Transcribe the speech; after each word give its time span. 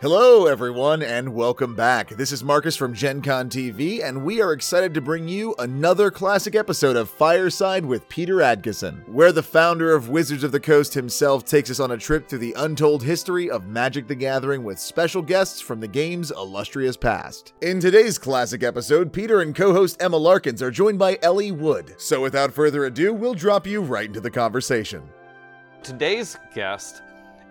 Hello, 0.00 0.46
everyone, 0.46 1.02
and 1.02 1.34
welcome 1.34 1.74
back. 1.74 2.08
This 2.08 2.32
is 2.32 2.42
Marcus 2.42 2.74
from 2.74 2.94
Gen 2.94 3.20
Con 3.20 3.50
TV, 3.50 4.02
and 4.02 4.24
we 4.24 4.40
are 4.40 4.54
excited 4.54 4.94
to 4.94 5.02
bring 5.02 5.28
you 5.28 5.54
another 5.58 6.10
classic 6.10 6.54
episode 6.54 6.96
of 6.96 7.10
Fireside 7.10 7.84
with 7.84 8.08
Peter 8.08 8.36
Adkison, 8.36 9.06
where 9.06 9.30
the 9.30 9.42
founder 9.42 9.94
of 9.94 10.08
Wizards 10.08 10.42
of 10.42 10.52
the 10.52 10.58
Coast 10.58 10.94
himself 10.94 11.44
takes 11.44 11.70
us 11.70 11.80
on 11.80 11.90
a 11.90 11.98
trip 11.98 12.26
through 12.26 12.38
the 12.38 12.54
untold 12.56 13.02
history 13.02 13.50
of 13.50 13.66
Magic 13.66 14.06
the 14.06 14.14
Gathering 14.14 14.64
with 14.64 14.78
special 14.78 15.20
guests 15.20 15.60
from 15.60 15.80
the 15.80 15.86
game's 15.86 16.30
illustrious 16.30 16.96
past. 16.96 17.52
In 17.60 17.78
today's 17.78 18.16
classic 18.16 18.62
episode, 18.62 19.12
Peter 19.12 19.42
and 19.42 19.54
co 19.54 19.74
host 19.74 20.00
Emma 20.00 20.16
Larkins 20.16 20.62
are 20.62 20.70
joined 20.70 20.98
by 20.98 21.18
Ellie 21.20 21.52
Wood. 21.52 21.94
So, 21.98 22.22
without 22.22 22.54
further 22.54 22.86
ado, 22.86 23.12
we'll 23.12 23.34
drop 23.34 23.66
you 23.66 23.82
right 23.82 24.06
into 24.06 24.22
the 24.22 24.30
conversation. 24.30 25.02
Today's 25.82 26.38
guest, 26.54 27.02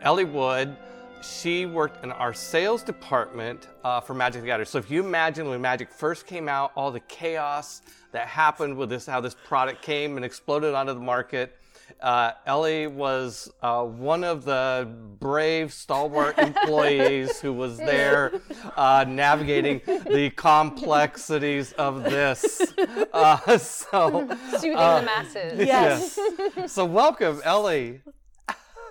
Ellie 0.01 0.23
Wood, 0.23 0.75
she 1.21 1.65
worked 1.65 2.03
in 2.03 2.11
our 2.11 2.33
sales 2.33 2.83
department 2.83 3.67
uh, 3.83 3.99
for 3.99 4.13
Magic 4.13 4.41
the 4.41 4.47
Gathering. 4.47 4.67
So 4.67 4.77
if 4.77 4.89
you 4.89 5.03
imagine 5.03 5.49
when 5.49 5.61
Magic 5.61 5.91
first 5.91 6.25
came 6.25 6.47
out, 6.47 6.71
all 6.75 6.91
the 6.91 6.99
chaos 7.01 7.81
that 8.11 8.27
happened 8.27 8.77
with 8.77 8.89
this, 8.89 9.05
how 9.05 9.21
this 9.21 9.35
product 9.45 9.81
came 9.81 10.15
and 10.15 10.25
exploded 10.25 10.73
onto 10.73 10.93
the 10.93 10.99
market. 10.99 11.55
Uh, 12.01 12.31
Ellie 12.45 12.87
was 12.87 13.51
uh, 13.61 13.83
one 13.83 14.23
of 14.23 14.45
the 14.45 14.87
brave, 15.19 15.73
stalwart 15.73 16.37
employees 16.39 17.39
who 17.41 17.51
was 17.51 17.77
there 17.77 18.31
uh, 18.77 19.05
navigating 19.07 19.81
the 19.85 20.31
complexities 20.35 21.73
of 21.73 22.03
this. 22.03 22.61
Uh, 23.11 23.57
so, 23.57 24.27
Soothing 24.51 24.71
the 24.71 25.01
masses. 25.03 25.57
Yes. 25.57 26.19
yes. 26.55 26.71
So, 26.71 26.85
welcome, 26.85 27.41
Ellie. 27.43 28.01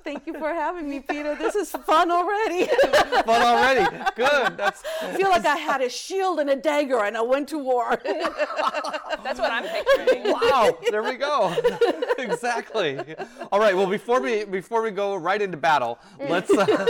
Thank 0.08 0.26
you 0.26 0.32
for 0.38 0.48
having 0.54 0.88
me, 0.88 1.00
Peter. 1.00 1.34
This 1.34 1.54
is 1.54 1.70
fun 1.70 2.10
already. 2.10 2.64
Fun 3.26 3.42
already. 3.42 3.94
Good. 4.16 4.56
That's 4.56 4.82
I 5.02 5.14
feel 5.14 5.28
like 5.28 5.44
I 5.44 5.56
had 5.56 5.82
a 5.82 5.90
shield 5.90 6.40
and 6.40 6.48
a 6.48 6.56
dagger 6.56 7.04
and 7.04 7.14
I 7.14 7.20
went 7.20 7.46
to 7.50 7.58
war. 7.58 8.00
That's 9.22 9.38
what 9.38 9.52
I'm 9.52 9.64
picturing. 9.64 10.32
wow. 10.32 10.78
There 10.90 11.02
we 11.02 11.16
go. 11.16 11.54
exactly. 12.18 12.98
All 13.52 13.60
right. 13.60 13.76
Well, 13.76 13.86
before 13.86 14.22
we 14.22 14.46
before 14.46 14.80
we 14.80 14.92
go 14.92 15.14
right 15.14 15.42
into 15.42 15.58
battle, 15.58 15.98
let's 16.26 16.50
uh, 16.50 16.86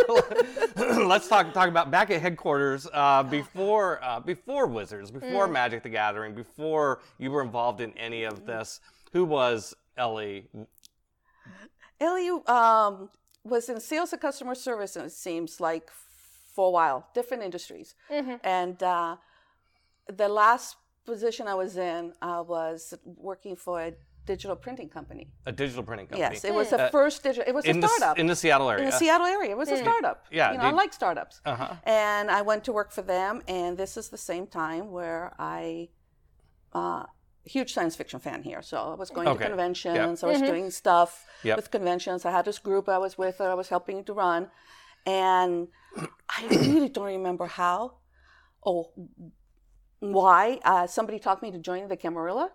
let's 0.77 1.27
talk 1.27 1.53
talk 1.53 1.69
about 1.69 1.91
back 1.91 2.13
at 2.13 2.21
headquarters 2.21 2.87
uh, 2.93 3.25
before 3.25 3.99
uh, 4.01 4.21
before 4.21 4.69
Wizards, 4.69 5.11
before 5.11 5.49
Magic 5.49 5.83
the 5.83 5.89
Gathering, 5.89 6.37
before 6.37 7.01
you 7.19 7.33
were 7.33 7.43
involved 7.43 7.81
in 7.81 7.93
any 7.99 8.23
of 8.23 8.47
this. 8.47 8.79
Who 9.13 9.25
was 9.25 9.75
Ellie? 9.97 10.47
Ellie 12.01 12.31
um, 12.47 13.11
was 13.45 13.69
in 13.69 13.81
sales 13.81 14.13
and 14.13 14.21
customer 14.21 14.55
service, 14.55 14.97
and 14.97 15.07
it 15.07 15.13
seems 15.13 15.61
like 15.61 15.91
for 16.55 16.69
a 16.69 16.71
while, 16.71 17.07
different 17.15 17.43
industries. 17.43 17.95
And 18.43 18.83
uh, 18.83 19.17
the 20.07 20.29
last 20.29 20.77
position 21.05 21.47
I 21.49 21.55
was 21.55 21.77
in, 21.77 22.13
I 22.21 22.41
was 22.41 22.95
working 23.05 23.57
for 23.57 23.81
a 23.81 23.93
digital 24.27 24.57
printing 24.57 24.89
company. 24.89 25.29
A 25.47 25.53
digital 25.53 25.83
printing 25.83 26.07
company. 26.07 26.35
Yes, 26.35 26.45
it 26.45 26.53
was 26.53 26.69
the 26.71 26.89
first 26.91 27.23
digital. 27.23 27.45
It 27.47 27.55
was 27.55 27.65
in 27.65 27.79
a 27.79 27.81
the 27.81 27.89
startup 27.89 28.19
in 28.19 28.27
the 28.27 28.37
Seattle 28.37 28.69
area. 28.71 28.85
in 28.85 28.91
the 28.91 28.97
Seattle 28.97 29.27
area. 29.27 29.51
It 29.53 29.57
was 29.57 29.71
a 29.71 29.79
startup. 29.79 30.27
Yeah, 30.31 30.53
you 30.53 30.59
know, 30.59 30.65
I 30.65 30.71
like 30.71 30.93
startups. 30.93 31.41
Uh-huh. 31.45 31.75
And 31.85 32.31
I 32.31 32.43
went 32.43 32.65
to 32.65 32.73
work 32.73 32.91
for 32.93 33.03
them, 33.03 33.43
and 33.49 33.79
this 33.83 33.97
is 33.97 34.09
the 34.11 34.19
same 34.19 34.47
time 34.47 34.91
where 34.91 35.33
I, 35.39 35.89
uh, 36.73 37.05
huge 37.49 37.73
science 37.75 37.97
fiction 37.97 38.21
fan 38.21 38.43
here. 38.43 38.63
So 38.63 38.77
I 38.93 38.95
was 38.95 39.11
going 39.11 39.29
Okay. 39.29 39.45
to 39.45 39.49
conventions. 39.51 40.23
I 40.23 40.27
was 40.27 40.41
doing 40.41 40.71
stuff 40.71 41.11
Yep. 41.45 41.57
with 41.59 41.71
conventions. 41.71 42.25
I 42.25 42.31
had 42.31 42.45
this 42.45 42.59
group 42.59 42.89
I 42.89 42.99
was 42.99 43.17
with 43.23 43.39
that 43.39 43.51
I 43.51 43.55
was 43.63 43.69
helping 43.69 44.05
to 44.05 44.13
run, 44.13 44.51
and 45.07 45.69
I 46.39 46.41
really 46.73 46.89
don't 46.89 47.07
remember 47.19 47.47
how, 47.47 47.81
or 48.63 48.91
why. 50.01 50.61
Uh, 50.65 50.87
somebody 50.87 51.19
talked 51.19 51.43
me 51.43 51.51
to 51.51 51.59
join 51.59 51.89
the 51.89 51.97
Camarilla. 51.97 52.51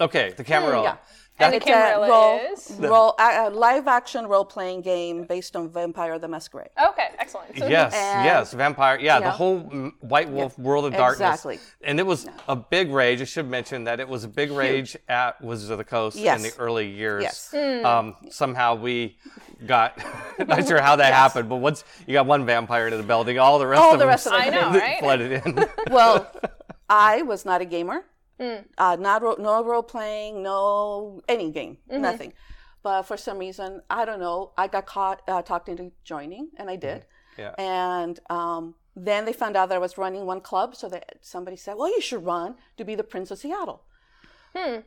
Okay, 0.00 0.32
the 0.36 0.44
camera 0.44 0.70
Camarilla. 0.70 0.82
yeah. 0.84 0.96
And 1.42 1.54
the 1.54 1.56
It's 1.56 1.64
a 1.66 1.70
Camarilla 1.70 2.08
role, 2.10 2.40
is? 2.52 2.70
role, 2.78 3.14
a, 3.18 3.48
a 3.48 3.50
live 3.50 3.88
action 3.88 4.26
role 4.26 4.44
playing 4.44 4.82
game 4.82 5.24
based 5.24 5.56
on 5.56 5.70
Vampire 5.70 6.18
the 6.18 6.28
Masquerade. 6.28 6.68
Okay, 6.90 7.08
excellent. 7.18 7.56
So 7.56 7.66
Yes, 7.66 7.94
And- 7.94 8.26
yes, 8.26 8.52
vampire. 8.52 8.98
Yeah, 9.00 9.20
the 9.20 9.24
Yeah. 9.26 9.30
whole 9.30 9.60
mm, 9.62 9.92
White 10.00 10.28
Wolf 10.28 10.58
World 10.58 10.84
of 10.84 10.92
Darkness. 10.92 11.18
Exactly. 11.30 11.58
And 11.82 11.98
it 11.98 12.04
was 12.04 12.26
a 12.46 12.54
big 12.54 12.90
rage. 12.90 13.22
I 13.22 13.24
should 13.24 13.48
mention 13.48 13.84
that 13.84 14.00
it 14.00 14.08
was 14.08 14.24
a 14.24 14.28
big 14.28 14.50
rage 14.50 14.98
at 15.08 15.40
Wizards 15.40 15.70
of 15.70 15.78
the 15.78 15.84
Coast 15.84 16.18
in 16.18 16.42
the 16.42 16.52
early 16.58 16.88
years. 16.90 17.22
Yes. 17.22 17.54
Um, 17.86 18.16
somehow 18.28 18.74
we 18.74 19.16
got, 19.66 19.96
not 20.46 20.68
sure 20.68 20.82
how 20.82 20.96
that 20.96 21.14
happened, 21.14 21.48
but 21.48 21.56
once 21.56 21.84
you 22.06 22.12
got 22.12 22.26
one 22.26 22.44
vampire 22.44 22.84
into 22.84 22.98
the 22.98 23.02
building, 23.02 23.38
all 23.38 23.58
the 23.58 23.66
rest 23.66 23.80
All 23.82 23.94
of 23.94 23.98
the 23.98 24.04
them 24.04 24.08
rest 24.10 24.26
of 24.26 24.32
them 24.32 24.42
I 24.42 24.50
know, 24.50 24.70
right? 24.78 24.98
flooded 24.98 25.32
in. 25.46 25.64
well, 25.90 26.30
I 26.90 27.22
was 27.22 27.46
not 27.46 27.62
a 27.62 27.64
gamer. 27.64 28.04
Uh, 28.78 28.96
not 28.98 29.22
ro- 29.22 29.36
no 29.38 29.62
role 29.62 29.82
playing, 29.82 30.42
no 30.42 31.20
any 31.28 31.50
game, 31.50 31.78
nothing. 31.90 32.32
But 32.82 33.02
for 33.02 33.16
some 33.18 33.38
reason, 33.38 33.82
I 33.90 34.04
don't 34.06 34.20
know. 34.20 34.52
I 34.56 34.66
got 34.66 34.86
caught 34.86 35.20
uh, 35.28 35.42
talked 35.42 35.68
into 35.68 35.92
joining, 36.04 36.48
and 36.56 36.70
I 36.70 36.76
did. 36.76 37.04
Yeah. 37.36 37.54
And 37.58 38.18
um, 38.30 38.74
then 38.96 39.24
they 39.26 39.34
found 39.34 39.56
out 39.56 39.68
that 39.68 39.74
I 39.74 39.78
was 39.78 39.98
running 39.98 40.24
one 40.24 40.40
club, 40.40 40.74
so 40.74 40.88
that 40.88 41.16
somebody 41.20 41.56
said, 41.56 41.74
"Well, 41.76 41.88
you 41.90 42.00
should 42.00 42.24
run 42.24 42.54
to 42.78 42.84
be 42.84 42.94
the 42.94 43.04
Prince 43.04 43.30
of 43.30 43.38
Seattle," 43.38 43.82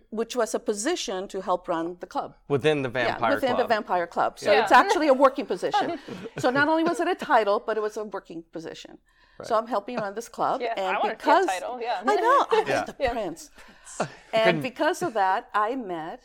which 0.09 0.35
was 0.35 0.55
a 0.55 0.59
position 0.59 1.27
to 1.27 1.41
help 1.41 1.67
run 1.67 1.97
the 1.99 2.07
club. 2.07 2.35
Within 2.47 2.81
the 2.81 2.89
vampire 2.89 3.29
Yeah, 3.29 3.35
within 3.35 3.49
club. 3.55 3.59
the 3.61 3.67
vampire 3.75 4.07
club. 4.07 4.39
So 4.39 4.51
Yeah. 4.51 4.63
it's 4.63 4.71
actually 4.71 5.07
a 5.07 5.13
working 5.13 5.45
position. 5.45 5.99
so 6.39 6.49
not 6.49 6.67
only 6.67 6.83
was 6.83 6.99
it 6.99 7.07
a 7.07 7.15
title, 7.15 7.61
but 7.65 7.77
it 7.77 7.81
was 7.81 7.95
a 7.97 8.03
working 8.03 8.43
position. 8.51 8.97
So 9.43 9.55
I'm 9.57 9.67
helping 9.67 9.97
run 9.97 10.13
this 10.15 10.29
club, 10.29 10.61
Yeah, 10.65 10.73
and 10.77 10.85
I 10.95 10.99
wanna 10.99 11.13
a 11.13 11.17
because 11.17 11.45
title, 11.47 11.79
yeah. 11.81 12.01
I 12.05 12.15
know 12.15 12.45
I 12.51 12.59
was 12.59 12.67
Yeah. 12.69 12.83
the 12.85 12.93
prince, 12.93 13.49
and 14.33 14.61
because 14.61 15.01
of 15.01 15.13
that, 15.15 15.49
I 15.53 15.75
met 15.75 16.21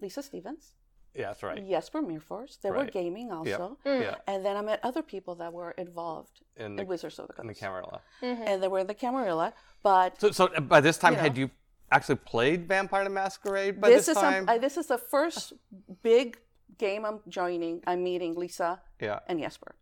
Lisa 0.00 0.22
Stevens, 0.22 0.74
yeah, 1.14 1.28
that's 1.28 1.42
right. 1.42 1.66
Jesper 1.68 2.00
Myrfors. 2.02 2.60
They 2.62 2.70
were 2.70 2.84
gaming 2.84 3.32
also, 3.32 3.78
Yeah, 3.84 4.16
and 4.28 4.44
then 4.44 4.56
I 4.56 4.62
met 4.62 4.78
other 4.84 5.02
people 5.02 5.34
that 5.36 5.52
were 5.52 5.72
involved 5.72 6.36
In 6.56 6.66
in, 6.66 6.76
the- 6.76 6.84
Wizards 6.84 7.18
of 7.18 7.26
the 7.28 7.34
in 7.40 7.46
the 7.48 7.54
Coast, 7.54 7.60
Camarilla. 7.62 8.00
and 8.22 8.62
they 8.62 8.68
were 8.68 8.78
in 8.78 8.86
the 8.86 8.94
Camarilla. 8.94 9.52
But 9.82 10.20
So, 10.20 10.30
so 10.30 10.44
uh, 10.54 10.60
by 10.60 10.80
this 10.80 10.98
time, 10.98 11.12
You 11.14 11.16
know. 11.16 11.22
had 11.22 11.36
you 11.38 11.50
actually 11.90 12.16
played 12.34 12.68
Vampire 12.68 13.02
the 13.04 13.10
Masquerade 13.10 13.80
by 13.80 13.88
this 13.88 14.06
this, 14.06 14.16
is 14.16 14.22
time? 14.22 14.46
some, 14.46 14.54
I, 14.54 14.58
this 14.58 14.76
is 14.76 14.86
the 14.86 14.98
first 14.98 15.54
big 16.02 16.38
game 16.78 17.04
I'm 17.04 17.20
joining. 17.28 17.82
I'm 17.86 18.04
meeting 18.04 18.34
Lisa 18.36 18.80
yeah, 19.00 19.18
and 19.28 19.40
Jesper, 19.40 19.74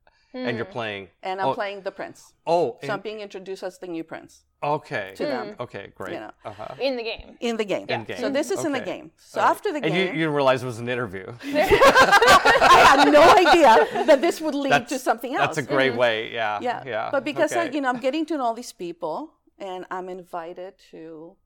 and 0.47 0.57
you're 0.57 0.67
playing. 0.67 1.09
and 1.23 1.41
I'm 1.41 1.49
oh, 1.49 1.55
playing 1.55 1.83
the 1.83 1.91
prince. 1.91 2.33
Oh, 2.47 2.79
So 2.83 2.93
I'm 2.93 3.01
being 3.01 3.21
introduced 3.21 3.63
as 3.63 3.79
the 3.79 3.87
new 3.87 4.05
prince 4.05 4.45
okay. 4.63 5.13
to 5.17 5.25
them 5.25 5.57
Okay, 5.61 5.93
great. 5.95 6.15
You 6.15 6.21
know. 6.21 6.31
Uh-huh. 6.45 6.75
in 6.81 6.97
the 6.97 7.03
game. 7.03 7.37
in 7.41 7.57
the 7.57 7.65
game. 7.65 7.87
In 7.89 8.05
game. 8.05 8.19
So 8.19 8.31
this 8.31 8.51
is 8.51 8.65
in 8.65 8.73
the 8.73 8.81
game. 8.81 9.11
So 9.17 9.41
after 9.41 9.73
the 9.73 9.77
And 9.77 9.87
you, 9.87 9.91
game, 9.91 10.15
you 10.15 10.21
didn't 10.21 10.35
realize 10.35 10.63
it 10.63 10.67
was 10.67 10.79
an 10.79 10.89
interview. 10.89 11.27
I 11.43 12.97
had 12.97 13.13
no 13.13 13.23
idea 13.23 14.05
that 14.07 14.21
this 14.21 14.41
would 14.41 14.55
lead 14.55 14.89
to 14.89 14.99
something 14.99 15.35
else. 15.35 15.57
That's 15.57 15.67
a 15.67 15.71
great 15.75 15.95
way. 15.95 16.33
Yeah. 16.33 16.59
yeah. 16.61 16.83
Yeah. 16.87 17.09
But 17.11 17.25
because 17.25 17.53
I, 17.53 17.65
you 17.65 17.81
know, 17.81 17.89
I'm 17.89 18.01
getting 18.01 18.27
to 18.27 18.37
know 18.37 18.45
all 18.45 18.55
these 18.55 18.73
people, 18.73 19.35
and 19.59 19.85
I'm 19.91 20.09
invited 20.09 20.75
to 20.91 21.37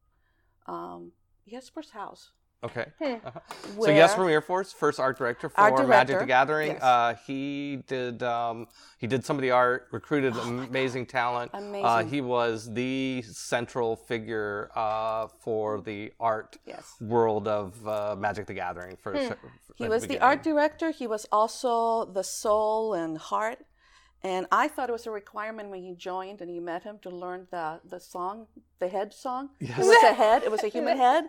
um, 0.66 1.12
Jesper's 1.48 1.90
house. 1.90 2.30
Okay. 2.64 2.86
Uh-huh. 3.00 3.30
So 3.50 3.68
Where 3.76 3.96
Jesper 3.96 4.22
Myrfors, 4.22 4.72
first 4.72 5.00
art 5.00 5.18
director 5.18 5.48
for 5.48 5.60
Art 5.60 5.88
Magic 5.88 6.18
the 6.20 6.26
Gathering. 6.26 6.72
yes. 6.72 6.82
Uh, 6.82 7.14
he 7.26 7.82
did 7.88 8.22
um, 8.22 8.68
he 8.98 9.06
did 9.08 9.24
some 9.24 9.36
of 9.36 9.42
the 9.42 9.50
art, 9.50 9.88
recruited 9.90 10.36
amazing 10.36 11.06
talent. 11.06 11.50
Uh, 11.52 11.58
Oh 11.58 11.60
Amazing. 11.66 12.08
he 12.10 12.20
was 12.20 12.72
the 12.72 13.22
central 13.22 13.96
figure 13.96 14.70
uh, 14.76 15.26
for 15.40 15.80
the 15.80 16.12
art 16.20 16.56
Yes. 16.64 16.94
world 17.00 17.48
of 17.48 17.86
uh, 17.86 18.14
Magic 18.16 18.46
the 18.46 18.54
Gathering. 18.54 18.96
For, 19.02 19.12
for 19.16 19.34
Hmm. 19.34 19.84
He 19.84 19.88
was 19.88 20.06
the 20.06 20.20
art 20.20 20.42
director. 20.44 20.90
He 20.90 21.06
was 21.06 21.26
also 21.32 22.04
the 22.04 22.22
soul 22.22 22.94
and 22.94 23.18
heart. 23.18 23.58
And 24.24 24.46
I 24.52 24.68
thought 24.68 24.88
it 24.88 24.92
was 24.92 25.06
a 25.06 25.10
requirement 25.10 25.68
when 25.70 25.82
you 25.84 25.94
joined 25.96 26.40
and 26.40 26.54
you 26.54 26.60
met 26.60 26.84
him 26.84 26.98
to 27.02 27.10
learn 27.10 27.48
the, 27.50 27.80
the 27.88 27.98
song, 27.98 28.46
the 28.78 28.86
head 28.88 29.12
song. 29.12 29.50
It 29.60 29.76
was 29.76 29.88
a 30.04 30.14
head. 30.14 30.44
It 30.44 30.50
was 30.50 30.62
a 30.62 30.68
human 30.68 30.96
head. 31.06 31.24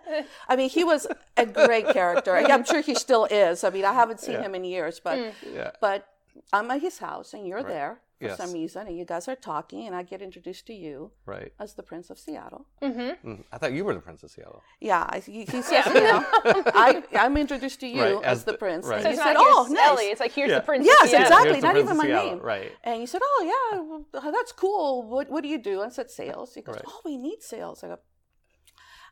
I 0.48 0.56
mean, 0.56 0.70
he 0.70 0.84
was 0.84 1.08
a 1.36 1.46
great 1.46 1.90
character. 1.90 2.36
I'm 2.36 2.64
sure 2.64 2.82
he 2.82 2.94
still 2.94 3.26
is. 3.26 3.64
I 3.64 3.72
mean, 3.72 3.84
I 3.86 3.94
haven't 3.94 4.20
seen 4.20 4.40
him 4.40 4.54
in 4.54 4.64
years, 4.64 5.00
but 5.04 5.34
Yeah. 5.52 5.72
but 5.82 6.08
I'm 6.52 6.70
at 6.72 6.82
his 6.82 7.00
house 7.00 7.34
and 7.34 7.48
you're 7.48 7.64
there 7.64 8.00
for 8.24 8.30
Yes. 8.30 8.38
some 8.38 8.54
reason, 8.54 8.88
and 8.88 8.98
you 8.98 9.06
guys 9.06 9.28
are 9.28 9.36
talking, 9.36 9.86
and 9.88 9.96
I 9.96 10.04
get 10.04 10.22
introduced 10.22 10.66
to 10.68 10.74
you 10.74 11.12
Right. 11.26 11.52
as 11.60 11.74
the 11.76 11.84
Prince 11.84 12.10
of 12.10 12.18
Seattle. 12.18 12.66
Mm. 12.82 13.44
I 13.52 13.58
thought 13.58 13.74
you 13.74 13.84
were 13.86 13.94
the 13.94 14.00
Prince 14.00 14.24
of 14.24 14.32
Seattle. 14.32 14.62
Yeah, 14.80 15.06
I, 15.08 15.20
he, 15.20 15.46
he 15.46 15.62
says, 15.70 15.86
you 15.88 16.02
know, 16.02 16.24
I, 16.86 17.04
I'm 17.14 17.36
introduced 17.38 17.80
to 17.82 17.88
you 17.88 18.02
Right, 18.02 18.24
as, 18.24 18.40
as 18.40 18.44
the, 18.46 18.52
the- 18.54 18.58
prince. 18.58 18.86
right. 18.86 18.96
And 18.98 19.04
So 19.04 19.10
you 19.12 19.16
said, 19.18 19.34
not 19.34 19.46
oh, 19.48 19.64
here's 19.66 19.74
nice. 19.78 19.88
Ellie. 19.90 20.04
It's 20.06 20.20
like 20.20 20.32
here's 20.32 20.50
Yeah. 20.50 20.60
the 20.60 20.66
prince. 20.66 20.86
Yes, 20.86 21.04
of 21.04 21.10
Seattle. 21.10 21.38
exactly. 21.38 21.62
Not 21.62 21.78
even 21.78 21.98
my 21.98 22.08
name. 22.08 22.40
right. 22.40 22.72
And 22.84 23.02
you 23.02 23.08
said, 23.08 23.22
oh, 23.24 23.42
yeah, 23.72 23.80
well, 24.22 24.32
that's 24.32 24.52
cool. 24.52 25.04
What, 25.04 25.30
what 25.30 25.42
do 25.44 25.50
you 25.50 25.58
do? 25.58 25.82
I 25.82 25.90
said, 25.90 26.10
sales. 26.10 26.54
He 26.56 26.62
goes, 26.62 26.76
Right. 26.76 26.86
oh, 26.88 27.02
we 27.06 27.18
need 27.18 27.42
sales. 27.42 27.84
I 27.84 27.88
go, 27.88 28.00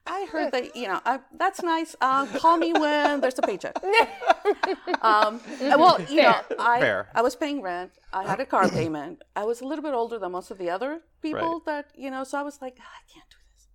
I 0.06 0.26
heard 0.32 0.52
that, 0.54 0.76
you 0.76 0.88
know, 0.88 1.00
I, 1.06 1.20
that's 1.38 1.62
nice. 1.62 1.96
Uh, 2.02 2.26
call 2.40 2.58
me 2.58 2.74
when 2.74 3.22
there's 3.22 3.38
a 3.38 3.42
paycheck. 3.44 3.76
um, 5.02 5.40
well, 5.62 6.02
you 6.10 6.24
know, 6.24 6.36
I, 6.60 6.80
Fair. 6.80 7.10
I 7.14 7.22
was 7.22 7.36
paying 7.36 7.62
rent. 7.62 7.92
I 8.14 8.24
had 8.28 8.40
a 8.40 8.46
car 8.46 8.68
payment. 8.70 9.22
I 9.36 9.44
was 9.46 9.62
a 9.62 9.66
little 9.66 9.84
bit 9.84 9.94
older 9.94 10.18
than 10.20 10.32
most 10.32 10.52
of 10.52 10.58
the 10.58 10.70
other 10.70 11.02
people 11.22 11.62
Right. 11.66 11.66
that, 11.66 11.86
you 11.96 12.10
know, 12.12 12.24
so 12.24 12.38
I 12.40 12.42
was 12.42 12.62
like, 12.62 12.78
"Ah, 12.80 12.84
I 12.84 13.04
can't 13.14 13.30
do 13.30 13.38
this. 13.54 13.68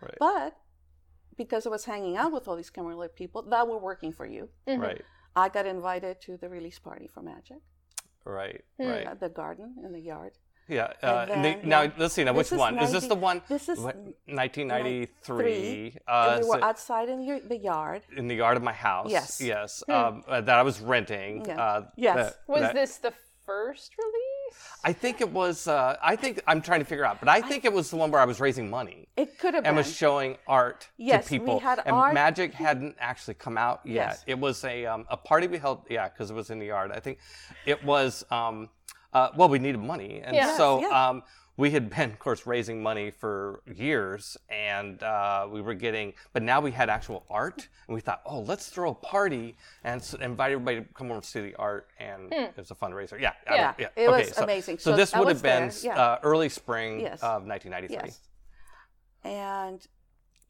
Right. 0.00 0.16
But 0.18 0.56
because 1.36 1.66
I 1.66 1.70
was 1.70 1.84
hanging 1.84 2.16
out 2.16 2.32
with 2.32 2.48
all 2.48 2.56
these 2.56 2.70
Camarilla 2.70 3.08
people 3.08 3.42
that 3.42 3.68
were 3.68 3.78
working 3.78 4.12
for 4.12 4.26
you, 4.26 4.48
Right. 4.66 5.02
I 5.36 5.50
got 5.50 5.66
invited 5.66 6.20
to 6.22 6.36
the 6.38 6.48
release 6.48 6.78
party 6.78 7.06
for 7.06 7.20
Magic 7.22 7.58
Right. 8.24 8.64
Hmm. 8.80 8.88
Right. 8.88 9.06
at 9.06 9.20
the 9.20 9.28
garden 9.28 9.76
in 9.84 9.92
the 9.92 10.00
yard. 10.00 10.32
Yeah. 10.68 10.92
Uh, 11.02 11.26
And 11.30 11.44
the- 11.44 11.56
now 11.66 11.82
yeah. 11.82 11.90
let's 11.96 12.14
see. 12.14 12.24
Now 12.24 12.32
This 12.32 12.50
which 12.50 12.52
is 12.52 12.58
one 12.58 12.78
is 12.78 12.92
this? 12.92 13.06
The 13.06 13.14
one? 13.14 13.42
this 13.48 13.68
is 13.68 13.78
what, 13.78 13.96
1993. 14.26 15.06
Three, 15.22 15.96
Uh, 16.08 16.30
and 16.36 16.42
we 16.44 16.48
were 16.50 16.58
so- 16.58 16.64
outside 16.64 17.08
in 17.08 17.22
your, 17.22 17.40
the 17.40 17.56
yard. 17.56 18.02
in 18.16 18.28
the 18.28 18.34
yard 18.34 18.56
of 18.56 18.62
my 18.62 18.72
house. 18.72 19.10
Yes. 19.10 19.40
Yes. 19.40 19.82
Um, 19.88 20.24
uh, 20.28 20.40
that 20.40 20.58
I 20.58 20.62
was 20.62 20.80
renting. 20.80 21.44
Yeah. 21.46 21.60
Uh, 21.62 21.82
Yes. 21.96 22.16
that- 22.16 22.36
Was 22.48 22.60
that- 22.62 22.74
this 22.74 22.96
the 22.98 23.12
first 23.44 23.92
release? 23.96 24.56
I 24.82 24.92
think 24.92 25.20
it 25.20 25.30
was. 25.30 25.68
Uh, 25.68 25.96
I 26.02 26.16
think 26.16 26.40
I'm 26.48 26.60
trying 26.62 26.80
to 26.80 26.84
figure 26.86 27.04
out, 27.04 27.20
but 27.20 27.28
I 27.28 27.40
think 27.40 27.64
it 27.64 27.72
was 27.72 27.90
the 27.90 27.96
one 27.96 28.10
where 28.10 28.20
I 28.20 28.24
was 28.24 28.40
raising 28.40 28.68
money 28.70 29.08
It 29.16 29.38
could 29.38 29.54
have 29.54 29.62
been 29.64 29.68
and 29.70 29.76
been. 29.76 29.84
was 29.84 29.94
showing 29.94 30.36
art 30.48 30.88
Yes, 30.96 31.26
to 31.26 31.32
we 31.34 31.38
people. 31.38 31.60
had 31.60 31.78
and 31.84 31.94
art. 31.94 32.14
Magic 32.14 32.54
hadn't 32.54 32.96
actually 32.98 33.34
come 33.34 33.56
out 33.58 33.80
yet. 33.84 33.94
Yes. 33.94 34.24
It 34.26 34.38
was 34.38 34.64
a 34.64 34.86
um, 34.86 35.06
a 35.08 35.16
party 35.16 35.46
we 35.46 35.58
held. 35.58 35.82
Yeah, 35.88 36.08
because 36.08 36.30
it 36.30 36.34
was 36.34 36.50
in 36.50 36.58
the 36.58 36.66
yard. 36.66 36.90
I 36.92 36.98
think 37.00 37.18
it 37.66 37.84
was. 37.84 38.24
Um, 38.30 38.68
uh, 39.16 39.30
well, 39.36 39.48
we 39.48 39.58
needed 39.58 39.80
money, 39.80 40.20
and 40.22 40.36
Yeah. 40.36 40.56
so 40.56 40.80
yeah. 40.82 41.08
um, 41.08 41.22
we 41.56 41.70
had 41.70 41.88
been, 41.88 42.10
of 42.10 42.18
course, 42.18 42.46
raising 42.46 42.82
money 42.82 43.10
for 43.10 43.62
years, 43.74 44.36
and 44.50 45.02
uh, 45.02 45.48
we 45.50 45.62
were 45.62 45.72
getting. 45.72 46.12
But 46.34 46.42
now 46.42 46.60
we 46.60 46.70
had 46.70 46.90
actual 46.90 47.24
art, 47.30 47.66
and 47.86 47.94
we 47.94 48.00
thought, 48.02 48.20
oh, 48.26 48.40
let's 48.40 48.68
throw 48.68 48.90
a 48.90 48.94
party 48.94 49.56
and 49.84 50.02
s- 50.02 50.12
invite 50.30 50.52
everybody 50.52 50.80
to 50.82 50.86
come 50.92 51.06
over 51.06 51.14
and 51.16 51.24
see 51.24 51.40
the 51.40 51.54
art, 51.54 51.88
and 51.98 52.30
it 52.30 52.56
was 52.58 52.70
a 52.70 52.74
fundraiser. 52.74 53.18
Yeah, 53.18 53.32
Hmm. 53.46 53.54
Yeah. 53.54 53.74
yeah. 53.78 53.88
It 53.96 54.08
okay, 54.08 54.26
was 54.26 54.36
so, 54.36 54.42
amazing. 54.44 54.78
So, 54.78 54.90
So 54.90 54.96
this 54.96 55.14
would 55.14 55.28
have 55.28 55.42
been 55.42 55.70
uh, 55.90 56.18
early 56.22 56.50
spring 56.50 57.00
Yes. 57.00 57.22
of 57.22 57.46
1993. 57.46 57.96
Yes. 58.04 58.20
And, 59.24 59.80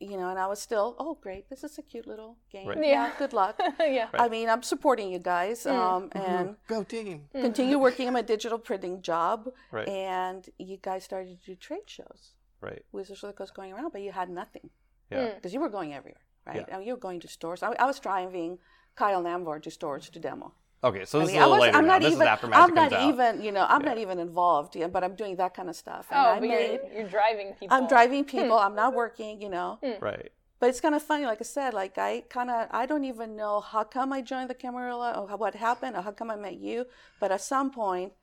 you 0.00 0.16
know, 0.16 0.28
and 0.28 0.38
I 0.38 0.46
was 0.46 0.60
still, 0.60 0.94
oh, 0.98 1.16
great, 1.20 1.48
this 1.48 1.64
is 1.64 1.78
a 1.78 1.82
cute 1.82 2.06
little 2.06 2.36
game. 2.50 2.68
Right. 2.68 2.78
Yeah. 2.78 2.84
Yeah. 3.06 3.10
good 3.18 3.32
luck. 3.32 3.58
yeah. 3.80 4.08
I 4.14 4.28
mean, 4.28 4.48
I'm 4.48 4.62
supporting 4.62 5.10
you 5.10 5.18
guys 5.18 5.64
Mm. 5.64 5.72
um, 5.74 6.08
and 6.12 6.56
Go 6.68 6.82
team! 6.84 7.28
continue 7.32 7.78
working 7.78 8.06
on 8.06 8.12
my 8.12 8.22
digital 8.22 8.58
printing 8.58 9.00
job. 9.02 9.48
Right. 9.72 9.88
And 9.88 10.48
you 10.58 10.76
guys 10.76 11.04
started 11.04 11.40
to 11.40 11.46
do 11.46 11.54
trade 11.56 11.88
shows. 11.88 12.32
Right. 12.60 12.84
Wizards 12.92 13.22
of 13.22 13.28
the 13.28 13.32
Coast 13.34 13.54
going 13.54 13.72
around, 13.72 13.90
but 13.92 14.02
you 14.02 14.12
had 14.12 14.28
nothing 14.30 14.70
Yeah. 15.10 15.34
because 15.34 15.52
you 15.54 15.60
were 15.60 15.68
going 15.70 15.94
everywhere, 15.94 16.24
right? 16.46 16.64
Yeah. 16.68 16.74
I 16.74 16.78
mean, 16.78 16.86
you 16.88 16.94
were 16.94 17.00
going 17.00 17.20
to 17.20 17.28
stores. 17.28 17.62
I, 17.62 17.72
I 17.78 17.86
was 17.86 17.98
driving 18.00 18.58
Kyle 18.96 19.22
Namvar 19.22 19.62
to 19.62 19.70
stores 19.70 20.08
to 20.10 20.18
demo. 20.18 20.52
Okay, 20.84 21.04
so 21.04 21.20
this 21.20 21.30
I 21.30 21.32
mean, 21.32 21.36
is 21.40 21.42
a 21.42 21.46
little 21.46 21.50
was, 21.52 21.60
later. 21.62 21.78
I'm 21.78 21.86
now. 21.86 21.92
not 21.94 22.02
This 22.02 22.12
even. 22.12 22.22
is 22.22 22.28
after 22.28 22.46
Magic 22.46 22.64
I'm 22.68 22.74
not 22.74 22.92
even. 23.08 23.42
You 23.42 23.52
know, 23.52 23.66
I'm 23.68 23.82
not 23.82 23.98
even 23.98 24.18
involved. 24.18 24.76
Yeah, 24.76 24.86
but 24.88 25.02
I'm 25.02 25.14
doing 25.16 25.36
that 25.36 25.54
kind 25.54 25.68
of 25.68 25.76
stuff. 25.76 26.06
And 26.10 26.18
oh, 26.20 26.30
I 26.30 26.34
but 26.40 26.48
made. 26.48 26.80
you're, 26.84 27.00
you're 27.00 27.08
driving 27.08 27.54
people. 27.58 27.76
I'm 27.76 27.86
driving 27.88 28.24
people. 28.24 28.58
I'm 28.58 28.74
not 28.74 28.94
working. 28.94 29.40
You 29.40 29.48
know. 29.48 29.78
Right. 30.00 30.30
But 30.58 30.70
it's 30.70 30.80
kind 30.80 30.94
of 30.94 31.02
funny, 31.02 31.26
like 31.26 31.38
I 31.40 31.44
said, 31.44 31.74
like 31.74 31.98
I 31.98 32.22
kind 32.30 32.50
of, 32.50 32.68
I 32.70 32.86
don't 32.86 33.04
even 33.04 33.36
know 33.36 33.60
how 33.60 33.84
come 33.84 34.10
I 34.10 34.22
joined 34.22 34.48
the 34.48 34.54
Camarilla 34.54 35.12
or 35.12 35.36
what 35.36 35.54
happened 35.54 35.96
or 35.96 36.00
how 36.00 36.12
come 36.12 36.30
I 36.30 36.36
met 36.36 36.54
you. 36.58 36.86
But 37.20 37.30
at 37.30 37.42
some 37.42 37.70
point, 37.70 38.14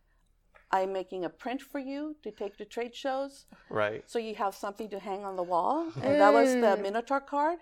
I'm 0.71 0.91
making 0.91 1.23
a 1.25 1.29
print 1.29 1.61
for 1.61 1.77
you 1.77 2.15
to 2.23 2.31
take 2.31 2.57
to 2.57 2.65
trade 2.65 2.95
shows. 2.95 3.45
Right. 3.69 4.03
So 4.07 4.17
you 4.17 4.33
have 4.35 4.55
something 4.55 4.89
to 4.89 4.97
hang 4.97 5.23
on 5.23 5.35
the 5.35 5.43
wall. 5.43 5.91
And 6.01 6.19
that 6.19 6.33
was 6.33 6.53
the 6.55 6.75
Mm. 6.77 6.81
Minotaur 6.81 7.19
card. 7.21 7.59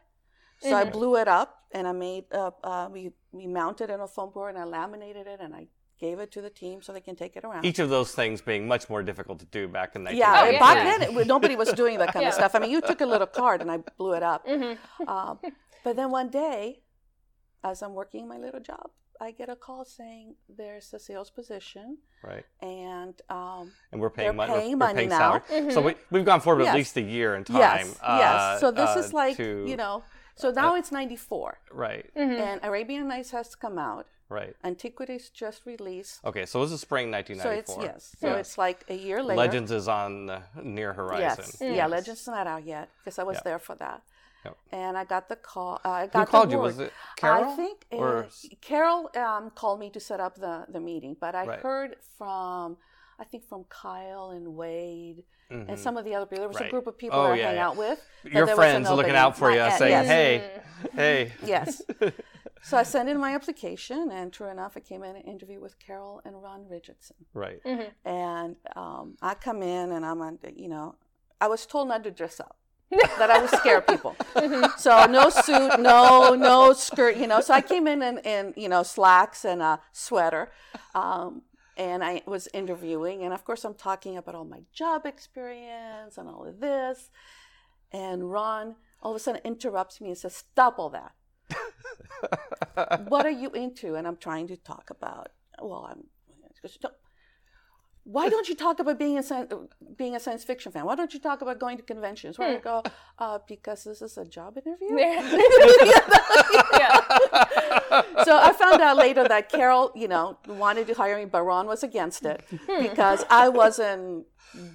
So 0.62 0.76
I 0.76 0.84
blew 0.84 1.16
it 1.18 1.28
up 1.28 1.64
and 1.72 1.88
I 1.88 1.92
made, 1.92 2.26
uh, 2.32 2.52
uh, 2.64 2.88
we, 2.92 3.12
we 3.32 3.48
mounted 3.48 3.90
it 3.90 3.94
on 3.94 4.02
a 4.02 4.08
foam 4.08 4.30
board 4.32 4.54
and 4.56 4.64
I 4.64 4.66
laminated 4.66 5.26
it 5.28 5.40
and 5.42 5.56
I 5.56 5.68
gave 6.00 6.20
it 6.20 6.32
to 6.32 6.42
the 6.42 6.50
team 6.50 6.82
so 6.82 6.94
they 6.94 7.02
can 7.02 7.16
take 7.16 7.36
it 7.36 7.44
around. 7.44 7.66
Each 7.66 7.80
of 7.80 7.90
those 7.90 8.12
things 8.14 8.42
being 8.42 8.68
much 8.68 8.90
more 8.90 9.02
difficult 9.04 9.40
to 9.40 9.46
do 9.46 9.68
back 9.68 9.96
in 9.96 10.04
1993. 10.04 10.20
Yeah, 10.20 10.42
Oh, 10.42 10.50
yeah. 10.52 10.60
back 10.60 10.78
Yeah. 10.78 11.08
then 11.08 11.18
it, 11.22 11.28
nobody 11.28 11.56
was 11.56 11.72
doing 11.74 11.98
that 12.00 12.14
kind 12.14 12.24
Yeah. 12.28 12.30
of 12.30 12.34
stuff. 12.36 12.54
I 12.56 12.60
mean, 12.60 12.72
you 12.72 12.82
took 12.82 13.02
a 13.02 13.06
little 13.06 13.28
card 13.28 13.62
and 13.62 13.72
I 13.72 13.78
blew 13.98 14.14
it 14.14 14.24
up. 14.24 14.48
Mm-hmm. 14.48 15.08
Um, 15.08 15.40
but 15.84 15.96
then 15.96 16.12
one 16.12 16.30
day, 16.30 16.82
as 17.64 17.82
I'm 17.82 17.94
working 17.94 18.28
my 18.28 18.38
little 18.38 18.60
job, 18.60 18.92
I 19.20 19.30
get 19.32 19.50
a 19.50 19.56
call 19.56 19.86
saying 19.86 20.36
there's 20.50 20.92
a 20.94 21.00
sales 21.00 21.30
position 21.30 21.98
Right. 22.24 22.44
and 22.62 23.20
um, 23.30 23.72
And 23.92 24.02
we're 24.02 24.10
paying 24.10 24.28
They're 24.30 24.34
money. 24.34 24.52
we're- 24.52 24.62
paying 24.62 24.72
we're 24.74 24.78
money 24.88 24.96
paying 24.96 25.10
now. 25.10 25.44
salary. 25.48 25.72
So 25.72 25.82
we, 25.82 25.96
we've 26.12 26.26
gone 26.26 26.42
forward 26.42 26.66
at 26.66 26.74
least 26.76 26.98
a 26.98 27.02
year 27.02 27.36
in 27.36 27.44
time. 27.44 27.58
yes, 27.58 28.00
uh, 28.02 28.18
yes. 28.20 28.60
So 28.62 28.72
this 28.72 28.90
uh, 28.96 29.00
is 29.00 29.14
like 29.14 29.38
to- 29.38 29.66
you 29.68 29.78
know. 29.78 30.04
So 30.42 30.50
now 30.50 30.74
it's 30.76 30.92
'94, 30.92 31.60
Right. 31.72 32.06
and 32.16 32.60
Arabian 32.64 33.08
Nights 33.08 33.30
has 33.32 33.54
come 33.54 33.78
out. 33.78 34.08
Right. 34.28 34.56
Antiquities 34.64 35.30
just 35.30 35.66
released. 35.68 36.24
Okay, 36.26 36.46
so 36.48 36.64
this 36.64 36.72
is 36.72 36.82
spring 36.82 37.12
1994. 37.12 37.76
So 37.76 37.80
1994. 37.80 37.84
it's 37.86 37.94
yes. 37.94 38.20
So 38.22 38.28
Yeah. 38.28 38.40
it's 38.42 38.58
like 38.58 38.80
a 38.90 38.96
year 38.96 39.22
later. 39.22 39.38
Legends 39.38 39.72
is 39.72 39.88
on 39.88 40.26
the 40.26 40.42
near 40.64 40.94
horizon. 40.94 41.46
Yes. 41.46 41.58
Yeah, 41.78 41.86
Legends 41.88 42.22
is 42.22 42.28
not 42.28 42.48
out 42.48 42.64
yet 42.66 42.90
because 43.00 43.20
I 43.20 43.24
was 43.24 43.38
Yeah. 43.38 43.42
there 43.44 43.60
for 43.60 43.76
that. 43.76 44.02
Yep. 44.46 44.58
And 44.72 44.98
I 44.98 45.04
got 45.04 45.30
the 45.30 45.36
call. 45.36 45.80
Uh, 45.86 45.90
I 45.90 46.08
got 46.08 46.20
Who 46.22 46.26
the 46.26 46.32
called 46.32 46.52
you? 46.52 46.58
Was 46.60 46.80
it 46.80 46.92
Carol? 47.18 47.52
I 47.52 47.56
think 47.56 47.86
uh, 47.92 47.98
Or- 47.98 48.28
Carol 48.62 49.12
um, 49.16 49.52
called 49.52 49.80
me 49.80 49.90
to 49.92 50.00
set 50.00 50.20
up 50.20 50.36
the, 50.38 50.66
the 50.70 50.80
meeting, 50.80 51.16
but 51.20 51.36
I 51.36 51.46
Right. 51.46 51.60
heard 51.60 51.98
from 52.18 52.78
I 53.20 53.26
think 53.26 53.44
from 53.46 53.66
Kyle 53.66 54.32
and 54.32 54.56
Wade 54.56 55.24
and 55.52 55.68
Mhm. 55.70 55.78
some 55.78 55.98
of 55.98 56.06
the 56.06 56.16
other 56.16 56.26
people. 56.26 56.40
There 56.44 56.48
was 56.48 56.60
Right. 56.60 56.68
a 56.68 56.72
group 56.72 56.88
of 56.88 56.98
people 56.98 57.20
Oh, 57.20 57.24
that 57.24 57.34
I 57.34 57.36
yeah, 57.36 57.48
hang 57.48 57.56
yeah. 57.56 57.68
out 57.68 57.76
with. 57.78 58.00
that 58.24 58.34
Your 58.34 58.46
there 58.46 58.56
was 58.56 58.90
looking 58.90 59.16
out 59.16 59.38
for 59.38 59.52
you, 59.52 59.60
aunt- 59.60 59.78
saying, 59.78 59.92
yes. 59.92 60.08
"Hey, 60.08 60.62
hey." 60.94 61.34
Yes. 61.44 61.82
so 62.64 62.78
I 62.78 62.84
sent 62.84 63.10
in 63.10 63.18
my 63.20 63.34
application, 63.36 64.12
and 64.12 64.32
true 64.32 64.48
enough, 64.50 64.74
I 64.76 64.80
came 64.80 65.04
in 65.04 65.16
an 65.16 65.24
interview 65.24 65.60
with 65.60 65.78
Carol 65.80 66.22
and 66.26 66.42
Ron 66.42 66.68
Richardson. 66.70 67.18
Right. 67.34 67.60
And 68.06 68.56
um, 68.76 69.18
I 69.22 69.34
come 69.36 69.62
in, 69.62 69.92
and 69.92 70.06
I'm, 70.06 70.22
on, 70.22 70.40
you 70.56 70.70
know, 70.70 70.96
I 71.40 71.48
was 71.48 71.66
told 71.66 71.88
not 71.88 72.04
to 72.04 72.12
dress 72.12 72.40
up. 72.40 72.58
that 73.20 73.32
I 73.32 73.40
would 73.40 73.50
scare 73.52 73.80
people. 73.80 74.18
So 74.78 75.06
no 75.06 75.30
suit, 75.30 75.80
no 75.80 76.36
no 76.36 76.74
skirt, 76.74 77.16
you 77.16 77.26
know. 77.26 77.40
So 77.40 77.54
I 77.54 77.62
came 77.62 77.88
in 77.88 78.04
in, 78.04 78.18
in 78.18 78.54
you 78.58 78.68
know 78.68 78.84
slacks 78.84 79.46
and 79.46 79.62
a 79.62 79.80
sweater, 79.94 80.52
um, 80.94 81.44
and 81.82 82.04
I 82.04 82.22
was 82.28 82.48
interviewing, 82.54 83.24
and 83.24 83.34
of 83.34 83.44
course 83.44 83.66
I'm 83.66 83.74
talking 83.74 84.16
about 84.16 84.36
all 84.36 84.46
my 84.46 84.62
job 84.72 85.08
experience 85.08 86.16
and 86.16 86.30
all 86.30 86.46
of 86.46 86.60
this, 86.60 87.10
and 87.92 88.32
Ron 88.32 88.76
all 89.02 89.12
of 89.12 89.16
a 89.16 89.20
sudden 89.20 89.42
interrupts 89.44 90.00
me 90.00 90.10
and 90.10 90.18
says, 90.18 90.36
"Stop 90.36 90.78
all 90.78 90.92
that. 90.92 91.14
what 93.10 93.26
are 93.26 93.38
you 93.44 93.50
into?" 93.50 93.96
And 93.96 94.08
I'm 94.08 94.18
trying 94.18 94.48
to 94.50 94.58
talk 94.58 94.92
about. 94.92 95.30
Well, 95.60 95.88
I'm. 95.90 96.04
Why 98.04 98.30
don't 98.30 98.50
you 98.50 98.56
talk 98.56 98.80
about 98.80 98.98
being 98.98 99.18
a 99.18 99.24
sci- 99.24 99.48
being 99.96 100.16
a 100.16 100.20
science 100.20 100.44
fiction 100.44 100.72
fan? 100.72 100.86
Why 100.86 100.96
don't 100.96 101.14
you 101.14 101.20
talk 101.20 101.42
about 101.42 101.60
going 101.60 101.78
to 101.78 101.84
conventions? 101.84 102.40
Where 102.40 102.58
I 102.58 102.60
go, 102.60 102.84
uh, 103.20 103.40
because 103.48 103.84
this 103.84 104.02
is 104.02 104.18
a 104.18 104.26
job 104.26 104.58
interview. 104.58 104.98
yeah. 104.98 105.22
so 108.24 108.38
I 108.38 108.54
found 108.58 108.82
out 108.82 108.98
later 108.98 109.28
that 109.28 109.50
Carol, 109.50 109.92
you 109.96 110.08
know, 110.08 110.38
wanted 110.48 110.88
to 110.88 110.94
hire 110.94 111.18
me, 111.18 111.26
but 111.26 111.44
Ron 111.44 111.68
was 111.68 111.84
against 111.84 112.26
it 112.26 112.44
because 112.68 113.26
I 113.30 113.50
wasn't 113.50 114.26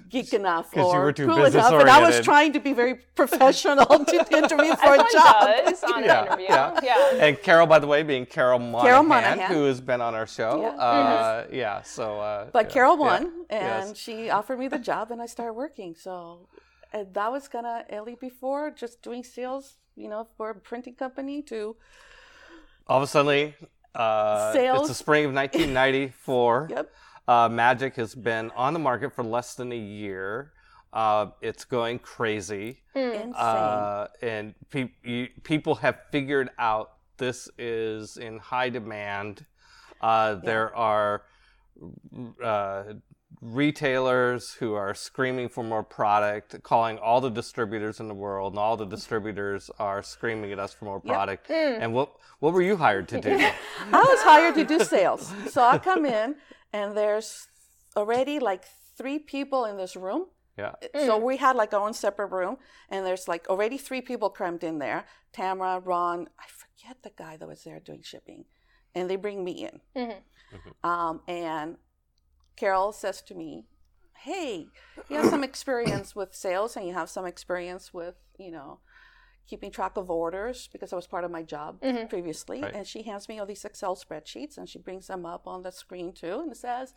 geek 0.09 0.33
enough 0.33 0.71
'Cause 0.71 0.91
you 0.93 0.99
or 0.99 1.03
were 1.03 1.13
too 1.13 1.27
cool 1.27 1.45
enough, 1.45 1.71
and 1.73 1.89
I 1.89 1.99
was 2.01 2.17
business-oriented. 2.17 2.53
to 2.53 2.59
be 2.59 2.73
very 2.73 2.95
professional 2.95 3.85
to 4.11 4.25
interview 4.35 4.75
for 4.75 4.93
As 4.95 5.01
a 5.01 5.17
job. 5.17 5.65
does 5.65 5.83
on 5.83 6.03
Yeah, 6.03 6.25
interview. 6.25 6.45
yeah. 6.49 6.79
Yeah. 6.83 7.25
And 7.25 7.41
Carol, 7.41 7.67
by 7.67 7.79
the 7.79 7.87
way, 7.87 8.03
being 8.03 8.25
Carol 8.25 8.59
Monahan, 8.59 9.07
Monahan. 9.07 9.51
who 9.51 9.65
has 9.65 9.79
been 9.81 10.01
on 10.01 10.15
our 10.15 10.25
show. 10.27 10.61
Yeah. 10.61 10.69
Uh, 10.83 11.45
yeah. 11.51 11.81
So. 11.83 12.19
Uh, 12.19 12.45
But 12.51 12.65
yeah, 12.67 12.73
Carol 12.73 12.95
yeah, 12.97 13.01
won, 13.05 13.31
yes. 13.49 13.87
and 13.87 13.97
she 13.97 14.29
offered 14.29 14.57
me 14.59 14.67
the 14.67 14.79
job, 14.79 15.11
and 15.11 15.21
I 15.21 15.25
started 15.27 15.53
working. 15.53 15.95
So 15.95 16.47
and 16.93 17.13
that 17.13 17.31
was 17.31 17.47
kind 17.47 17.65
of 17.67 17.83
early 17.91 18.15
before, 18.15 18.71
just 18.71 19.01
doing 19.01 19.23
sales, 19.23 19.75
you 19.95 20.07
know, 20.09 20.27
for 20.37 20.49
a 20.51 20.55
printing 20.55 20.95
company 20.95 21.41
to 21.43 21.75
All 22.87 22.97
of 22.97 23.03
a 23.03 23.07
sudden, 23.07 23.53
uh, 23.93 24.53
it's 24.55 24.87
the 24.87 24.93
spring 24.93 25.25
of 25.25 25.33
1994. 25.33 26.69
Yep. 26.75 26.89
Uh, 27.27 27.49
Magic 27.49 27.95
has 27.97 28.15
been 28.15 28.51
on 28.55 28.73
the 28.73 28.79
market 28.79 29.13
for 29.13 29.23
less 29.23 29.55
than 29.55 29.71
a 29.71 29.77
year. 29.77 30.53
Uh, 30.93 31.27
it's 31.41 31.65
going 31.65 31.99
crazy. 31.99 32.79
insane. 32.95 33.33
Uh, 33.35 34.07
and 34.21 34.55
pe- 34.69 34.91
you, 35.03 35.27
people 35.43 35.75
have 35.75 35.97
figured 36.11 36.49
out 36.57 36.91
this 37.17 37.49
is 37.57 38.17
in 38.17 38.39
high 38.39 38.69
demand. 38.69 39.45
Uh, 39.99 40.35
There 40.35 40.73
are 40.75 41.23
uh, 42.43 42.83
retailers 43.41 44.53
who 44.53 44.73
are 44.73 44.93
screaming 44.93 45.49
for 45.49 45.63
more 45.63 45.83
product, 45.83 46.61
calling 46.63 46.97
all 46.97 47.19
the 47.19 47.29
distributors 47.29 47.99
in 47.99 48.07
the 48.07 48.13
world, 48.13 48.53
and 48.53 48.59
all 48.59 48.77
the 48.77 48.85
distributors 48.85 49.69
are 49.79 50.01
screaming 50.01 50.51
at 50.53 50.59
us 50.59 50.73
for 50.73 50.85
more 50.85 50.99
product. 51.01 51.49
And 51.51 51.93
what 51.93 52.13
what 52.39 52.53
were 52.53 52.61
you 52.61 52.77
hired 52.77 53.07
to 53.09 53.19
do? 53.19 53.31
I 53.91 53.99
was 54.01 54.21
hired 54.21 54.55
to 54.55 54.63
do 54.63 54.79
sales. 54.79 55.33
So 55.49 55.61
I 55.63 55.77
come 55.77 56.05
in 56.05 56.35
and 56.73 56.95
there's 56.95 57.47
already 57.95 58.39
like 58.39 58.65
three 58.97 59.19
people 59.19 59.65
in 59.65 59.77
this 59.77 59.95
room 59.95 60.27
Yeah. 60.57 60.73
So 61.05 61.17
we 61.17 61.37
had 61.37 61.55
like 61.55 61.73
our 61.73 61.81
own 61.85 61.93
separate 61.93 62.31
room, 62.31 62.57
and 62.89 63.05
there's 63.05 63.27
like 63.27 63.47
already 63.47 63.77
three 63.77 64.01
people 64.01 64.29
crammed 64.31 64.63
in 64.63 64.79
there. 64.79 65.05
Tamara, 65.31 65.79
Ron, 65.79 66.27
I 66.39 66.45
forget 66.47 67.03
the 67.03 67.11
guy 67.15 67.37
that 67.37 67.47
was 67.47 67.63
there 67.63 67.79
doing 67.79 68.01
shipping, 68.01 68.45
and 68.95 69.07
they 69.09 69.17
bring 69.17 69.43
me 69.43 69.67
in. 69.69 69.81
Mhm. 69.95 70.21
Um, 70.83 71.21
and 71.27 71.77
Carol 72.55 72.91
says 72.91 73.21
to 73.23 73.35
me, 73.35 73.67
"Hey, 74.15 74.67
you 75.09 75.17
have 75.17 75.29
some 75.29 75.43
experience 75.51 76.15
with 76.15 76.33
sales, 76.33 76.75
and 76.75 76.87
you 76.87 76.93
have 76.93 77.09
some 77.09 77.27
experience 77.27 77.93
with 77.93 78.15
you 78.39 78.51
know." 78.51 78.79
Keeping 79.47 79.71
track 79.71 79.95
of 79.95 80.09
orders 80.09 80.69
because 80.71 80.89
that 80.89 80.95
was 80.95 81.07
part 81.07 81.23
of 81.23 81.31
my 81.31 81.41
job 81.41 81.81
previously. 82.09 82.61
Right. 82.61 82.73
And 82.75 82.85
she 82.85 83.03
hands 83.03 83.29
me 83.29 83.39
all 83.39 83.45
these 83.45 83.63
Excel 83.63 83.95
spreadsheets 83.95 84.57
and 84.57 84.67
she 84.67 84.77
brings 84.77 85.07
them 85.07 85.25
up 85.25 85.47
on 85.47 85.63
the 85.63 85.71
screen 85.71 86.11
too. 86.11 86.41
And 86.41 86.55
says, 86.55 86.93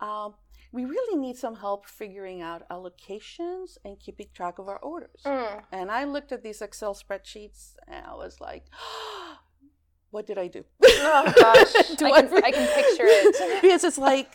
um, 0.00 0.34
we 0.72 0.86
really 0.86 1.18
need 1.18 1.36
some 1.36 1.56
help 1.56 1.86
figuring 1.86 2.40
out 2.40 2.66
allocations 2.70 3.76
and 3.84 4.00
keeping 4.00 4.26
track 4.34 4.58
of 4.58 4.68
our 4.68 4.78
orders. 4.78 5.20
Mm. 5.24 5.62
And 5.70 5.90
I 5.90 6.04
looked 6.04 6.32
at 6.32 6.42
these 6.42 6.62
Excel 6.62 6.94
spreadsheets 6.94 7.74
and 7.86 8.06
I 8.06 8.14
was 8.14 8.40
like, 8.40 8.64
what 10.10 10.26
did 10.26 10.38
I 10.38 10.48
do? 10.48 10.64
Oh 10.82 11.32
gosh, 11.38 11.96
Do 11.96 12.06
I, 12.06 12.22
can, 12.22 12.30
re- 12.30 12.42
I 12.44 12.50
can 12.50 12.66
picture 12.68 13.04
it. 13.06 13.60
because 13.62 13.84
it's 13.84 13.98
like, 13.98 14.30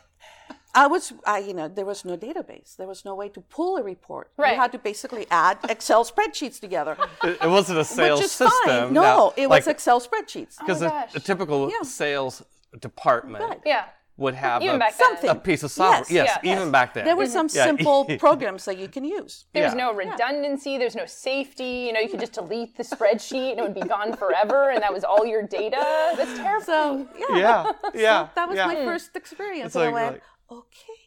I 0.84 0.86
was, 0.86 1.12
I, 1.26 1.40
you 1.40 1.56
know, 1.58 1.68
there 1.68 1.86
was 1.86 2.06
no 2.06 2.16
database. 2.16 2.76
There 2.76 2.88
was 2.94 3.04
no 3.04 3.16
way 3.16 3.30
to 3.30 3.42
pull 3.42 3.78
a 3.78 3.84
report. 3.84 4.26
Right. 4.38 4.54
You 4.54 4.62
had 4.62 4.72
to 4.74 4.78
basically 4.92 5.26
add 5.32 5.58
Excel 5.74 6.06
spreadsheets 6.06 6.60
together. 6.60 6.96
It, 7.24 7.38
it 7.46 7.50
wasn't 7.58 7.80
a 7.80 7.88
sales 8.00 8.20
which 8.20 8.26
is 8.26 8.32
system. 8.32 8.60
fine. 8.66 8.94
No, 8.94 9.02
Now, 9.02 9.34
it 9.36 9.48
like, 9.48 9.62
was 9.62 9.68
Excel 9.76 10.00
spreadsheets. 10.00 10.56
Oh 10.60 10.66
because 10.66 10.84
Oh, 10.84 10.88
a, 10.88 11.08
a 11.16 11.20
typical 11.20 11.60
Yeah. 11.76 11.82
sales 12.02 12.44
department 12.88 13.44
Right. 13.44 13.62
Yeah, 13.66 13.86
would 14.18 14.36
have 14.36 14.62
Even 14.62 14.76
a, 14.76 14.80
back. 14.80 14.94
Something. 14.94 15.30
a 15.32 15.36
piece 15.50 15.64
of 15.64 15.72
software. 15.72 16.06
Yes. 16.20 16.28
Yes, 16.30 16.40
Yeah. 16.44 16.54
even 16.54 16.68
back 16.78 16.94
then. 16.94 17.06
There 17.06 17.16
were 17.22 17.32
some 17.40 17.48
Yeah. 17.52 17.66
simple 17.72 18.00
programs 18.26 18.66
that 18.66 18.78
you 18.78 18.88
can 18.96 19.04
use. 19.20 19.34
there's 19.54 19.74
Yeah. 19.74 19.86
no 19.86 19.94
redundancy. 19.94 20.78
There's 20.78 20.96
no 21.04 21.08
safety. 21.08 21.74
You 21.88 21.92
know, 21.94 22.02
you 22.06 22.10
could 22.12 22.24
just 22.28 22.34
delete 22.42 22.78
the 22.78 22.84
spreadsheet 22.84 23.50
and 23.52 23.60
it 23.60 23.64
would 23.68 23.80
be 23.84 23.88
gone 23.96 24.12
forever, 24.24 24.60
and 24.74 24.80
that 24.84 24.94
was 24.98 25.04
all 25.04 25.26
your 25.34 25.44
data. 25.60 25.84
That's 26.18 26.36
terrible. 26.38 26.66
So, 26.66 27.08
yeah. 27.18 27.36
yeah, 27.44 27.72
yeah. 28.08 28.20
That 28.36 28.48
was 28.50 28.58
yeah. 28.58 28.68
my 28.68 28.76
hmm. 28.76 28.86
first 28.86 29.16
experience. 29.16 29.68
It's 29.68 29.76
and 29.76 29.86
like- 29.86 29.92
I 29.92 30.02
went, 30.02 30.14
like- 30.16 30.24
okay. 30.52 31.00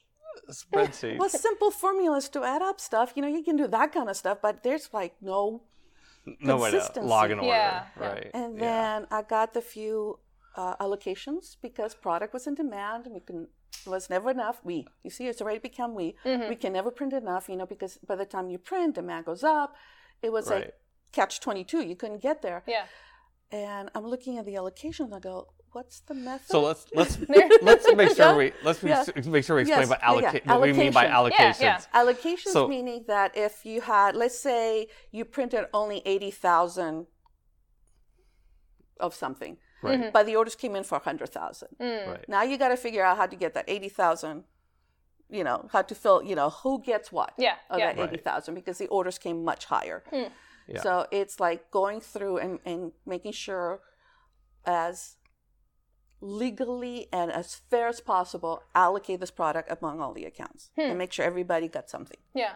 spreadsheet. 0.50 1.18
Well, 1.18 1.28
simple 1.28 1.70
formulas 1.70 2.28
to 2.30 2.44
add 2.44 2.62
up 2.62 2.80
stuff. 2.80 3.12
You 3.16 3.22
know, 3.22 3.28
you 3.28 3.42
can 3.42 3.56
do 3.56 3.66
that 3.68 3.92
kind 3.92 4.08
of 4.08 4.16
stuff, 4.16 4.38
but 4.42 4.62
there's 4.62 4.88
like 4.92 5.14
no. 5.20 5.62
no 6.40 6.56
way 6.58 6.70
to 6.70 6.76
consistency. 6.78 7.08
log 7.08 7.30
an 7.30 7.38
order. 7.38 7.48
Yeah, 7.48 7.84
yeah. 8.00 8.08
Right. 8.08 8.30
And 8.34 8.56
yeah. 8.56 8.60
then 8.60 9.06
I 9.10 9.22
got 9.22 9.54
the 9.54 9.60
few 9.62 10.18
uh, 10.56 10.76
allocations 10.76 11.56
because 11.62 11.94
product 11.94 12.32
was 12.34 12.46
in 12.46 12.54
demand. 12.54 13.06
and 13.06 13.14
We 13.14 13.20
can 13.20 13.48
it 13.86 13.88
was 13.88 14.10
never 14.10 14.30
enough. 14.30 14.60
We, 14.64 14.86
you 15.02 15.10
see, 15.10 15.26
it's 15.26 15.40
already 15.40 15.58
become 15.60 15.94
we. 15.94 16.16
Mm-hmm. 16.24 16.48
We 16.50 16.56
can 16.56 16.72
never 16.74 16.90
print 16.90 17.12
enough. 17.12 17.48
You 17.48 17.56
know, 17.56 17.66
because 17.66 17.98
by 18.06 18.16
the 18.16 18.26
time 18.26 18.50
you 18.50 18.58
print, 18.58 18.96
demand 18.96 19.26
goes 19.26 19.42
up. 19.44 19.74
It 20.22 20.30
was 20.32 20.50
Right. 20.50 20.64
like 20.66 20.74
catch 21.12 21.40
twenty 21.40 21.64
two. 21.64 21.82
You 21.82 21.96
couldn't 21.96 22.20
get 22.22 22.42
there. 22.42 22.62
yeah. 22.66 22.86
And 23.52 23.90
I'm 23.96 24.06
looking 24.06 24.38
at 24.38 24.44
the 24.44 24.54
allocations. 24.54 25.12
I 25.12 25.18
go, 25.18 25.48
what's 25.72 26.00
the 26.00 26.14
method? 26.14 26.46
So 26.48 26.60
let's 26.62 26.86
let's 26.94 27.18
let's 27.62 27.86
make 27.94 28.08
sure 28.16 28.26
Yeah. 28.32 28.36
we 28.36 28.52
let's 28.64 28.82
Yeah. 28.82 29.04
make 29.26 29.44
sure 29.44 29.56
we 29.56 29.62
explain 29.62 29.80
Yes. 29.80 29.88
what, 29.88 30.00
Yeah, 30.02 30.12
yeah. 30.20 30.30
alloca- 30.32 30.46
what 30.46 30.60
we 30.62 30.72
mean 30.72 30.92
by 30.92 31.06
Allocation. 31.06 31.66
allocations. 31.66 31.86
Yeah, 31.94 32.00
Allocations 32.02 32.52
So- 32.52 32.68
meaning 32.68 33.04
that 33.08 33.36
if 33.36 33.64
you 33.64 33.80
had, 33.80 34.16
let's 34.16 34.38
say, 34.38 34.88
you 35.10 35.24
printed 35.24 35.66
only 35.72 36.02
eighty 36.04 36.30
thousand 36.30 37.06
of 38.98 39.14
something, 39.14 39.56
Right. 39.82 39.98
Mm-hmm. 39.98 40.10
but 40.12 40.26
the 40.26 40.36
orders 40.36 40.54
came 40.56 40.76
in 40.76 40.84
for 40.84 40.96
a 40.96 41.00
hundred 41.00 41.30
thousand. 41.30 41.68
Mm. 41.80 42.06
Right. 42.08 42.28
Now 42.28 42.42
you 42.42 42.58
got 42.58 42.68
to 42.68 42.76
figure 42.76 43.02
out 43.04 43.16
how 43.16 43.26
to 43.26 43.36
get 43.36 43.54
that 43.54 43.64
eighty 43.68 43.88
thousand. 43.88 44.44
You 45.28 45.44
know 45.44 45.68
how 45.72 45.82
to 45.82 45.94
fill. 45.94 46.22
You 46.22 46.34
know 46.34 46.50
who 46.50 46.82
gets 46.82 47.10
what. 47.12 47.32
Yeah, 47.38 47.54
Of 47.70 47.78
yeah. 47.78 47.92
that 47.92 48.02
eighty 48.02 48.18
thousand 48.18 48.54
because 48.56 48.78
the 48.78 48.88
orders 48.88 49.16
came 49.18 49.44
much 49.44 49.64
higher. 49.66 50.02
Hmm. 50.10 50.24
Yeah. 50.66 50.80
So 50.82 51.06
it's 51.10 51.40
like 51.40 51.70
going 51.70 52.00
through 52.00 52.38
and, 52.38 52.58
and 52.64 52.92
making 53.06 53.32
sure, 53.32 53.80
as 54.66 55.16
legally 56.20 57.08
and 57.12 57.30
as 57.32 57.54
fair 57.70 57.88
as 57.88 58.00
possible, 58.00 58.62
allocate 58.74 59.20
this 59.20 59.30
product 59.30 59.70
among 59.70 60.00
all 60.00 60.12
the 60.12 60.24
accounts 60.24 60.70
and 60.76 60.98
make 60.98 61.12
sure 61.12 61.24
everybody 61.24 61.68
got 61.68 61.88
something. 61.90 62.18
Yeah. 62.34 62.52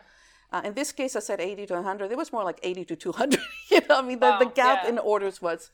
Uh, 0.52 0.60
in 0.64 0.74
this 0.74 0.92
case, 0.92 1.16
I 1.16 1.20
said 1.20 1.40
80 1.40 1.66
to 1.66 1.74
100. 1.74 2.12
It 2.12 2.16
was 2.18 2.32
more 2.32 2.44
like 2.44 2.60
80 2.62 2.84
to 2.86 2.96
200. 2.96 3.40
you 3.70 3.80
know, 3.88 3.98
I 3.98 4.02
mean, 4.02 4.20
the, 4.20 4.36
the 4.38 4.44
gap 4.46 4.80
yeah. 4.84 4.90
in 4.90 4.98
orders 4.98 5.40
was 5.42 5.70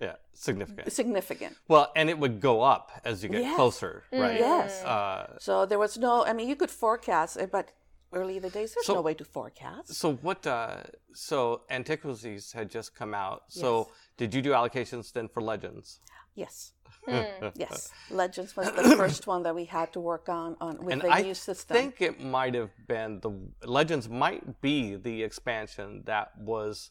Yeah. 0.00 0.16
Significant. 0.34 0.92
significant. 0.92 1.56
Well, 1.68 1.90
and 1.96 2.08
it 2.08 2.18
would 2.18 2.40
go 2.40 2.62
up 2.62 2.92
as 3.04 3.22
you 3.22 3.28
get 3.28 3.42
Yes. 3.42 3.56
closer, 3.56 4.04
right? 4.12 4.38
Yes. 4.38 4.84
Uh, 4.84 5.36
So 5.40 5.66
there 5.66 5.78
was 5.78 5.98
no, 5.98 6.24
I 6.24 6.32
mean, 6.32 6.48
you 6.48 6.56
could 6.56 6.70
forecast 6.70 7.36
it, 7.38 7.50
but 7.50 7.72
early 8.12 8.36
in 8.36 8.42
the 8.42 8.50
days, 8.50 8.74
there's 8.74 8.86
So- 8.86 8.94
no 8.94 9.02
way 9.02 9.14
to 9.14 9.24
forecast. 9.24 9.94
so 9.94 10.12
what? 10.26 10.46
Uh, 10.46 10.82
so 11.14 11.62
Antiquities 11.70 12.52
had 12.52 12.70
just 12.70 12.94
come 12.94 13.14
out. 13.14 13.44
So 13.48 13.90
did 14.16 14.32
you 14.34 14.42
do 14.42 14.50
allocations 14.52 15.12
then 15.12 15.26
for 15.28 15.40
Legends? 15.42 16.00
Yes. 16.44 16.72
Hmm. 17.06 17.46
Yes. 17.64 17.90
Legends 18.22 18.52
was 18.56 18.66
the 18.80 18.96
first 19.02 19.22
one 19.32 19.42
that 19.46 19.54
we 19.60 19.64
had 19.78 19.88
to 19.96 20.00
work 20.12 20.26
on, 20.28 20.50
on 20.66 20.74
with 20.84 20.92
And 20.94 21.02
the 21.02 21.08
I 21.18 21.22
new 21.22 21.34
system. 21.48 21.76
I 21.76 21.80
think 21.80 21.94
it 22.08 22.16
might 22.38 22.54
have 22.60 22.72
been 22.94 23.10
the 23.26 23.32
Legends 23.78 24.06
might 24.24 24.44
be 24.68 24.76
the 25.08 25.16
expansion 25.28 25.86
that 26.12 26.28
was 26.52 26.90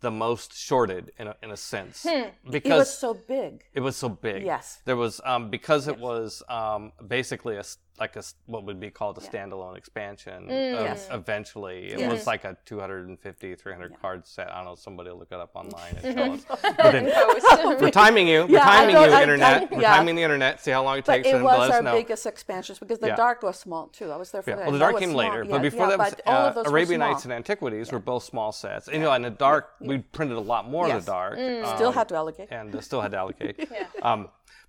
the 0.00 0.10
most 0.10 0.50
shorted 0.68 1.04
in 1.20 1.26
a, 1.28 1.34
in 1.44 1.50
a 1.50 1.56
sense 1.56 2.04
it 2.04 2.34
because 2.56 2.78
was 2.86 2.98
so 3.06 3.14
big. 3.14 3.52
It 3.78 3.82
was 3.88 3.96
so 3.96 4.08
big. 4.08 4.40
Yes. 4.54 4.66
There 4.88 4.96
was 5.04 5.20
um, 5.32 5.42
because 5.50 5.82
it 5.92 5.98
was 5.98 6.42
um, 6.48 6.92
basically 7.16 7.54
a 7.56 7.60
s- 7.70 7.78
like 8.00 8.16
a 8.16 8.18
s- 8.18 8.34
what 8.46 8.64
would 8.64 8.80
be 8.80 8.90
called 8.90 9.16
a 9.18 9.20
standalone 9.20 9.76
expansion. 9.76 10.48
Mm. 10.48 10.74
of- 10.74 10.84
Yes. 10.84 11.08
Eventually, 11.12 11.92
it 11.92 11.98
Yes. 12.00 12.10
was 12.10 12.26
like 12.26 12.44
a 12.44 12.56
250, 12.64 13.54
300 13.54 14.00
card 14.00 14.26
set. 14.26 14.50
I 14.50 14.56
don't 14.56 14.64
know. 14.64 14.74
Somebody 14.74 15.10
will 15.10 15.18
look 15.18 15.30
it 15.30 15.38
up 15.38 15.50
online 15.54 15.96
and 16.02 16.16
Mm-hmm. 16.16 16.18
tell 16.18 16.32
us. 16.32 16.44
But 16.76 16.92
then, 16.92 17.04
we're 17.80 17.90
timing 17.90 18.26
you. 18.26 18.42
We're 18.46 18.54
Yeah, 18.58 18.64
timing 18.64 18.96
you, 18.96 19.02
I- 19.02 19.22
internet. 19.22 19.62
I- 19.72 19.74
we're 19.76 19.82
timing 19.82 20.16
the 20.16 20.22
internet. 20.22 20.60
See 20.60 20.72
how 20.72 20.82
long 20.82 20.98
it 20.98 21.04
But 21.04 21.12
takes, 21.14 21.28
it 21.28 21.34
and 21.36 21.44
was 21.44 21.70
our 21.70 21.82
biggest 21.82 22.26
expansions 22.26 22.78
because 22.80 22.98
the 22.98 23.08
Yeah. 23.08 23.16
dark 23.16 23.42
was 23.42 23.58
small 23.58 23.86
too. 23.88 24.10
I 24.10 24.16
was 24.16 24.30
there 24.32 24.42
for 24.42 24.50
Yeah. 24.50 24.56
that. 24.56 24.62
Well, 24.64 24.72
the 24.72 24.78
That 24.78 24.84
dark 24.86 24.94
was 24.94 25.00
came 25.00 25.10
small. 25.10 25.18
later, 25.30 25.44
Yeah, 25.44 25.50
but 25.52 25.62
before 25.62 25.80
yeah, 25.88 25.96
that 25.96 25.98
was 25.98 26.14
all 26.26 26.34
uh, 26.34 26.48
of 26.48 26.54
those 26.56 26.66
Arabian. 26.66 26.98
Nights 27.00 27.24
and 27.24 27.32
Antiquities 27.32 27.92
were 27.92 28.00
both 28.00 28.24
small 28.24 28.50
sets. 28.50 28.88
And 28.88 28.96
you 28.96 29.02
know, 29.04 29.12
in 29.14 29.22
the 29.22 29.30
dark, 29.30 29.70
we 29.80 29.98
printed 29.98 30.36
a 30.36 30.40
lot 30.40 30.68
more 30.68 30.88
Yes. 30.88 30.96
of 30.98 31.06
the 31.06 31.12
dark. 31.12 31.34
Still 31.76 31.88
um, 31.88 31.94
had 31.94 32.08
to 32.08 32.16
allocate. 32.16 32.48
and 32.50 32.74
uh, 32.74 32.80
still 32.80 33.00
had 33.00 33.12
to 33.12 33.18
allocate. 33.18 33.68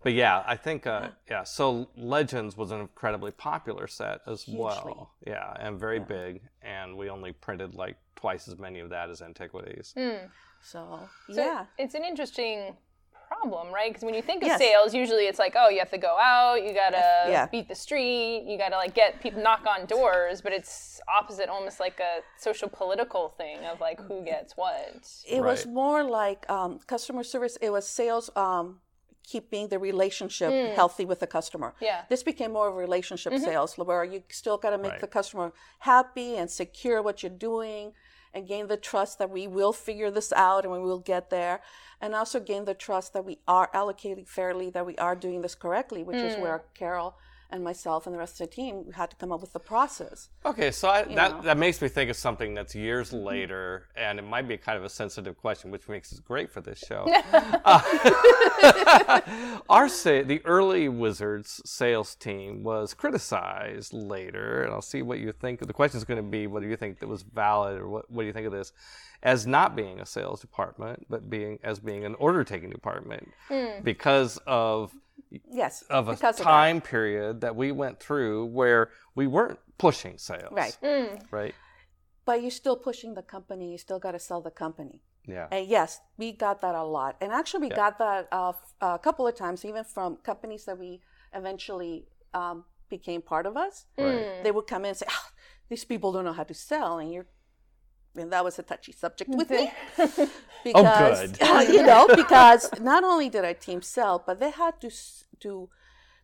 but 0.06 0.14
yeah, 0.14 0.44
I 0.46 0.56
think 0.56 0.86
uh, 0.86 1.10
yeah. 1.28 1.44
So 1.44 1.90
Legends 1.98 2.56
was 2.56 2.70
an 2.70 2.80
incredibly 2.80 3.32
popular 3.32 3.88
set 3.88 4.22
as 4.28 4.48
well. 4.48 5.16
Yeah, 5.26 5.52
and 5.60 5.80
very 5.80 6.00
big, 6.00 6.42
and 6.62 6.96
we 6.96 7.10
only 7.10 7.32
printed 7.32 7.74
like 7.74 7.98
twice 8.16 8.48
as 8.48 8.60
many 8.60 8.82
of 8.82 8.92
that 8.92 9.10
as 9.10 9.24
Antiquities. 9.24 9.96
So, 10.62 11.10
So 11.32 11.44
yeah. 11.44 11.66
It's 11.80 11.96
an 11.96 12.04
interesting 12.06 12.78
problem, 13.28 13.74
right? 13.74 13.90
Because 13.90 14.04
when 14.04 14.14
you 14.14 14.22
think 14.22 14.44
of 14.44 14.48
Yes. 14.50 14.60
sales, 14.60 14.94
usually 14.94 15.26
it's 15.26 15.40
like, 15.40 15.56
oh, 15.58 15.70
you 15.70 15.80
have 15.80 15.90
to 15.90 15.98
go 15.98 16.16
out, 16.20 16.64
you 16.64 16.72
gotta 16.76 17.32
Yeah. 17.32 17.48
beat 17.48 17.68
the 17.68 17.74
street, 17.74 18.44
you 18.46 18.60
gotta 18.60 18.76
like 18.76 18.94
get 18.94 19.20
people 19.22 19.42
knock 19.42 19.66
on 19.66 19.88
doors, 19.88 20.44
but 20.44 20.54
it's 20.54 21.02
opposite, 21.08 21.50
almost 21.50 21.80
like 21.80 22.00
a 22.00 22.22
social 22.38 22.70
political 22.70 23.30
thing 23.30 23.66
of 23.66 23.82
like 23.82 24.00
who 24.02 24.24
gets 24.24 24.56
what. 24.56 25.10
It 25.28 25.42
was 25.44 25.66
more 25.66 26.04
like 26.04 26.48
um, 26.48 26.78
customer 26.86 27.24
service. 27.24 27.58
It 27.60 27.72
was 27.72 27.88
sales, 27.88 28.30
um, 28.36 28.82
keeping 29.26 29.68
the 29.70 29.80
relationship 29.80 30.52
healthy 30.76 31.06
with 31.06 31.20
the 31.20 31.28
customer. 31.28 31.74
Yeah. 31.82 31.98
Mm-hmm. 31.98 32.06
This 32.10 32.24
became 32.24 32.52
more 32.54 32.68
of 32.70 32.76
relationship 32.76 33.34
sales, 33.38 33.78
where 33.78 34.04
you 34.04 34.24
still 34.30 34.58
got 34.58 34.72
to 34.72 34.78
make 34.78 34.92
Right. 34.94 35.02
the 35.02 35.08
customer 35.08 35.52
happy 35.80 36.38
and 36.38 36.50
secure 36.50 37.02
what 37.02 37.24
you're 37.24 37.30
doing, 37.52 37.94
and 38.34 38.48
gain 38.48 38.68
the 38.68 38.78
trust 38.78 39.18
that 39.20 39.30
we 39.30 39.48
will 39.48 39.72
figure 39.72 40.12
this 40.12 40.34
out 40.34 40.66
and 40.66 40.74
we 40.74 40.80
will 40.80 41.00
get 41.00 41.30
there, 41.30 41.62
and 42.02 42.14
also 42.14 42.40
gain 42.40 42.66
the 42.66 42.74
trust 42.74 43.14
that 43.14 43.24
we 43.24 43.40
are 43.48 43.70
allocating 43.74 44.28
fairly, 44.28 44.70
that 44.70 44.86
we 44.86 44.96
are 44.98 45.16
doing 45.16 45.42
this 45.42 45.56
correctly, 45.56 46.04
which 46.04 46.18
is 46.18 46.36
Hmm. 46.36 46.42
where 46.42 46.64
Carol 46.74 47.16
and 47.50 47.64
myself 47.64 48.06
and 48.06 48.14
the 48.14 48.20
rest 48.20 48.40
of 48.42 48.50
the 48.50 48.56
team 48.56 48.92
had 48.94 49.10
to 49.10 49.16
come 49.16 49.32
up 49.32 49.42
with 49.42 49.54
the 49.54 49.60
process. 49.60 50.30
Okay, 50.46 50.72
so 50.72 50.90
I, 50.90 51.04
that 51.04 51.10
know. 51.10 51.38
Mm-hmm. 51.38 51.46
that 51.46 51.58
makes 51.58 51.82
me 51.82 51.88
think 51.88 52.10
of 52.10 52.16
something 52.16 52.54
that's 52.54 52.76
years 52.76 53.14
later, 53.14 53.88
and 53.96 54.20
it 54.20 54.24
might 54.24 54.48
be 54.48 54.58
kind 54.58 54.78
of 54.78 54.84
a 54.84 54.90
sensitive 54.90 55.38
question, 55.38 55.72
which 55.72 55.88
makes 55.88 56.12
it 56.12 56.24
great 56.26 56.52
for 56.52 56.62
this 56.62 56.80
show. 56.80 57.06
Uh, 57.66 59.22
our 59.70 59.90
sa- 59.90 60.22
the 60.24 60.42
early 60.46 60.88
Wizards 60.88 61.62
sales 61.66 62.16
team 62.16 62.64
was 62.64 62.94
criticized 62.94 63.94
later, 63.94 64.64
and 64.64 64.74
I'll 64.74 64.82
see 64.82 65.02
what 65.02 65.20
you 65.20 65.32
think. 65.32 65.60
The 65.60 65.74
question 65.74 65.98
is 65.98 66.04
going 66.04 66.24
to 66.24 66.30
be 66.30 66.48
whether 66.48 66.68
you 66.68 66.76
think 66.76 67.00
that 67.00 67.08
was 67.08 67.24
valid 67.24 67.80
or 67.80 67.88
what, 67.88 68.10
what 68.12 68.24
do 68.24 68.28
you 68.28 68.34
think 68.34 68.46
of 68.46 68.52
this 68.52 68.72
as 69.24 69.48
not 69.48 69.76
being 69.76 70.00
a 70.00 70.06
sales 70.06 70.42
department, 70.42 71.06
but 71.10 71.30
being 71.30 71.60
as 71.64 71.80
being 71.80 72.06
an 72.06 72.16
order 72.16 72.44
taking 72.44 72.70
department 72.70 73.28
because 73.84 74.40
of 74.46 74.94
Yes, 75.52 75.84
of 75.90 76.08
a 76.08 76.12
because 76.14 76.40
of 76.40 76.46
that. 76.46 76.52
time 76.52 76.82
period 76.82 77.42
that 77.42 77.56
we 77.56 77.72
went 77.72 78.00
through 78.00 78.46
where 78.48 78.90
we 79.16 79.28
weren't 79.28 79.60
pushing 79.78 80.18
sales. 80.18 80.52
Right. 80.52 80.78
Right. 81.32 81.56
But 82.26 82.42
you're 82.42 82.52
still 82.52 82.78
pushing 82.78 83.14
the 83.14 83.22
company. 83.22 83.72
You 83.72 83.78
still 83.78 84.00
got 84.00 84.12
to 84.12 84.20
sell 84.20 84.42
the 84.42 84.52
company. 84.52 85.02
Yeah. 85.28 85.48
And 85.52 85.68
yes, 85.68 86.00
we 86.18 86.32
got 86.32 86.62
that 86.62 86.76
a 86.76 86.84
lot. 86.84 87.18
And 87.22 87.32
actually, 87.32 87.62
we 87.62 87.70
got 87.70 87.98
that 88.00 88.28
uh, 88.32 88.50
f- 88.50 88.74
a 88.82 89.00
couple 89.00 89.28
of 89.28 89.36
times, 89.36 89.66
even 89.66 89.84
from 89.84 90.18
companies 90.18 90.66
that 90.66 90.78
we 90.78 91.02
eventually 91.34 92.06
um, 92.34 92.66
became 92.90 93.22
part 93.22 93.46
of 93.46 93.58
us. 93.58 93.86
Right. 93.98 94.44
They 94.44 94.52
would 94.52 94.68
come 94.68 94.86
in 94.86 94.90
and 94.90 94.98
say, 94.98 95.08
oh, 95.10 95.28
these 95.70 95.84
people 95.84 96.12
don't 96.12 96.26
know 96.26 96.34
how 96.34 96.44
to 96.44 96.54
sell, 96.54 97.00
and 97.00 97.12
you're 97.12 97.28
and 98.18 98.32
that 98.32 98.44
was 98.44 98.58
a 98.60 98.64
touchy 98.64 98.92
subject 98.92 99.30
with 99.30 99.50
me 99.50 99.72
Oh, 100.74 100.82
because 100.82 101.32
good. 101.32 101.44
Uh, 101.44 101.66
you 101.70 101.84
know 101.84 102.08
because 102.16 102.70
not 102.82 103.04
only 103.04 103.30
did 103.30 103.46
our 103.46 103.54
team 103.54 103.82
sell, 103.82 104.24
but 104.26 104.40
they 104.40 104.50
had 104.50 104.82
to 104.82 104.90
to 105.42 105.70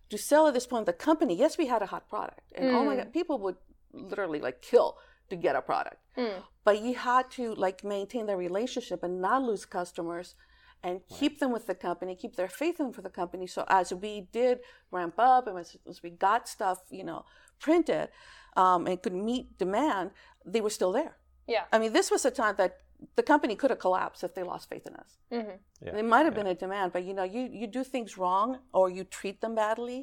to 0.09 0.17
sell 0.17 0.47
at 0.47 0.53
this 0.53 0.65
point 0.65 0.85
the 0.85 0.93
company. 0.93 1.35
Yes, 1.35 1.57
we 1.57 1.67
had 1.67 1.81
a 1.81 1.85
hot 1.85 2.09
product, 2.09 2.51
and 2.55 2.69
oh 2.69 2.83
my 2.83 2.95
mm. 2.95 2.97
god, 2.97 3.13
people 3.13 3.37
would 3.39 3.57
literally 3.93 4.39
like 4.39 4.61
kill 4.61 4.97
to 5.29 5.35
get 5.35 5.55
a 5.55 5.61
product, 5.61 5.97
mm. 6.17 6.33
but 6.63 6.81
you 6.81 6.95
had 6.95 7.29
to 7.31 7.53
like 7.53 7.83
maintain 7.83 8.25
the 8.25 8.35
relationship 8.35 9.03
and 9.03 9.21
not 9.21 9.43
lose 9.43 9.65
customers. 9.65 10.35
And 10.83 11.01
keep 11.15 11.37
them 11.37 11.51
with 11.51 11.67
the 11.67 11.75
company, 11.75 12.15
keep 12.15 12.37
their 12.37 12.47
faith 12.47 12.79
in 12.79 12.91
for 12.91 13.03
the 13.03 13.09
company. 13.11 13.45
So 13.45 13.65
as 13.67 13.93
we 13.93 14.21
did 14.31 14.61
ramp 14.89 15.13
up, 15.19 15.45
and 15.45 15.59
as, 15.59 15.77
as 15.87 16.01
we 16.01 16.09
got 16.09 16.47
stuff, 16.47 16.79
you 16.89 17.03
know, 17.03 17.23
printed, 17.59 18.09
um, 18.57 18.87
and 18.87 18.99
could 18.99 19.13
meet 19.13 19.59
demand, 19.59 20.09
they 20.43 20.59
were 20.59 20.71
still 20.71 20.91
there. 20.91 21.17
Yeah. 21.55 21.63
I 21.73 21.77
mean, 21.81 21.93
this 21.99 22.07
was 22.15 22.21
a 22.31 22.33
time 22.43 22.55
that 22.61 22.71
the 23.19 23.25
company 23.31 23.53
could 23.59 23.71
have 23.73 23.79
collapsed 23.87 24.21
if 24.27 24.31
they 24.35 24.43
lost 24.53 24.63
faith 24.71 24.85
in 24.89 24.95
us. 25.03 25.11
Mm-hmm. 25.31 25.57
Yeah, 25.85 25.91
There 25.95 26.03
might 26.15 26.25
have 26.29 26.35
been 26.39 26.51
a 26.55 26.59
demand, 26.65 26.87
but 26.95 27.03
you 27.07 27.13
know, 27.17 27.23
you, 27.35 27.41
you 27.61 27.67
do 27.79 27.83
things 27.95 28.11
wrong 28.21 28.47
or 28.77 28.85
you 28.97 29.03
treat 29.19 29.37
them 29.43 29.53
badly. 29.55 29.99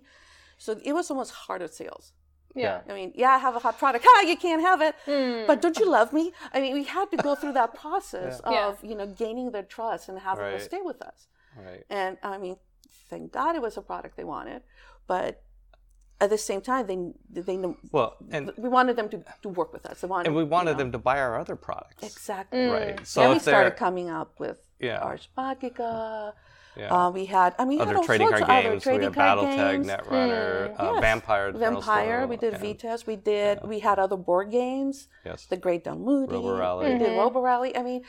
So 0.65 0.69
it 0.89 0.93
was 0.99 1.05
almost 1.11 1.33
harder 1.47 1.69
sales. 1.81 2.05
Yeah. 2.65 2.81
I 2.91 2.93
mean, 2.99 3.11
yeah, 3.23 3.31
I 3.31 3.39
have 3.47 3.55
a 3.61 3.63
hot 3.67 3.77
product. 3.83 4.05
Ha, 4.09 4.15
you 4.33 4.37
can't 4.47 4.63
have 4.71 4.81
it. 4.89 4.95
Hmm. 5.11 5.47
But 5.47 5.57
don't 5.63 5.79
you 5.79 5.89
love 5.99 6.13
me? 6.13 6.25
I 6.53 6.61
mean, 6.63 6.75
we 6.81 6.85
had 6.97 7.07
to 7.13 7.19
go 7.29 7.33
through 7.41 7.55
that 7.61 7.71
process 7.75 8.41
Yeah. 8.51 8.69
of, 8.69 8.83
you 8.91 8.97
know, 8.99 9.07
gaining 9.07 9.49
their 9.53 9.63
trust 9.77 10.09
and 10.09 10.19
having 10.19 10.47
them 10.53 10.61
stay 10.61 10.83
with 10.91 11.01
us. 11.11 11.19
Right. 11.57 11.85
And 11.91 12.17
I 12.23 12.37
mean, 12.39 12.57
thank 13.11 13.33
God 13.33 13.55
it 13.59 13.63
was 13.63 13.77
a 13.77 13.83
product 13.83 14.17
they 14.17 14.25
wanted. 14.37 14.63
But 15.07 15.43
at 16.21 16.31
the 16.31 16.39
same 16.39 16.61
time, 16.61 16.87
they, 16.87 17.41
they 17.43 17.57
know, 17.57 17.77
Well, 17.93 18.17
and 18.31 18.51
we 18.57 18.69
wanted 18.69 18.97
them 18.97 19.09
to, 19.11 19.23
to 19.43 19.49
work 19.49 19.73
with 19.73 19.87
us. 19.87 20.01
They 20.01 20.09
wanted, 20.09 20.27
and 20.27 20.37
we 20.37 20.43
you 20.43 20.49
wanted 20.49 20.73
know, 20.73 20.79
them 20.79 20.93
to 20.93 20.99
buy 20.99 21.21
our 21.21 21.39
other 21.39 21.55
products. 21.57 22.03
Exactly. 22.03 22.67
Right. 22.67 23.07
So 23.07 23.21
then 23.21 23.33
we 23.35 23.39
started 23.39 23.77
coming 23.77 24.11
up 24.11 24.39
with 24.41 24.59
Yeah. 24.81 24.99
Ars 24.99 25.29
Magica. 25.39 26.33
Yeah. 26.77 26.95
Uh, 27.07 27.11
we 27.11 27.25
had, 27.27 27.55
I 27.59 27.65
mean, 27.65 27.79
we 27.81 27.85
had 27.87 27.97
other 27.97 28.07
trading 28.07 28.29
card 28.29 28.43
of 28.43 28.49
other 28.49 28.63
games. 28.63 28.85
We 28.87 28.91
trading 28.93 29.13
had 29.13 29.15
card 29.15 29.39
BattleTech, 29.39 29.71
games. 29.73 29.87
Netrunner, 29.89 30.81
uh, 30.81 30.91
Yes. 30.93 31.01
Vampire. 31.01 31.53
the 31.53 31.59
Vampire. 31.59 32.19
Store, 32.21 32.27
We 32.29 32.37
did 32.37 32.55
and- 32.55 32.63
Vitas. 32.63 33.07
We 33.07 33.17
did. 33.17 33.61
We 33.65 33.79
had 33.81 33.99
other 33.99 34.17
board 34.17 34.51
games. 34.53 35.09
Yes. 35.25 35.47
The 35.47 35.57
Great 35.57 35.85
Dalmuti. 35.85 36.33
Robo 36.33 36.57
Rally. 36.57 36.93
We 36.93 36.99
did 36.99 37.17
Robo 37.19 37.41
Rally. 37.41 37.77
I 37.77 37.83
mean, 37.83 38.03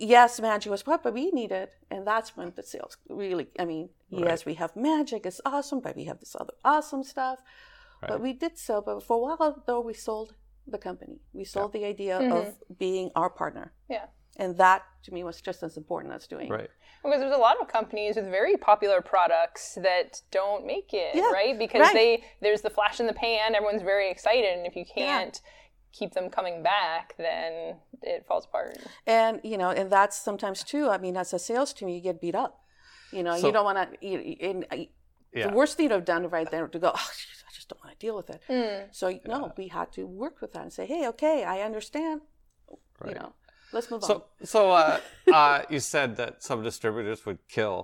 yes, 0.00 0.40
Magic 0.40 0.70
was 0.70 0.86
what 0.86 1.02
but 1.02 1.14
we 1.14 1.30
needed, 1.30 1.68
and 1.90 2.06
that's 2.06 2.36
when 2.36 2.52
the 2.56 2.62
sales 2.62 2.96
really. 3.08 3.48
I 3.58 3.64
mean, 3.64 3.90
yes, 4.08 4.44
we 4.44 4.54
have 4.54 4.74
Magic. 4.74 5.26
It's 5.26 5.40
awesome, 5.44 5.80
but 5.80 5.94
we 5.96 6.04
have 6.04 6.18
this 6.20 6.34
other 6.38 6.54
awesome 6.64 7.04
stuff. 7.04 7.40
But 8.00 8.20
we 8.20 8.32
did 8.32 8.56
so. 8.56 8.80
But 8.80 9.02
for 9.02 9.16
a 9.16 9.20
while, 9.20 9.62
though, 9.66 9.80
we 9.80 9.92
sold 9.92 10.34
the 10.66 10.78
company. 10.78 11.20
We 11.32 11.44
sold 11.44 11.72
the 11.72 11.84
idea 11.84 12.18
mm-hmm. 12.18 12.32
of 12.32 12.78
being 12.78 13.10
our 13.14 13.28
partner, 13.28 13.72
Yeah. 13.88 14.06
and 14.36 14.56
that 14.56 14.82
to 15.04 15.12
me 15.12 15.22
was 15.22 15.40
just 15.40 15.62
as 15.62 15.76
important 15.76 16.14
as 16.14 16.26
doing. 16.26 16.48
Right. 16.48 16.70
Because 17.02 17.20
there's 17.20 17.34
a 17.34 17.38
lot 17.38 17.60
of 17.60 17.68
companies 17.68 18.16
with 18.16 18.26
very 18.26 18.56
popular 18.56 19.00
products 19.00 19.78
that 19.82 20.20
don't 20.30 20.66
make 20.66 20.90
it, 20.92 21.14
Yeah, 21.14 21.30
right? 21.30 21.58
Because 21.58 21.80
right. 21.80 21.94
they 21.94 22.24
there's 22.40 22.62
the 22.62 22.70
flash 22.70 23.00
in 23.00 23.06
the 23.06 23.12
pan, 23.12 23.54
everyone's 23.54 23.82
very 23.82 24.10
excited, 24.10 24.56
and 24.56 24.66
if 24.66 24.76
you 24.76 24.84
can't 24.84 25.40
keep 25.92 26.12
them 26.14 26.30
coming 26.30 26.62
back, 26.62 27.14
then 27.18 27.76
it 28.02 28.24
falls 28.28 28.44
apart. 28.46 28.78
and 29.06 29.40
you 29.42 29.58
know 29.58 29.70
and 29.70 29.90
that's 29.90 30.16
sometimes 30.28 30.62
too 30.64 30.88
i 30.88 30.96
mean 31.04 31.16
as 31.16 31.32
a 31.32 31.38
sales 31.38 31.72
team 31.72 31.88
you 31.88 32.00
get 32.00 32.20
beat 32.20 32.34
up 32.44 32.52
you 33.12 33.22
know 33.22 33.36
So- 33.36 33.46
you 33.48 33.52
don't 33.52 33.64
want 33.70 33.78
to 33.82 34.06
you, 34.06 34.18
and, 34.48 34.58
Yeah. 35.32 35.46
the 35.48 35.52
worst 35.58 35.76
thing 35.76 35.88
to 35.90 35.94
have 35.96 36.04
done 36.04 36.22
right 36.36 36.48
there 36.50 36.66
to 36.74 36.78
go 36.78 36.90
oh, 37.00 37.08
jeez, 37.20 37.40
i 37.48 37.50
just 37.58 37.68
don't 37.68 37.80
want 37.84 37.92
to 37.98 38.00
deal 38.06 38.16
with 38.20 38.28
it 38.34 38.40
Hmm. 38.50 38.80
so 38.98 39.04
no 39.26 39.52
we 39.60 39.66
had 39.78 39.88
to 39.98 40.02
work 40.06 40.40
with 40.42 40.52
that 40.54 40.62
and 40.66 40.72
say 40.78 40.86
hey 40.86 41.02
okay 41.12 41.36
i 41.54 41.56
understand 41.70 42.20
you 42.70 42.78
Right. 43.04 43.16
know 43.18 43.30
let's 43.72 43.88
move 43.90 44.02
on 44.04 44.08
So, 44.10 44.14
so 44.54 44.60
uh, 44.82 44.98
uh, 45.40 45.58
you 45.74 45.80
said 45.80 46.08
that 46.20 46.32
some 46.48 46.60
distributors 46.62 47.20
would 47.26 47.40
kill 47.56 47.76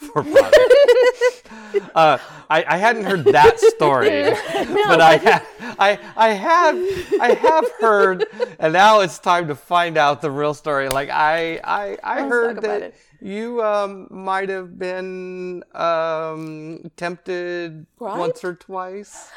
for 0.00 0.22
product. 0.24 1.90
uh, 1.94 2.18
I, 2.48 2.64
I 2.66 2.76
hadn't 2.78 3.04
heard 3.04 3.24
that 3.26 3.60
story, 3.60 4.22
but 4.86 5.00
I, 5.00 5.16
ha- 5.18 5.46
I, 5.78 5.98
I 6.16 6.28
have, 6.30 6.76
I 7.20 7.34
have 7.34 7.64
heard, 7.80 8.26
and 8.58 8.72
now 8.72 9.00
it's 9.00 9.18
time 9.18 9.48
to 9.48 9.54
find 9.54 9.96
out 9.96 10.20
the 10.20 10.30
real 10.30 10.54
story. 10.54 10.88
Like 10.88 11.10
I, 11.10 11.60
I, 11.62 11.98
I 12.02 12.22
Let's 12.22 12.30
heard 12.30 12.62
that 12.62 12.94
you 13.20 13.62
um, 13.62 14.08
might 14.10 14.48
have 14.48 14.78
been 14.78 15.62
um, 15.74 16.90
tempted 16.96 17.86
Right? 17.98 18.18
once 18.18 18.42
or 18.44 18.54
twice. 18.54 19.30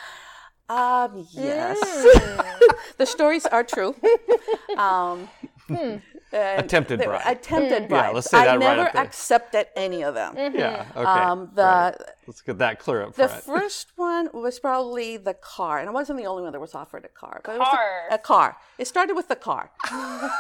um 0.70 1.28
yes 1.34 1.78
the 2.98 3.06
stories 3.06 3.46
are 3.46 3.64
true 3.66 3.94
um 4.78 5.28
and 5.70 6.02
Attempted 6.34 7.00
they 7.00 7.08
were 7.08 7.14
bribe. 7.14 7.38
attempted 7.38 7.84
hmm. 7.84 7.90
bribes. 7.90 8.14
let's 8.16 8.30
say 8.30 8.38
I 8.40 8.46
that 8.46 8.52
right 8.60 8.60
never 8.60 8.82
up 8.88 8.94
there. 8.94 9.04
accepted 9.04 9.68
any 9.76 10.04
of 10.04 10.16
them. 10.16 10.36
Mm-hmm. 10.36 10.58
Yeah. 10.58 10.86
Okay. 10.96 11.06
Um, 11.06 11.52
the 11.54 11.62
right. 11.64 11.96
Let's 12.26 12.42
get 12.42 12.58
that 12.60 12.80
clear 12.80 13.04
up 13.04 13.16
The 13.16 13.28
front. 13.28 13.44
first 13.44 13.92
one 13.96 14.30
was 14.34 14.60
probably 14.60 15.18
the 15.18 15.34
car, 15.34 15.80
and 15.80 15.90
I 15.90 15.92
wasn't 15.92 16.18
the 16.20 16.26
only 16.26 16.44
one 16.44 16.52
that 16.54 16.60
was 16.62 16.74
offered 16.74 17.04
a 17.06 17.10
car. 17.10 17.42
But 17.44 17.56
it 17.56 17.60
was 17.60 17.68
Car. 17.68 18.02
a, 18.12 18.16
a 18.16 18.18
car. 18.18 18.58
It 18.78 18.88
started 18.88 19.14
with 19.16 19.28
the 19.28 19.36
car. 19.36 19.72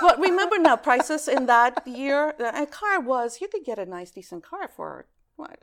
but 0.01 0.19
remember 0.19 0.57
now, 0.57 0.77
prices 0.77 1.27
in 1.27 1.45
that 1.47 1.85
year, 1.85 2.33
a 2.39 2.65
car 2.65 2.99
was 3.01 3.41
you 3.41 3.47
could 3.49 3.65
get 3.65 3.77
a 3.79 3.85
nice, 3.85 4.11
decent 4.11 4.43
car 4.43 4.69
for 4.73 5.07
what, 5.35 5.59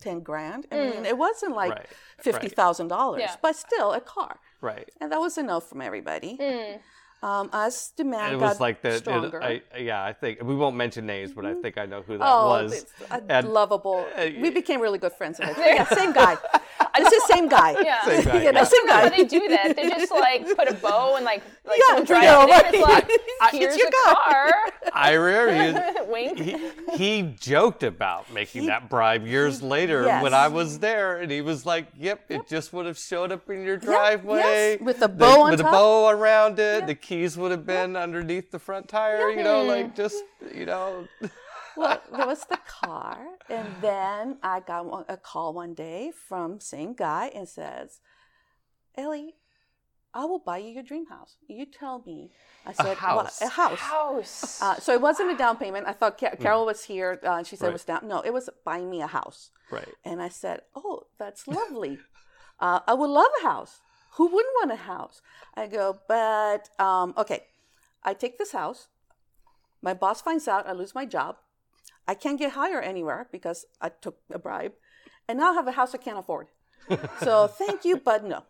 ten 0.00 0.20
grand. 0.20 0.66
I 0.72 0.76
mean, 0.76 0.92
mm. 1.04 1.06
it 1.06 1.16
wasn't 1.16 1.54
like 1.54 1.70
Right, 1.70 1.78
right. 1.78 1.88
fifty 2.18 2.48
thousand 2.48 2.88
dollars, 2.88 3.20
Yeah. 3.20 3.36
but 3.40 3.54
still 3.56 3.92
a 3.92 4.00
car, 4.00 4.40
right. 4.60 4.90
and 5.00 5.12
that 5.12 5.20
was 5.20 5.38
enough 5.38 5.68
from 5.68 5.80
everybody. 5.80 6.36
Mm. 6.40 6.80
Um, 7.24 7.48
as 7.54 7.90
demand 7.96 8.34
it 8.34 8.38
got 8.38 8.50
was 8.50 8.60
like 8.60 8.82
the, 8.82 8.96
it. 8.96 9.34
I, 9.74 9.78
yeah, 9.78 10.04
I 10.04 10.12
think 10.12 10.42
we 10.42 10.54
won't 10.54 10.76
mention 10.76 11.06
names, 11.06 11.32
but 11.32 11.46
I 11.46 11.54
think 11.54 11.78
I 11.78 11.86
know 11.86 12.02
who 12.02 12.18
that 12.18 12.28
Oh, 12.30 12.48
was. 12.48 12.82
it's 12.82 12.92
a 13.10 13.22
And- 13.30 13.48
lovable. 13.48 14.06
uh, 14.14 14.28
we 14.42 14.50
became 14.50 14.78
really 14.78 14.98
good 14.98 15.12
friends. 15.14 15.40
eventually. 15.40 15.66
yeah, 15.78 15.88
same 15.88 16.12
guy. 16.12 16.36
This 16.98 17.12
is 17.18 17.24
same 17.24 17.48
guy. 17.48 17.70
Yeah. 17.82 18.04
Same 18.04 18.24
guy, 18.24 18.42
You 18.44 18.52
know, 18.52 18.60
yeah. 18.60 18.64
same 18.64 18.88
How 18.88 19.00
guy. 19.00 19.08
do 19.08 19.16
they 19.16 19.24
do 19.38 19.48
that? 19.48 19.74
They 19.74 19.88
just 19.88 20.12
like 20.12 20.54
put 20.54 20.68
a 20.68 20.74
bow 20.74 21.16
and 21.16 21.24
like 21.24 21.42
like 21.64 21.78
Yeah, 21.78 21.86
someone 21.88 22.04
drives 22.04 22.24
you 22.26 22.30
know, 22.30 22.42
it 22.42 22.66
in. 22.66 22.74
It's 22.74 22.86
right. 22.86 22.94
like 22.94 23.08
It's 23.44 23.52
here's 23.52 23.76
your 23.76 23.88
a 23.88 24.14
car. 24.14 24.50
I 24.92 25.12
remember 25.12 26.12
Wink. 26.12 26.38
he, 26.38 26.52
he, 26.96 26.96
he 27.22 27.34
joked 27.40 27.82
about 27.82 28.30
making 28.32 28.66
that 28.66 28.88
bribe 28.90 29.26
years 29.26 29.62
later 29.62 30.04
yes. 30.04 30.22
when 30.22 30.34
I 30.34 30.48
was 30.48 30.78
there, 30.78 31.20
and 31.20 31.30
he 31.30 31.40
was 31.40 31.66
like, 31.66 31.86
"Yep, 31.98 32.20
it 32.28 32.48
just 32.48 32.72
would 32.72 32.86
have 32.86 32.98
showed 32.98 33.32
up 33.32 33.48
in 33.50 33.64
your 33.64 33.76
driveway 33.76 34.38
yes, 34.38 34.80
with 34.80 35.00
the 35.00 35.08
bow 35.08 35.42
on 35.42 35.50
with 35.50 35.60
top. 35.60 35.70
a 35.70 35.72
bow 35.72 36.08
around 36.10 36.58
it. 36.58 36.86
The 36.86 36.94
keys 37.14 37.36
would 37.38 37.50
have 37.50 37.66
been 37.66 37.96
underneath 37.96 38.50
the 38.50 38.58
front 38.58 38.88
tire. 38.88 39.30
You 39.30 39.42
know, 39.44 39.64
like 39.64 39.94
just 39.94 40.22
you 40.54 40.66
know." 40.66 41.06
Well, 41.76 42.00
there 42.16 42.24
was 42.28 42.44
the 42.44 42.60
car, 42.68 43.18
and 43.50 43.66
then 43.80 44.38
I 44.44 44.60
got 44.60 44.86
one, 44.86 45.04
a 45.08 45.16
call 45.16 45.52
one 45.54 45.74
day 45.74 46.12
from 46.28 46.60
same 46.60 46.94
guy 46.94 47.32
and 47.34 47.48
says, 47.48 47.98
"Ellie, 48.96 49.34
I 50.14 50.24
will 50.24 50.38
buy 50.38 50.58
you 50.58 50.70
your 50.70 50.84
dream 50.84 51.06
house. 51.06 51.34
You 51.48 51.66
tell 51.66 52.00
me." 52.06 52.30
I 52.64 52.72
said, 52.74 52.92
a 52.92 52.94
house. 52.94 53.40
a 53.42 53.48
house." 53.48 53.80
House. 53.80 54.62
Uh, 54.62 54.76
so 54.78 54.92
it 54.92 55.00
wasn't 55.00 55.32
a 55.32 55.36
down 55.36 55.56
payment. 55.56 55.88
I 55.88 55.94
thought 55.98 56.16
Ca- 56.20 56.36
Carol 56.38 56.64
was 56.64 56.84
here. 56.84 57.18
Uh, 57.24 57.42
she 57.42 57.56
said 57.56 57.66
Right. 57.66 57.70
it 57.70 57.78
was 57.80 57.84
down. 57.84 58.06
No, 58.06 58.20
it 58.20 58.32
was 58.32 58.48
buying 58.64 58.88
me 58.88 59.02
a 59.02 59.08
house. 59.08 59.50
Right. 59.76 59.88
And 60.04 60.22
I 60.22 60.28
said, 60.28 60.60
"Oh, 60.76 60.96
that's 61.18 61.48
lovely. 61.48 61.98
uh, 62.60 62.80
I 62.86 62.94
would 62.94 63.10
love 63.10 63.32
a 63.42 63.46
house. 63.52 63.80
Who 64.16 64.24
wouldn't 64.26 64.54
want 64.60 64.72
a 64.72 64.82
house?" 64.94 65.22
I 65.54 65.66
go, 65.66 65.98
"But 66.08 66.68
um, 66.78 67.14
okay, 67.16 67.44
I 68.02 68.14
take 68.14 68.38
this 68.38 68.52
house. 68.52 68.88
My 69.82 69.94
boss 69.94 70.22
finds 70.22 70.48
out 70.48 70.66
I 70.66 70.72
lose 70.72 70.94
my 70.94 71.04
job. 71.06 71.36
I 72.06 72.14
can't 72.14 72.38
get 72.38 72.52
hired 72.52 72.84
anywhere 72.84 73.28
because 73.32 73.66
I 73.80 73.88
took 73.88 74.16
a 74.30 74.38
bribe, 74.38 74.72
and 75.28 75.38
now 75.38 75.52
I 75.52 75.54
have 75.54 75.68
a 75.68 75.72
house 75.72 75.94
I 75.94 75.98
can't 75.98 76.18
afford. 76.18 76.48
so 77.20 77.46
thank 77.46 77.84
you, 77.84 77.96
but 77.96 78.24
no." 78.24 78.44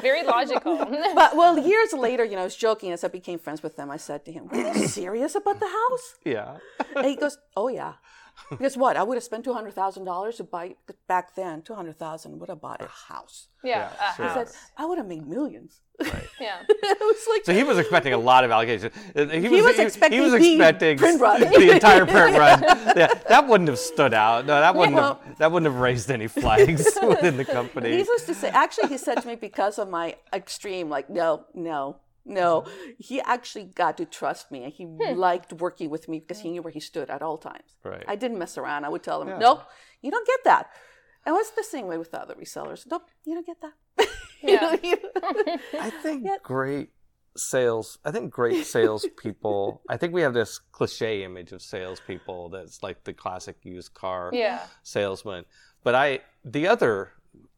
Very 0.00 0.22
logical. 0.36 0.76
But 1.14 1.36
well, 1.36 1.58
years 1.58 1.92
later, 1.92 2.24
you 2.24 2.34
know, 2.36 2.42
I 2.42 2.44
was 2.44 2.56
joking 2.56 2.92
as 2.92 3.04
I 3.04 3.08
became 3.08 3.38
friends 3.38 3.62
with 3.62 3.76
them. 3.76 3.90
I 3.90 3.96
said 3.96 4.24
to 4.26 4.32
him, 4.32 4.48
"Are 4.50 4.76
you 4.76 4.86
serious 4.88 5.34
about 5.34 5.60
the 5.60 5.68
house?" 5.80 6.06
Yeah. 6.24 6.58
And 6.96 7.06
he 7.06 7.16
goes, 7.16 7.38
"Oh 7.56 7.68
yeah." 7.68 7.94
Because 8.50 8.76
what? 8.76 8.96
I 8.96 9.02
would 9.02 9.14
have 9.16 9.24
spent 9.24 9.44
two 9.44 9.54
hundred 9.54 9.74
thousand 9.74 10.04
dollars 10.04 10.36
to 10.36 10.44
buy 10.44 10.74
back 11.08 11.34
then. 11.34 11.62
Two 11.62 11.74
hundred 11.74 11.98
thousand 11.98 12.38
would 12.40 12.48
have 12.48 12.60
bought 12.60 12.80
a 12.82 12.88
house. 12.88 13.48
yeah. 13.62 13.90
Yeah, 13.98 14.10
a 14.12 14.14
sure. 14.16 14.28
I 14.28 14.34
said. 14.34 14.48
I 14.76 14.84
would 14.86 14.98
have 14.98 15.06
made 15.06 15.26
millions. 15.26 15.80
Yeah. 16.40 16.58
it 16.68 16.98
was 17.00 17.26
like 17.30 17.44
So 17.44 17.54
he 17.54 17.62
was 17.62 17.78
expecting 17.78 18.12
a 18.12 18.18
lot 18.18 18.42
of 18.44 18.50
allocations. 18.50 18.90
Uh, 19.16 19.28
He 19.28 19.48
was, 19.48 19.62
was 19.62 19.78
expecting 19.78 20.18
he 20.18 20.20
was 20.24 20.32
the 20.32 20.54
expecting 20.54 20.98
print 20.98 21.20
run. 21.20 21.40
the 21.40 21.70
entire 21.72 22.04
print 22.04 22.36
run. 22.42 22.60
Yeah, 22.96 23.06
that 23.28 23.46
wouldn't 23.48 23.68
have 23.68 23.78
stood 23.78 24.12
out. 24.12 24.44
No, 24.44 24.60
that 24.60 24.74
wouldn't 24.74 24.96
Well- 24.96 25.20
have 25.24 25.38
that 25.38 25.52
wouldn't 25.52 25.72
have 25.72 25.80
raised 25.80 26.10
any 26.10 26.26
flags 26.26 26.84
within 27.02 27.36
the 27.36 27.44
company. 27.44 27.92
he 27.92 27.98
used 27.98 28.26
to 28.26 28.34
say. 28.34 28.48
Actually, 28.48 28.88
he 28.88 28.98
said 28.98 29.22
to 29.22 29.26
me 29.28 29.36
because 29.36 29.78
of 29.78 29.88
my 29.88 30.16
extreme, 30.32 30.88
like, 30.90 31.08
no, 31.08 31.44
no, 31.54 31.96
no. 32.24 32.62
Mm-hmm. 32.62 32.90
He 32.98 33.20
actually 33.20 33.64
got 33.64 33.96
to 33.98 34.04
trust 34.04 34.50
me, 34.50 34.64
and 34.64 34.72
he 34.72 34.84
hmm. 34.84 35.18
liked 35.18 35.52
working 35.52 35.90
with 35.90 36.08
me 36.08 36.20
because 36.20 36.40
he 36.40 36.50
knew 36.50 36.62
where 36.62 36.72
he 36.72 36.80
stood 36.80 37.10
at 37.10 37.22
all 37.22 37.38
times. 37.38 37.76
Right. 37.84 38.04
I 38.06 38.16
didn't 38.16 38.38
mess 38.38 38.56
around. 38.56 38.84
I 38.84 38.88
would 38.88 39.02
tell 39.02 39.22
him, 39.22 39.38
nope, 39.38 39.62
you 40.00 40.10
don't 40.10 40.26
get 40.26 40.40
that. 40.44 40.70
And 41.26 41.36
it's 41.36 41.50
the 41.50 41.64
same 41.64 41.86
way 41.86 41.98
with 41.98 42.10
the 42.10 42.20
other 42.20 42.34
resellers. 42.34 42.86
Don't 42.86 43.02
you 43.24 43.34
don't 43.34 43.46
get 43.46 43.60
that? 43.60 44.08
Yeah. 44.42 44.76
You 44.82 44.96
know? 44.96 45.56
I 45.80 45.88
think 45.88 46.24
Yeah. 46.26 46.36
great 46.42 46.90
sales. 47.34 47.98
I 48.04 48.10
think 48.10 48.30
great 48.30 48.66
salespeople. 48.66 49.80
I 49.88 49.96
think 49.96 50.12
we 50.12 50.20
have 50.20 50.34
this 50.34 50.60
cliche 50.70 51.24
image 51.24 51.52
of 51.52 51.62
salespeople 51.62 52.50
that's 52.50 52.82
like 52.82 53.04
the 53.04 53.14
classic 53.14 53.56
used 53.62 53.94
car 53.94 54.30
Yeah. 54.34 54.60
salesman. 54.82 55.46
But 55.82 55.94
I, 55.94 56.20
the 56.44 56.68
other 56.68 57.12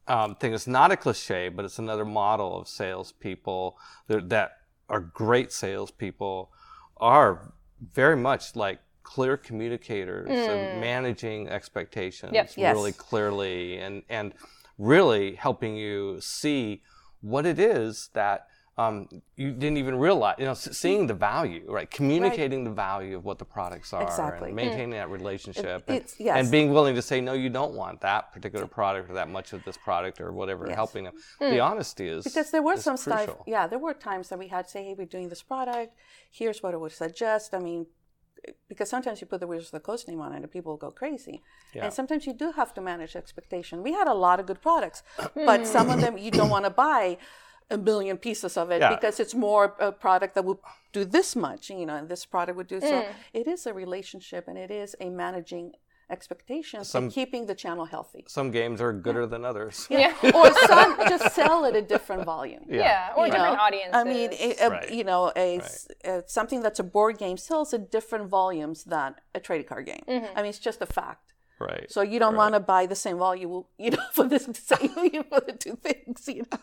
um, 0.09 0.35
thing 0.37 0.53
is 0.53 0.66
not 0.66 0.92
a 0.92 0.97
cliche, 0.97 1.49
but 1.49 1.64
it's 1.64 1.79
another 1.79 2.05
model 2.05 2.61
of 2.61 2.69
salespeople 2.69 3.77
that, 4.09 4.29
that 4.29 4.59
are 4.88 5.01
great 5.01 5.53
salespeople 5.53 6.51
are 6.99 7.53
very 7.92 8.16
much 8.16 8.57
like 8.57 8.81
clear 9.03 9.37
communicators 9.37 10.29
and 10.29 10.81
managing 10.81 11.49
expectations 11.49 12.33
Yep. 12.33 12.51
Yes. 12.57 12.75
really 12.75 12.92
clearly 12.92 13.79
and 13.79 14.03
and 14.09 14.33
really 14.79 15.37
helping 15.37 15.77
you 15.77 16.21
see 16.21 16.83
what 17.21 17.47
it 17.47 17.59
is 17.59 18.11
that 18.14 18.49
um, 18.79 19.09
you 19.37 19.53
didn't 19.53 19.79
even 19.79 19.97
realize, 19.97 20.37
you 20.39 20.45
know, 20.45 20.53
seeing 20.53 21.07
the 21.07 21.15
value, 21.15 21.65
right? 21.67 21.91
Communicating 21.91 22.62
the 22.62 22.71
value 22.71 23.17
of 23.17 23.25
what 23.25 23.39
the 23.39 23.45
products 23.45 23.95
are, 23.95 24.03
Exactly. 24.03 24.49
and 24.49 24.57
maintaining 24.57 24.91
that 24.91 25.09
relationship, 25.09 25.85
and, 25.89 25.97
it's- 25.97 26.17
yes. 26.21 26.37
and 26.39 26.51
being 26.51 26.73
willing 26.75 26.95
to 26.95 27.01
say, 27.01 27.21
no, 27.23 27.33
you 27.33 27.49
don't 27.49 27.73
want 27.73 28.03
that 28.03 28.33
particular 28.35 28.67
product 28.67 29.11
or 29.11 29.15
that 29.15 29.31
much 29.31 29.55
of 29.55 29.65
this 29.65 29.79
product 29.79 30.21
or 30.21 30.31
whatever, 30.33 30.67
Yes. 30.67 30.77
helping 30.77 31.05
them. 31.05 31.15
The 31.41 31.61
honesty 31.61 32.07
is 32.07 32.25
Because 32.25 32.51
there 32.51 32.62
were 32.62 32.77
some 32.77 32.99
stuff, 32.99 33.31
yeah, 33.47 33.67
there 33.67 33.79
were 33.79 33.95
times 33.95 34.29
that 34.29 34.39
we 34.39 34.49
had 34.49 34.67
to 34.67 34.71
say, 34.71 34.85
hey, 34.85 34.95
we're 34.99 35.07
doing 35.07 35.31
this 35.31 35.43
product. 35.43 35.95
Here's 36.31 36.62
what 36.62 36.75
I 36.75 36.77
would 36.77 36.93
suggest. 36.93 37.55
I 37.55 37.59
mean, 37.61 37.87
because 38.69 38.91
sometimes 38.91 39.21
you 39.23 39.27
put 39.27 39.41
the 39.41 39.47
Wizards 39.47 39.69
of 39.69 39.73
the 39.73 39.81
Coast 39.81 40.07
name 40.07 40.21
on 40.21 40.33
it 40.35 40.43
and 40.43 40.51
people 40.51 40.77
go 40.77 40.91
crazy. 40.91 41.43
Yeah. 41.75 41.85
And 41.85 41.93
sometimes 41.95 42.27
you 42.27 42.35
do 42.35 42.53
have 42.53 42.75
to 42.75 42.81
manage 42.83 43.17
expectation. 43.17 43.83
We 43.83 43.93
had 43.93 44.07
a 44.07 44.15
lot 44.15 44.39
of 44.39 44.45
good 44.47 44.61
products, 44.61 45.03
but 45.35 45.67
some 45.67 45.89
of 45.91 46.01
them 46.03 46.19
you 46.19 46.31
don't 46.31 46.51
want 46.51 46.65
to 46.67 46.71
buy 46.71 47.17
a 47.70 47.76
million 47.76 48.16
pieces 48.16 48.57
of 48.57 48.70
it 48.70 48.81
Yeah. 48.81 48.94
because 48.94 49.18
it's 49.20 49.35
more 49.35 49.74
a 49.81 49.90
product 49.92 50.35
that 50.35 50.44
will 50.44 50.61
do 50.92 51.05
this 51.05 51.35
much, 51.35 51.68
you 51.70 51.85
know, 51.87 51.96
and 51.96 52.09
this 52.09 52.24
product 52.24 52.57
would 52.57 52.68
do. 52.68 52.81
So 52.81 53.02
Mm. 53.02 53.09
it 53.35 53.46
is 53.48 53.66
a 53.66 53.72
relationship 53.74 54.46
and 54.48 54.57
it 54.57 54.70
is 54.70 54.94
a 55.00 55.11
managing 55.11 55.72
expectations 56.09 56.88
Some- 56.88 57.05
and 57.05 57.12
keeping 57.12 57.46
the 57.46 57.55
channel 57.55 57.85
healthy. 57.87 58.24
Some 58.29 58.50
games 58.52 58.81
are 58.81 58.92
gooder 58.92 59.26
than 59.26 59.44
others. 59.44 59.87
Yeah. 59.90 60.14
or 60.38 60.52
some 60.72 60.96
just 61.09 61.35
sell 61.35 61.64
at 61.66 61.74
a 61.74 61.83
different 61.83 62.24
volume. 62.24 62.64
Yeah. 62.68 63.12
Or 63.16 63.26
you 63.26 63.33
different 63.33 63.57
know? 63.57 63.61
audiences. 63.66 63.94
I 64.00 64.05
mean, 64.05 64.31
a, 64.33 64.48
a- 64.64 64.70
Right. 64.70 64.90
you 64.98 65.05
know, 65.11 65.33
a, 65.35 65.59
s- 65.59 65.88
uh, 66.05 66.20
something 66.26 66.61
that's 66.62 66.79
a 66.79 66.85
board 66.85 67.18
game 67.18 67.37
sells 67.37 67.74
at 67.74 67.90
different 67.90 68.29
volumes 68.29 68.85
than 68.85 69.16
a 69.35 69.40
trading 69.40 69.66
card 69.66 69.87
game. 69.87 70.05
Mm-hmm. 70.07 70.38
I 70.38 70.42
mean, 70.42 70.50
it's 70.50 70.61
just 70.70 70.81
a 70.81 70.87
fact. 70.87 71.33
Right. 71.59 71.90
So 71.90 72.02
you 72.02 72.18
don't 72.20 72.35
Right. 72.35 72.38
want 72.38 72.55
to 72.55 72.61
buy 72.61 72.87
the 72.87 72.94
same 72.94 73.18
volume, 73.18 73.64
you 73.79 73.90
know, 73.90 74.05
for 74.12 74.24
the 74.24 74.38
same 74.38 75.24
for 75.31 75.40
the 75.40 75.57
two 75.59 75.76
things. 75.76 76.29
You 76.29 76.44
know? 76.52 76.59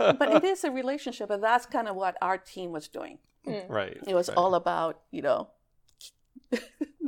But 0.00 0.32
it 0.32 0.44
is 0.44 0.64
a 0.64 0.70
relationship, 0.70 1.30
and 1.30 1.42
that's 1.42 1.66
kind 1.66 1.88
of 1.88 1.96
what 1.96 2.16
our 2.20 2.38
team 2.38 2.72
was 2.72 2.88
doing. 2.88 3.18
Mm. 3.46 3.68
right. 3.68 3.98
It 4.06 4.14
was 4.14 4.28
right. 4.28 4.36
all 4.36 4.54
about, 4.54 5.00
you 5.10 5.22
know. 5.22 5.48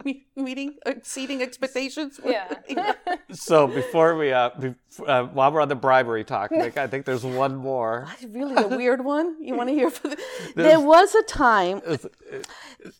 Me- 0.05 0.27
meeting, 0.37 0.77
exceeding 0.87 1.43
expectations. 1.43 2.21
Yeah. 2.25 2.55
So 3.33 3.67
before 3.67 4.15
we, 4.17 4.31
uh, 4.31 4.51
be, 4.61 4.75
uh, 5.07 5.25
while 5.25 5.51
we're 5.53 5.62
on 5.62 5.69
the 5.69 5.75
bribery 5.75 6.23
topic, 6.23 6.77
I 6.77 6.87
think 6.87 7.07
there's 7.07 7.25
one 7.25 7.57
more. 7.57 8.05
That's 8.09 8.25
really 8.25 8.62
a 8.62 8.69
weird 8.69 9.03
one. 9.03 9.37
You 9.41 9.55
want 9.57 9.71
to 9.71 9.75
hear? 9.75 9.88
For 9.88 10.09
the, 10.09 10.19
there 10.55 10.79
was 10.81 11.15
a 11.15 11.23
time. 11.23 11.81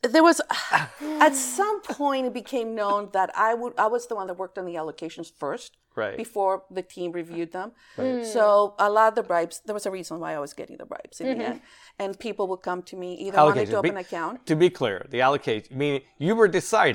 There 0.03 0.23
was 0.25 0.41
at 1.01 1.35
some 1.35 1.83
point 1.83 2.27
it 2.27 2.33
became 2.35 2.75
known 2.75 3.11
that 3.13 3.31
I 3.37 3.53
would. 3.53 3.75
I 3.77 3.89
was 3.89 4.07
the 4.07 4.15
one 4.15 4.27
that 4.29 4.39
worked 4.39 4.57
on 4.59 4.65
the 4.65 4.75
allocations 4.75 5.31
first. 5.31 5.77
Right. 5.95 6.17
Before 6.17 6.63
the 6.71 6.81
team 6.81 7.13
reviewed 7.13 7.53
them, 7.53 7.73
so 8.25 8.75
a 8.79 8.89
lot 8.89 9.09
of 9.09 9.15
the 9.15 9.23
bribes. 9.23 9.61
There 9.67 9.75
was 9.75 9.85
a 9.85 9.91
reason 9.91 10.21
why 10.21 10.33
I 10.35 10.39
was 10.39 10.55
getting 10.55 10.79
the 10.79 10.87
bribes 10.87 11.21
in 11.21 11.27
the 11.37 11.45
end, 11.45 11.61
and 11.99 12.19
people 12.19 12.49
would 12.49 12.63
come 12.63 12.81
to 12.85 12.97
me 12.97 13.13
either 13.25 13.37
wanting 13.37 13.67
to 13.67 13.73
Allocation. 13.73 13.73
Be- 13.73 13.77
open 13.77 13.91
an 13.91 13.97
account. 13.99 14.47
To 14.47 14.57
be 14.57 14.71
clear, 14.71 15.05
the 15.11 15.21
allocation, 15.21 15.77
meaning 15.77 16.01
you 16.17 16.35
were 16.35 16.49
deciding 16.49 16.92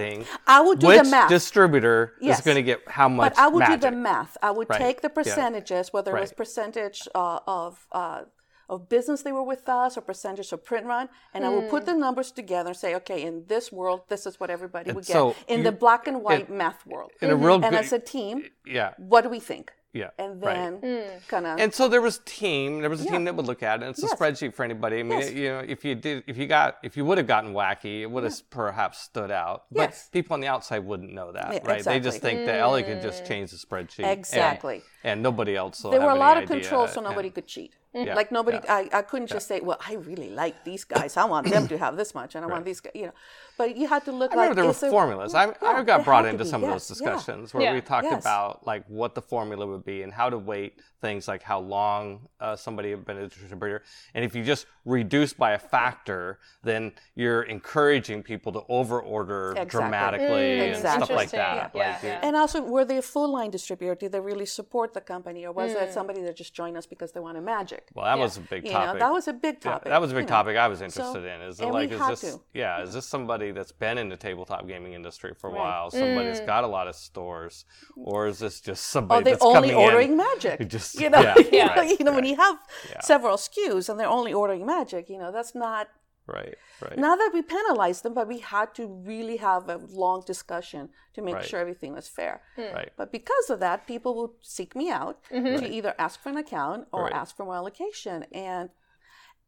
I 0.48 0.62
would 0.62 0.80
do 0.80 0.88
which 0.88 1.04
the 1.04 1.10
math. 1.10 1.30
distributor 1.30 2.14
Yes. 2.22 2.40
is 2.40 2.46
going 2.46 2.56
to 2.56 2.64
get 2.64 2.88
how 2.88 3.08
much 3.10 3.34
But 3.36 3.40
I 3.42 3.48
would 3.48 3.60
magic. 3.60 3.82
do 3.82 3.90
the 3.90 3.96
math. 3.96 4.38
I 4.42 4.52
would 4.52 4.70
Right. 4.70 4.80
take 4.80 5.02
the 5.02 5.10
Yeah. 5.10 5.14
percentages, 5.24 5.92
whether 5.94 6.16
it 6.18 6.22
was 6.22 6.34
percentage 6.34 7.08
uh, 7.16 7.40
of 7.48 7.88
uh, 7.92 8.22
of 8.70 8.90
business 8.90 9.22
they 9.22 9.32
were 9.32 9.44
with 9.44 9.70
us 9.70 9.98
or 9.98 10.02
percentage 10.02 10.52
of 10.52 10.62
print 10.62 10.86
run, 10.86 11.08
and 11.34 11.46
I 11.46 11.50
would 11.50 11.70
put 11.70 11.86
the 11.86 11.94
numbers 11.94 12.32
together 12.34 12.72
and 12.72 12.78
say, 12.78 12.94
okay, 12.96 13.22
in 13.24 13.46
this 13.48 13.72
world, 13.72 14.02
this 14.10 14.26
is 14.26 14.42
what 14.42 14.50
everybody 14.50 14.92
would 14.92 15.06
get. 15.06 15.16
in 15.48 15.60
you- 15.60 15.64
the 15.64 15.72
black 15.72 16.06
and 16.06 16.22
white 16.22 16.50
math 16.50 16.86
world, 16.86 17.12
in 17.22 17.30
a 17.30 17.36
real 17.38 17.56
and 17.56 17.64
good- 17.64 17.74
as 17.76 17.94
a 17.94 18.00
team, 18.00 18.44
Yeah, 18.66 18.92
what 18.98 19.22
do 19.22 19.30
we 19.30 19.40
think? 19.40 19.72
Yeah. 19.94 20.10
And 20.20 20.42
right. 20.44 20.82
then 20.82 21.02
hmm. 21.02 21.18
kind 21.28 21.46
of 21.46 21.60
And 21.60 21.74
so 21.74 21.88
there 21.88 22.02
was 22.02 22.20
team. 22.26 22.82
There 22.82 22.90
was 22.90 23.02
a 23.02 23.06
team 23.06 23.24
that 23.26 23.36
would 23.36 23.46
look 23.46 23.64
at 23.64 23.82
it. 23.82 23.86
And 23.86 23.92
It's 23.92 24.04
a 24.04 24.16
spreadsheet 24.16 24.54
for 24.54 24.64
anybody. 24.64 25.00
I 25.00 25.04
mean, 25.04 25.20
Yes. 25.20 25.30
it- 25.30 25.36
you 25.36 25.50
know, 25.50 25.60
if 25.60 25.84
you 25.84 25.96
did, 25.96 26.24
if 26.28 26.38
you 26.38 26.48
got, 26.48 26.78
if 26.84 26.98
you 26.98 27.06
would 27.06 27.18
have 27.18 27.28
gotten 27.28 27.54
wacky, 27.54 28.02
it 28.02 28.12
would 28.12 28.24
have 28.24 28.50
perhaps 28.50 29.00
stood 29.00 29.32
out. 29.32 29.66
But 29.72 29.90
Yes. 29.90 30.10
people 30.12 30.34
on 30.34 30.42
the 30.42 30.48
outside 30.48 30.80
wouldn't 30.80 31.14
know 31.14 31.32
that, 31.32 31.54
Yeah, 31.54 31.60
right? 31.64 31.84
They 31.84 32.00
just 32.00 32.18
exactly. 32.18 32.30
think 32.30 32.46
that 32.48 32.60
Ellie 32.60 32.84
could 32.84 33.02
just 33.02 33.22
hmm. 33.22 33.28
change 33.28 33.52
the 33.52 33.58
spreadsheet. 33.58 34.12
Exactly. 34.12 34.84
And, 35.04 35.24
nobody 35.24 35.56
else. 35.56 35.84
Will 35.84 35.92
there 35.92 36.02
were 36.02 36.10
have 36.10 36.18
a 36.18 36.20
lot 36.20 36.38
of 36.38 36.44
idea, 36.44 36.62
controls, 36.62 36.94
so 36.94 37.00
and- 37.00 37.10
nobody 37.10 37.30
could 37.30 37.48
cheat. 37.48 37.74
Yeah, 38.06 38.16
Like 38.16 38.32
nobody, 38.32 38.60
yeah. 38.64 38.76
I, 38.76 38.90
I 38.94 39.02
couldn't 39.02 39.28
just 39.28 39.48
say, 39.48 39.60
well, 39.62 39.80
I 39.86 39.94
really 39.96 40.30
like 40.30 40.64
these 40.64 40.84
guys. 40.84 41.18
I 41.18 41.26
want 41.26 41.50
them 41.50 41.68
to 41.68 41.78
have 41.78 41.98
this 41.98 42.14
much, 42.14 42.36
and 42.36 42.46
I 42.46 42.48
want 42.48 42.66
these 42.66 42.80
guys, 42.80 42.92
you 42.96 43.06
know. 43.08 43.14
But 43.58 43.76
you 43.76 43.88
had 43.88 44.06
to 44.06 44.12
look 44.12 44.34
I 44.34 44.36
like 44.36 44.56
there 44.56 44.66
were 44.66 44.74
formulas. 44.74 45.34
I, 45.34 45.46
Yeah, 45.48 45.54
I 45.62 45.84
got 45.84 46.04
brought 46.04 46.26
had 46.26 46.30
to 46.30 46.30
into 46.36 46.44
be, 46.44 46.50
some 46.50 46.64
of 46.64 46.70
yes, 46.70 46.88
those 46.88 47.02
yeah. 47.02 47.10
discussions 47.16 47.54
where 47.54 47.64
Yeah. 47.64 47.74
we 47.74 47.82
talked 47.82 48.06
Yes. 48.06 48.22
about 48.22 48.66
like 48.68 48.84
what 48.88 49.16
the 49.16 49.22
formula 49.22 49.66
would 49.66 49.84
be 49.86 50.04
and 50.04 50.14
how 50.14 50.30
to 50.30 50.38
weight 50.38 50.80
things 51.02 51.28
like 51.28 51.44
how 51.44 51.60
long 51.60 52.28
uh, 52.40 52.56
somebody 52.56 52.90
had 52.92 53.06
been 53.06 53.18
a 53.18 53.28
distributor. 53.28 53.84
And 54.14 54.26
if 54.26 54.36
you 54.36 54.44
just 54.44 54.66
reduce 54.86 55.34
by 55.34 55.52
a 55.52 55.60
factor, 55.60 56.40
then 56.64 56.92
you're 57.16 57.44
encouraging 57.44 58.24
people 58.24 58.52
to 58.54 58.62
overorder 58.62 59.52
Exactly. 59.52 59.70
dramatically 59.80 60.60
and 60.70 60.78
stuff 60.80 61.10
like 61.10 61.32
that. 61.32 61.72
Yeah, 61.76 61.92
Like, 61.94 62.04
yeah. 62.04 62.20
And 62.24 62.36
also, 62.36 62.62
were 62.62 62.86
they 62.86 62.98
a 62.98 63.02
full 63.02 63.32
line 63.32 63.52
distributor? 63.52 63.96
Did 63.96 64.12
they 64.12 64.20
really 64.20 64.46
support 64.46 64.94
the 64.94 65.02
company, 65.02 65.46
or 65.46 65.52
was 65.52 65.74
Hmm. 65.74 65.80
it 65.80 65.94
somebody 65.94 66.22
that 66.24 66.36
just 66.36 66.54
joined 66.54 66.78
us 66.78 66.86
because 66.86 67.12
they 67.12 67.20
wanted 67.20 67.42
magic? 67.42 67.90
Well, 67.94 68.06
that 68.06 68.18
Yeah. 68.18 68.24
was 68.24 68.38
a 68.38 68.42
big 68.42 68.66
you 68.66 68.72
topic. 68.72 68.94
know, 69.00 69.00
that 69.06 69.14
was 69.14 69.28
a 69.28 69.34
big 69.34 69.56
Yeah, 69.64 69.72
topic. 69.72 69.90
that 69.90 70.02
was 70.02 70.12
a 70.12 70.16
big 70.16 70.24
you 70.24 70.30
know. 70.30 70.36
topic 70.36 70.58
I 70.58 70.68
was 70.68 70.82
interested 70.82 71.26
in. 71.26 71.42
Is 71.42 71.60
it 71.60 71.64
and 71.66 71.74
like 71.74 71.90
we 71.90 71.96
is 71.96 72.08
this 72.08 72.22
to. 72.22 72.42
yeah, 72.54 72.82
is 72.82 72.94
this 72.94 73.06
somebody 73.06 73.52
that's 73.52 73.72
been 73.72 73.98
in 73.98 74.10
the 74.10 74.18
tabletop 74.18 74.68
gaming 74.68 74.94
industry 74.94 75.34
for 75.34 75.50
a 75.50 75.54
Right. 75.54 75.60
while, 75.60 75.92
somebody 75.92 76.28
that's 76.28 76.40
got 76.42 76.64
a 76.64 76.68
lot 76.68 76.88
of 76.88 76.96
stores, 76.96 77.66
or 77.96 78.28
is 78.28 78.40
this 78.40 78.62
just 78.62 78.86
somebody 78.88 79.22
Oh, 79.22 79.24
they're 79.24 79.34
that's 79.34 79.46
only 79.46 79.70
coming 79.70 79.76
ordering 79.76 80.12
in 80.12 80.18
magic. 80.18 80.60
who 80.60 80.66
just 80.92 81.02
you 81.02 81.10
know, 81.10 81.22
yeah, 81.22 81.36
you 81.52 81.66
know, 81.66 81.76
right, 81.76 82.00
you 82.00 82.06
know 82.06 82.14
when 82.14 82.26
you 82.26 82.36
have 82.36 82.58
Yeah. 82.90 83.02
several 83.02 83.36
SKUs 83.38 83.90
and 83.90 84.00
they're 84.00 84.16
only 84.20 84.34
ordering 84.34 84.66
magic, 84.66 85.10
you 85.10 85.18
know, 85.18 85.32
that's 85.32 85.54
not. 85.56 85.88
right, 86.28 86.56
right. 86.86 86.98
Not 87.06 87.16
that 87.20 87.32
we 87.34 87.42
penalized 87.42 88.02
them, 88.04 88.14
but 88.14 88.28
we 88.28 88.40
had 88.40 88.76
to 88.80 88.84
really 88.86 89.38
have 89.38 89.64
a 89.70 89.78
long 90.04 90.20
discussion 90.34 90.90
to 91.16 91.22
make 91.22 91.36
Right. 91.36 91.46
sure 91.50 91.60
everything 91.66 91.94
was 92.00 92.08
fair. 92.20 92.42
Hmm. 92.58 92.74
Right. 92.80 92.92
But 93.00 93.08
because 93.18 93.50
of 93.54 93.58
that, 93.66 93.88
people 93.88 94.12
would 94.20 94.36
seek 94.42 94.72
me 94.76 94.90
out 95.02 95.16
mm-hmm. 95.32 95.56
to 95.62 95.66
either 95.78 95.94
ask 96.06 96.16
for 96.22 96.30
an 96.30 96.38
account 96.46 96.88
or 96.92 97.04
Right. 97.04 97.14
ask 97.22 97.30
for 97.38 97.46
more 97.46 97.56
allocation. 97.56 98.18
And 98.34 98.70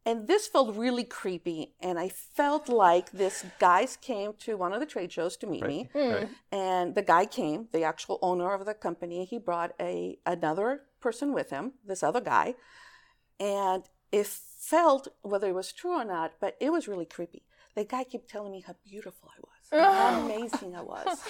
and 0.06 0.26
this 0.26 0.46
felt 0.46 0.76
really 0.76 1.04
creepy. 1.04 1.74
And 1.80 1.98
I 1.98 2.08
felt 2.08 2.68
like 2.68 3.10
this 3.12 3.44
guys 3.58 3.96
came 3.96 4.32
to 4.40 4.56
one 4.56 4.72
of 4.72 4.80
the 4.80 4.86
trade 4.86 5.12
shows 5.12 5.36
to 5.38 5.46
meet 5.46 5.66
me. 5.66 5.88
Right. 5.94 6.28
And 6.50 6.94
the 6.94 7.02
guy 7.02 7.26
came, 7.26 7.68
the 7.72 7.84
actual 7.84 8.18
owner 8.22 8.52
of 8.52 8.64
the 8.64 8.74
company, 8.74 9.24
he 9.24 9.38
brought 9.38 9.72
a 9.80 10.18
another 10.24 10.82
person 11.00 11.32
with 11.32 11.50
him, 11.50 11.72
this 11.86 12.02
other 12.02 12.20
guy. 12.20 12.54
And 13.38 13.84
it 14.12 14.26
felt, 14.26 15.08
whether 15.22 15.48
it 15.48 15.54
was 15.54 15.72
true 15.72 15.92
or 16.00 16.04
not, 16.04 16.32
but 16.40 16.56
it 16.60 16.70
was 16.70 16.88
really 16.88 17.06
creepy. 17.06 17.42
The 17.76 17.84
guy 17.84 18.04
kept 18.04 18.28
telling 18.28 18.52
me 18.52 18.64
how 18.66 18.74
beautiful 18.84 19.28
I 19.28 19.40
was, 19.40 19.68
and 19.72 19.80
how 19.80 20.24
amazing 20.24 20.74
I 20.74 20.82
was. 20.82 21.20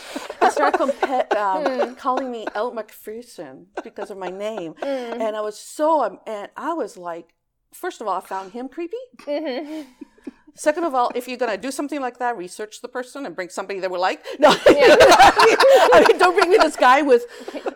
I 0.40 0.48
started 0.48 0.80
compa- 0.80 1.36
um, 1.86 1.96
calling 1.96 2.30
me 2.30 2.46
Elle 2.54 2.72
Macpherson 2.72 3.66
because 3.84 4.10
of 4.10 4.16
my 4.16 4.30
name, 4.30 4.74
and 4.82 5.36
I 5.36 5.42
was 5.42 5.58
so, 5.58 6.02
um, 6.02 6.18
and 6.26 6.48
I 6.56 6.72
was 6.72 6.96
like, 6.96 7.34
first 7.72 8.00
of 8.00 8.06
all, 8.06 8.16
I 8.16 8.20
found 8.20 8.52
him 8.52 8.68
creepy. 8.68 8.96
Mm-hmm. 9.18 9.82
Second 10.56 10.84
of 10.84 10.94
all, 10.94 11.10
if 11.14 11.28
you're 11.28 11.38
gonna 11.38 11.56
do 11.56 11.70
something 11.70 12.00
like 12.00 12.18
that, 12.18 12.36
research 12.36 12.82
the 12.82 12.88
person 12.88 13.24
and 13.24 13.36
bring 13.36 13.48
somebody 13.48 13.78
that 13.80 13.90
we 13.90 13.98
like. 13.98 14.20
No, 14.38 14.48
I 14.66 16.04
mean, 16.08 16.18
don't 16.18 16.36
bring 16.36 16.50
me 16.50 16.56
this 16.58 16.76
guy 16.76 17.02
with, 17.02 17.24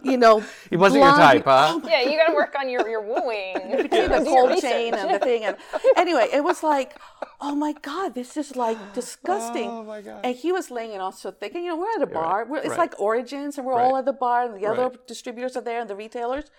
you 0.02 0.16
know, 0.16 0.42
He 0.68 0.76
wasn't 0.76 1.04
your 1.04 1.12
type, 1.12 1.44
huh? 1.44 1.80
yeah, 1.84 2.02
you 2.02 2.18
got 2.18 2.26
to 2.26 2.34
work 2.34 2.54
on 2.58 2.68
your, 2.68 2.86
your 2.88 3.00
wooing. 3.00 3.82
between 3.84 4.10
the 4.10 4.24
cold 4.26 4.60
chain 4.60 4.92
and 4.92 5.14
the 5.14 5.18
thing. 5.20 5.44
And 5.44 5.56
anyway, 5.96 6.28
it 6.32 6.42
was 6.42 6.62
like, 6.62 6.98
oh 7.40 7.54
my 7.54 7.74
god, 7.80 8.14
this 8.14 8.36
is 8.36 8.56
like 8.56 8.76
disgusting. 8.92 9.68
Oh 9.70 9.84
my 9.84 10.00
God. 10.02 10.20
And 10.24 10.34
he 10.36 10.50
was 10.52 10.70
laying 10.70 10.92
it 10.92 11.00
on 11.00 11.12
so 11.12 11.30
thick. 11.30 11.54
And 11.54 11.64
you 11.64 11.70
know, 11.70 11.78
we're 11.78 11.94
at 11.94 12.02
a 12.02 12.06
bar. 12.06 12.44
We're, 12.44 12.58
it's 12.58 12.70
right. 12.70 12.78
like 12.78 13.00
Origins, 13.00 13.56
and 13.56 13.66
we're 13.66 13.80
all 13.80 13.96
at 13.96 14.04
the 14.04 14.12
bar, 14.12 14.46
and 14.46 14.60
the 14.60 14.66
other 14.66 14.88
Right. 14.88 15.06
distributors 15.06 15.56
are 15.56 15.62
there, 15.62 15.80
and 15.80 15.88
the 15.88 15.96
retailers. 15.96 16.50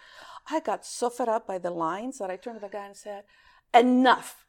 I 0.49 0.59
got 0.59 0.85
so 0.85 1.09
fed 1.09 1.29
up 1.29 1.47
by 1.47 1.57
the 1.57 1.71
lines 1.71 2.19
that 2.19 2.29
I 2.29 2.35
turned 2.35 2.59
to 2.59 2.65
the 2.65 2.71
guy 2.71 2.85
and 2.87 2.95
said, 2.95 3.23
"Enough." 3.73 4.45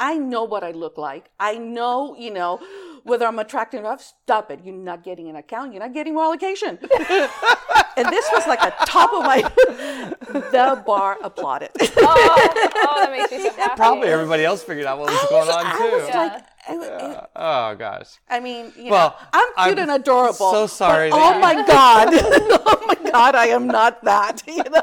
I 0.00 0.16
know 0.16 0.44
what 0.44 0.62
I 0.62 0.70
look 0.70 0.96
like. 0.96 1.30
I 1.40 1.58
know, 1.58 2.14
you 2.16 2.30
know, 2.30 2.60
whether 3.02 3.26
I'm 3.26 3.38
attractive 3.40 3.80
enough. 3.80 4.00
Stop 4.00 4.50
it. 4.52 4.60
You're 4.64 4.74
not 4.74 5.02
getting 5.02 5.28
an 5.28 5.34
account. 5.34 5.72
You're 5.72 5.82
not 5.82 5.92
getting 5.92 6.14
more 6.14 6.24
allocation. 6.24 6.78
and 6.78 8.08
this 8.08 8.26
was 8.32 8.46
like 8.46 8.62
a 8.62 8.72
top 8.86 9.12
of 9.12 9.22
my. 9.24 9.42
the 10.28 10.82
bar 10.86 11.18
applauded. 11.22 11.70
oh, 11.80 11.88
oh, 11.96 13.00
that 13.02 13.10
makes 13.10 13.30
me 13.32 13.38
so 13.50 13.52
happy. 13.56 13.76
Probably 13.76 14.08
everybody 14.08 14.44
else 14.44 14.62
figured 14.62 14.86
out 14.86 14.98
what 14.98 15.10
was 15.10 15.26
going 15.30 15.48
on 15.48 15.66
I 15.66 15.78
too. 15.78 15.96
was 15.96 16.08
like, 16.14 16.44
I, 16.68 16.74
I- 16.74 17.26
oh 17.72 17.76
gosh. 17.76 18.08
I 18.28 18.40
mean, 18.40 18.72
you 18.76 18.90
Well, 18.90 19.10
know, 19.10 19.26
I'm 19.32 19.48
cute 19.68 19.78
I'm 19.78 19.88
and 19.88 20.02
adorable. 20.02 20.50
so 20.52 20.66
sorry 20.66 21.10
But, 21.10 21.18
oh 21.20 21.34
you- 21.34 21.40
my 21.40 21.54
god! 21.66 22.08
oh 22.12 22.84
my 22.86 23.10
god! 23.10 23.34
I 23.34 23.46
am 23.46 23.66
not 23.66 24.04
that. 24.04 24.42
You 24.46 24.62
know. 24.64 24.82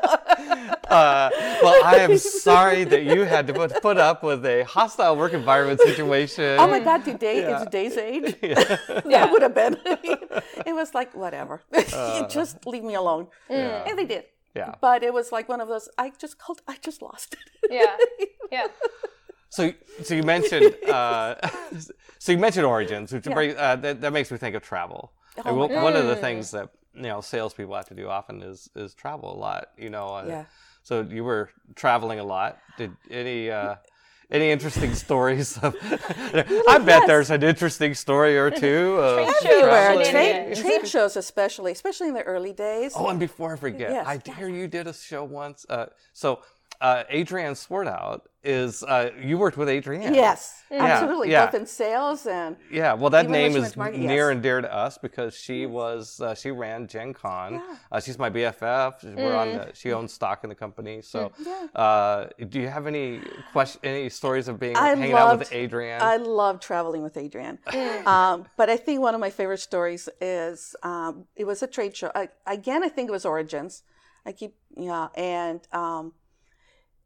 Uh, 0.89 1.29
well, 1.63 1.83
I 1.83 1.97
am 1.97 2.17
sorry 2.17 2.83
that 2.85 3.03
you 3.03 3.21
had 3.23 3.47
to 3.47 3.53
put, 3.53 3.81
put 3.81 3.97
up 3.97 4.23
with 4.23 4.45
a 4.45 4.63
hostile 4.63 5.15
work 5.15 5.33
environment 5.33 5.79
situation. 5.81 6.57
Oh 6.59 6.67
my 6.67 6.79
god! 6.79 7.03
Today 7.05 7.37
is 7.43 7.63
today's 7.63 7.97
age. 7.97 8.35
yeah. 8.41 8.77
that 9.05 9.31
would 9.31 9.41
have 9.41 9.55
been. 9.55 9.77
it 10.65 10.73
was 10.73 10.93
like 10.93 11.13
whatever. 11.15 11.61
You 11.75 12.25
just 12.29 12.65
leave 12.65 12.83
me 12.83 12.95
alone. 12.95 13.27
And 13.49 13.97
they 13.97 14.05
did. 14.05 14.23
Uh. 14.23 14.27
Yeah. 14.55 14.75
But 14.79 15.03
it 15.03 15.13
was 15.13 15.31
like 15.33 15.49
one 15.49 15.59
of 15.59 15.67
those. 15.67 15.89
I 15.97 16.11
just 16.17 16.37
called. 16.39 16.61
I 16.67 16.77
just 16.81 17.01
lost 17.01 17.33
it. 17.35 17.71
Yeah. 17.71 17.97
Yeah. 18.51 18.67
So, 19.49 19.71
so 20.03 20.15
you 20.15 20.23
mentioned, 20.23 20.75
uh, 20.87 21.35
so 22.19 22.31
you 22.31 22.37
mentioned 22.37 22.65
origins, 22.65 23.13
which 23.13 23.23
bring- 23.23 23.57
uh, 23.57 23.75
that, 23.77 24.01
that 24.01 24.11
makes 24.13 24.31
me 24.31 24.37
think 24.37 24.55
of 24.55 24.63
travel. 24.63 25.13
Oh 25.37 25.41
And 25.45 25.57
my 25.57 25.65
one- 25.75 25.83
one 25.83 25.95
of 25.95 26.05
the 26.07 26.15
things 26.15 26.51
that 26.51 26.69
you 26.93 27.01
know 27.03 27.21
salespeople 27.21 27.75
have 27.75 27.87
to 27.89 27.93
do 27.95 28.07
often 28.09 28.41
is 28.41 28.69
is 28.75 28.93
travel 28.93 29.33
a 29.33 29.37
lot. 29.37 29.69
You 29.77 29.89
know. 29.89 30.07
Uh, 30.07 30.25
Yeah. 30.27 30.45
So 30.83 31.01
you 31.01 31.23
were 31.23 31.49
traveling 31.75 32.19
a 32.19 32.23
lot. 32.23 32.59
Did 32.77 32.91
any 33.09 33.49
uh, 33.49 33.75
any 34.29 34.51
interesting 34.51 34.93
stories? 35.05 35.57
Of, 35.57 35.75
I 35.81 36.77
bet 36.77 36.87
yes. 36.87 37.07
there's 37.07 37.31
an 37.31 37.41
interesting 37.43 37.95
story 37.95 38.37
or 38.37 38.51
two. 38.51 38.97
Of 38.99 39.25
Trade 39.25 39.35
shows. 39.41 39.63
Everywhere. 39.63 40.05
Trade, 40.05 40.55
trade 40.57 40.87
shows, 40.87 41.17
especially, 41.17 41.71
especially 41.71 42.09
in 42.09 42.13
the 42.13 42.21
early 42.23 42.53
days. 42.53 42.93
Oh, 42.95 43.07
and 43.09 43.19
before 43.19 43.53
I 43.53 43.55
forget, 43.57 43.91
Yes. 43.91 44.05
I 44.07 44.31
hear 44.37 44.47
you 44.47 44.67
did 44.67 44.85
a 44.87 44.93
show 44.93 45.23
once. 45.23 45.65
Uh, 45.67 45.87
so, 46.13 46.41
uh, 46.81 47.03
Adrienne 47.11 47.53
Swartout 47.55 48.21
is, 48.45 48.83
uh, 48.83 49.11
you 49.21 49.37
worked 49.37 49.57
with 49.57 49.67
Adrienne. 49.69 50.13
Yes, 50.13 50.63
Yeah, 50.71 50.83
absolutely. 50.83 51.31
yeah. 51.31 51.45
Both 51.45 51.55
in 51.55 51.65
sales 51.65 52.25
and 52.27 52.55
Yeah, 52.71 52.93
well, 52.93 53.09
that 53.09 53.29
name 53.29 53.55
is 53.55 53.75
market, 53.75 53.99
near 53.99 54.27
yes. 54.27 54.33
and 54.33 54.43
dear 54.43 54.61
to 54.61 54.73
us 54.73 54.97
because 54.97 55.35
she 55.35 55.65
was, 55.65 56.21
uh, 56.21 56.35
she 56.35 56.51
ran 56.51 56.87
Gen 56.87 57.13
Con. 57.13 57.61
Uh, 57.91 57.99
she's 57.99 58.17
my 58.17 58.29
BFF. 58.29 59.03
We're 59.15 59.35
on 59.35 59.53
the, 59.53 59.71
she 59.73 59.91
owns 59.93 60.13
stock 60.13 60.43
in 60.43 60.49
the 60.49 60.55
company. 60.55 61.01
So, 61.01 61.31
uh, 61.75 62.27
do 62.49 62.59
you 62.59 62.67
have 62.67 62.87
any 62.87 63.21
question, 63.51 63.81
any 63.83 64.09
stories 64.09 64.47
of 64.47 64.59
being 64.59 64.75
I 64.75 64.89
hanging 64.89 65.13
out 65.13 65.39
with 65.39 65.51
Adrienne? 65.51 66.01
I 66.01 66.17
love 66.17 66.59
traveling 66.59 67.03
with 67.03 67.17
Adrienne. 67.17 67.59
um, 68.05 68.45
but 68.57 68.69
I 68.69 68.77
think 68.77 69.01
one 69.01 69.13
of 69.15 69.21
my 69.21 69.29
favorite 69.29 69.59
stories 69.59 70.07
is 70.21 70.75
um, 70.83 71.25
it 71.35 71.45
was 71.45 71.63
a 71.63 71.67
trade 71.67 71.95
show. 71.95 72.11
I, 72.15 72.29
again, 72.45 72.83
I 72.83 72.89
think 72.89 73.09
it 73.09 73.11
was 73.11 73.25
Origins. 73.25 73.83
I 74.25 74.31
keep 74.31 74.55
yeah, 74.75 75.07
and 75.15 75.61
um, 75.71 76.13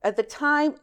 at 0.02 0.16
the 0.16 0.24
time, 0.24 0.76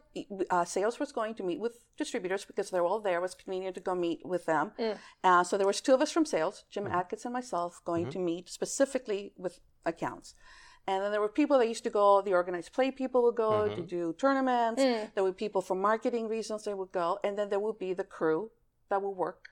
uh, 0.51 0.63
sales 0.63 0.99
was 0.99 1.11
going 1.11 1.33
to 1.35 1.43
meet 1.43 1.59
with 1.59 1.79
distributors 1.97 2.45
because 2.45 2.69
they're 2.69 2.85
all 2.85 2.99
there. 2.99 3.17
It 3.17 3.21
was 3.21 3.33
convenient 3.33 3.75
to 3.75 3.81
go 3.81 3.95
meet 3.95 4.23
with 4.23 4.45
them. 4.45 4.71
Mm. 4.77 4.97
Uh, 5.23 5.43
so 5.43 5.57
there 5.57 5.65
was 5.65 5.81
two 5.81 5.93
of 5.93 6.01
us 6.01 6.11
from 6.11 6.25
sales, 6.25 6.65
Jim 6.69 6.83
mm-hmm. 6.83 6.93
Atkins 6.93 7.25
and 7.25 7.33
myself, 7.33 7.81
going 7.83 8.03
mm-hmm. 8.03 8.11
to 8.11 8.19
meet 8.19 8.49
specifically 8.49 9.33
with 9.35 9.59
accounts. 9.85 10.35
And 10.85 11.03
then 11.03 11.11
there 11.11 11.19
were 11.19 11.29
people 11.29 11.57
that 11.57 11.67
used 11.67 11.83
to 11.83 11.89
go, 11.89 12.21
the 12.21 12.33
organized 12.33 12.71
play 12.73 12.91
people 12.91 13.23
would 13.23 13.35
go 13.35 13.67
to 13.67 13.75
mm-hmm. 13.75 13.85
do 13.85 14.15
tournaments. 14.17 14.81
Mm. 14.81 15.13
There 15.15 15.23
were 15.23 15.33
people 15.33 15.61
for 15.61 15.75
marketing 15.75 16.29
reasons 16.29 16.63
they 16.63 16.73
would 16.73 16.91
go. 16.91 17.19
And 17.23 17.37
then 17.37 17.49
there 17.49 17.59
would 17.59 17.79
be 17.79 17.93
the 17.93 18.05
crew 18.05 18.51
that 18.89 19.01
would 19.01 19.17
work 19.17 19.49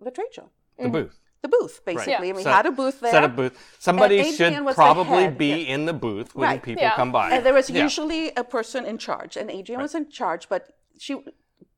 the 0.00 0.10
trade 0.10 0.32
show. 0.32 0.50
the 0.78 0.88
mm. 0.88 0.92
booth. 0.92 1.20
The 1.42 1.48
booth, 1.48 1.84
basically. 1.84 2.28
And 2.30 2.36
we 2.36 2.44
Set- 2.44 2.54
had 2.54 2.66
a 2.66 2.70
booth 2.70 3.00
there. 3.00 3.10
Set 3.10 3.24
a 3.24 3.28
booth. 3.28 3.54
Somebody 3.80 4.32
should 4.32 4.54
probably 4.74 5.28
be 5.28 5.48
yes. 5.62 5.68
in 5.74 5.86
the 5.86 5.92
booth 5.92 6.34
when 6.36 6.48
Right. 6.48 6.62
people 6.62 6.82
Yeah. 6.84 6.94
come 6.94 7.10
by. 7.10 7.30
And 7.32 7.44
there 7.44 7.52
was 7.60 7.68
Yeah. 7.68 7.82
usually 7.82 8.30
a 8.36 8.44
person 8.44 8.86
in 8.86 8.96
charge, 8.98 9.36
and 9.36 9.50
Adrienne 9.50 9.82
was 9.82 9.94
in 10.00 10.08
charge, 10.08 10.48
but 10.48 10.62
she, 10.98 11.12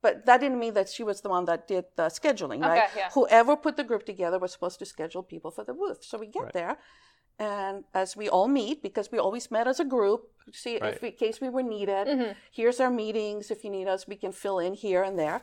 but 0.02 0.26
that 0.26 0.38
didn't 0.42 0.58
mean 0.58 0.74
that 0.74 0.88
she 0.90 1.02
was 1.02 1.22
the 1.22 1.30
one 1.30 1.46
that 1.46 1.66
did 1.66 1.84
the 1.96 2.06
scheduling, 2.18 2.60
right? 2.62 2.90
yeah. 2.94 3.08
Whoever 3.14 3.56
put 3.56 3.76
the 3.78 3.84
group 3.84 4.04
together 4.04 4.38
was 4.38 4.52
supposed 4.52 4.78
to 4.80 4.84
schedule 4.84 5.22
people 5.22 5.50
for 5.50 5.64
the 5.64 5.72
booth. 5.72 6.04
So 6.04 6.18
we 6.18 6.26
get 6.26 6.52
there, 6.52 6.76
and 7.38 7.84
as 7.94 8.14
we 8.20 8.28
all 8.28 8.48
meet, 8.48 8.82
because 8.82 9.10
we 9.10 9.18
always 9.18 9.50
met 9.50 9.66
as 9.66 9.80
a 9.80 9.84
group, 9.96 10.20
see 10.52 10.76
Right. 10.78 10.92
if 10.94 11.02
in 11.02 11.12
case 11.12 11.40
we 11.40 11.48
were 11.48 11.62
needed. 11.62 12.06
Mm-hmm. 12.06 12.32
Here's 12.52 12.80
our 12.80 12.90
meetings. 12.90 13.50
If 13.50 13.64
you 13.64 13.70
need 13.70 13.88
us, 13.88 14.06
we 14.06 14.16
can 14.16 14.32
fill 14.32 14.58
in 14.58 14.74
here 14.74 15.02
and 15.02 15.18
there. 15.18 15.40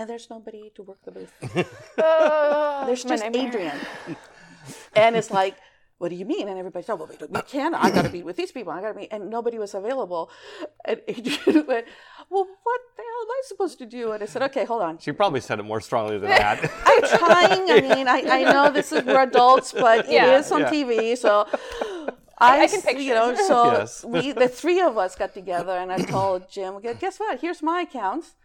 And 0.00 0.08
there's 0.08 0.30
nobody 0.30 0.72
to 0.76 0.82
work 0.82 0.96
the 1.04 1.10
booth. 1.10 1.30
Oh, 1.98 2.84
There's 2.86 3.04
my 3.04 3.16
just. 3.18 3.36
Adrienne. 3.36 3.80
and 4.96 5.14
it's 5.14 5.30
like, 5.30 5.56
what 5.98 6.08
do 6.08 6.14
you 6.14 6.24
mean? 6.24 6.48
And 6.48 6.58
everybody's, 6.58 6.88
oh, 6.88 6.96
well, 6.96 7.06
we, 7.10 7.26
we 7.26 7.42
can't. 7.42 7.74
I 7.74 7.90
got 7.90 8.06
to 8.06 8.08
be 8.08 8.22
with 8.22 8.36
these 8.36 8.50
people. 8.50 8.72
I 8.72 8.80
got 8.80 8.88
to 8.88 8.94
be. 8.94 9.12
And 9.12 9.28
nobody 9.28 9.58
was 9.58 9.74
available. 9.74 10.30
And 10.86 11.02
Adrienne 11.06 11.66
went, 11.72 11.86
well, 12.30 12.46
what 12.62 12.80
the 12.96 13.02
hell 13.02 13.22
am 13.24 13.30
I 13.30 13.42
supposed 13.44 13.76
to 13.80 13.84
do? 13.84 14.12
And 14.12 14.22
I 14.22 14.26
said, 14.26 14.40
okay, 14.44 14.64
hold 14.64 14.80
on. 14.80 14.96
She 14.96 15.12
probably 15.12 15.40
said 15.42 15.58
it 15.58 15.64
more 15.64 15.82
strongly 15.82 16.16
than 16.18 16.30
that. 16.30 16.58
I'm 16.86 17.18
trying. 17.18 17.70
I 17.70 17.80
mean, 17.94 18.08
I, 18.08 18.22
I 18.38 18.42
know 18.50 18.70
this 18.72 18.92
is 18.92 19.04
we're 19.04 19.20
adults, 19.20 19.74
but 19.74 20.10
Yeah. 20.10 20.32
it 20.32 20.40
is 20.40 20.50
on 20.50 20.60
Yeah. 20.60 20.70
TV. 20.70 21.18
So 21.18 21.46
I, 22.38 22.62
I 22.62 22.66
can 22.68 22.80
picture 22.80 23.02
you 23.02 23.12
know, 23.12 23.34
so 23.34 23.72
Yes. 23.72 24.02
we, 24.02 24.32
the 24.32 24.48
three 24.48 24.80
of 24.80 24.96
us 24.96 25.14
got 25.14 25.34
together 25.34 25.72
and 25.72 25.92
I 25.92 25.98
told 25.98 26.50
Jim, 26.50 26.80
guess 26.98 27.20
what? 27.20 27.38
Here's 27.42 27.62
my 27.62 27.82
accounts. 27.82 28.36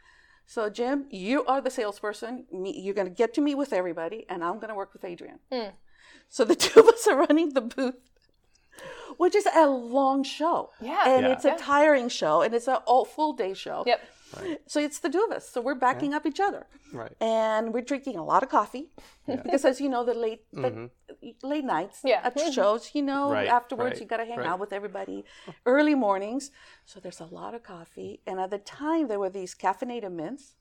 So 0.45 0.69
Jim, 0.69 1.05
you 1.09 1.43
are 1.45 1.61
the 1.61 1.71
salesperson. 1.71 2.45
You're 2.51 2.93
going 2.93 3.07
to 3.07 3.13
get 3.13 3.33
to 3.35 3.41
meet 3.41 3.55
with 3.55 3.73
everybody, 3.73 4.25
and 4.29 4.43
I'm 4.43 4.55
going 4.55 4.69
to 4.69 4.75
work 4.75 4.93
with 4.93 5.03
Adrienne. 5.03 5.39
Hmm. 5.51 5.69
So 6.29 6.45
the 6.45 6.55
two 6.65 6.79
of 6.79 6.87
us 6.87 7.07
are 7.07 7.17
running 7.17 7.53
the 7.53 7.61
booth, 7.61 7.95
which 9.17 9.35
is 9.35 9.47
a 9.55 9.67
long 9.67 10.23
show. 10.23 10.69
Yeah. 10.81 11.03
and 11.07 11.25
Yeah. 11.25 11.33
it's 11.33 11.45
a 11.45 11.55
tiring 11.57 12.09
show, 12.09 12.41
and 12.41 12.53
it's 12.53 12.67
a 12.67 12.77
all 12.77 13.05
full 13.05 13.33
day 13.33 13.53
show. 13.53 13.83
Yep. 13.85 14.01
So 14.67 14.79
it's 14.79 14.99
the 14.99 15.09
two 15.09 15.23
of 15.27 15.31
us. 15.37 15.47
So 15.49 15.61
we're 15.61 15.75
backing 15.75 16.13
up 16.13 16.25
each 16.25 16.39
other 16.39 16.67
right. 16.93 17.13
and 17.21 17.73
we're 17.73 17.81
drinking 17.93 18.17
a 18.17 18.23
lot 18.23 18.43
of 18.43 18.49
coffee 18.49 18.85
because 19.27 19.63
as 19.65 19.79
you 19.81 19.89
know 19.89 20.03
the 20.03 20.13
late 20.13 20.43
the 20.51 20.89
late 21.43 21.65
nights 21.65 22.01
Yeah. 22.03 22.21
at 22.23 22.37
shows 22.53 22.91
you 22.93 23.01
know 23.01 23.23
Mm-hmm. 23.25 23.33
Right, 23.33 23.47
afterwards 23.47 23.93
right, 23.93 24.01
you 24.01 24.07
got 24.07 24.17
to 24.17 24.25
hang 24.25 24.39
right. 24.39 24.47
out 24.47 24.59
with 24.59 24.73
everybody 24.73 25.25
early 25.65 25.95
mornings 25.95 26.51
so 26.85 26.99
there's 26.99 27.19
a 27.19 27.25
lot 27.25 27.53
of 27.55 27.63
coffee 27.63 28.21
and 28.27 28.39
at 28.39 28.49
the 28.51 28.57
time 28.59 29.07
there 29.07 29.19
were 29.19 29.29
these 29.29 29.55
caffeinated 29.55 30.11
mints 30.11 30.55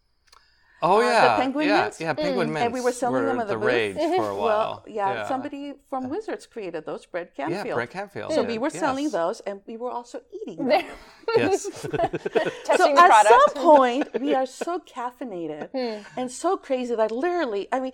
Oh 0.83 0.97
uh, 0.97 0.99
the 1.01 1.05
yeah, 1.07 1.37
penguin 1.37 1.69
yeah, 1.69 1.81
mints? 1.83 2.01
yeah. 2.01 2.13
Penguin 2.13 2.49
mm. 2.49 2.53
mints. 2.53 2.65
and 2.67 2.75
we 2.75 2.81
were 2.81 2.93
selling 2.93 3.25
them 3.25 3.41
at 3.41 3.47
the 3.49 3.55
the 3.55 3.61
booth. 3.61 3.67
rage 3.67 3.97
for 3.97 4.29
a 4.31 4.35
while. 4.37 4.37
well 4.37 4.85
yeah, 4.87 5.27
somebody 5.29 5.75
from 5.89 6.07
uh, 6.07 6.09
wizards 6.09 6.47
created 6.47 6.85
those 6.85 7.07
brett 7.07 7.33
Yeah, 7.39 7.49
canfield 7.49 7.77
Brent 7.77 7.91
Canfield. 7.91 8.33
so 8.33 8.43
did, 8.43 8.51
we 8.51 8.59
were 8.59 8.71
selling 8.71 9.11
those 9.11 9.41
and 9.41 9.61
we 9.67 9.77
were 9.77 9.91
also 9.91 10.21
eating 10.33 10.67
them 10.67 10.85
Yes. 11.37 11.63
so 11.73 11.89
Testing 11.89 12.95
the 12.95 13.01
at 13.01 13.27
some 13.27 13.51
point, 13.55 14.09
we 14.21 14.35
are 14.35 14.47
so 14.47 14.79
caffeinated 14.81 15.71
Hmm. 15.73 16.03
and 16.19 16.31
so 16.31 16.57
crazy 16.57 16.95
that 16.95 17.11
literally, 17.11 17.67
I 17.73 17.81
mean, 17.81 17.93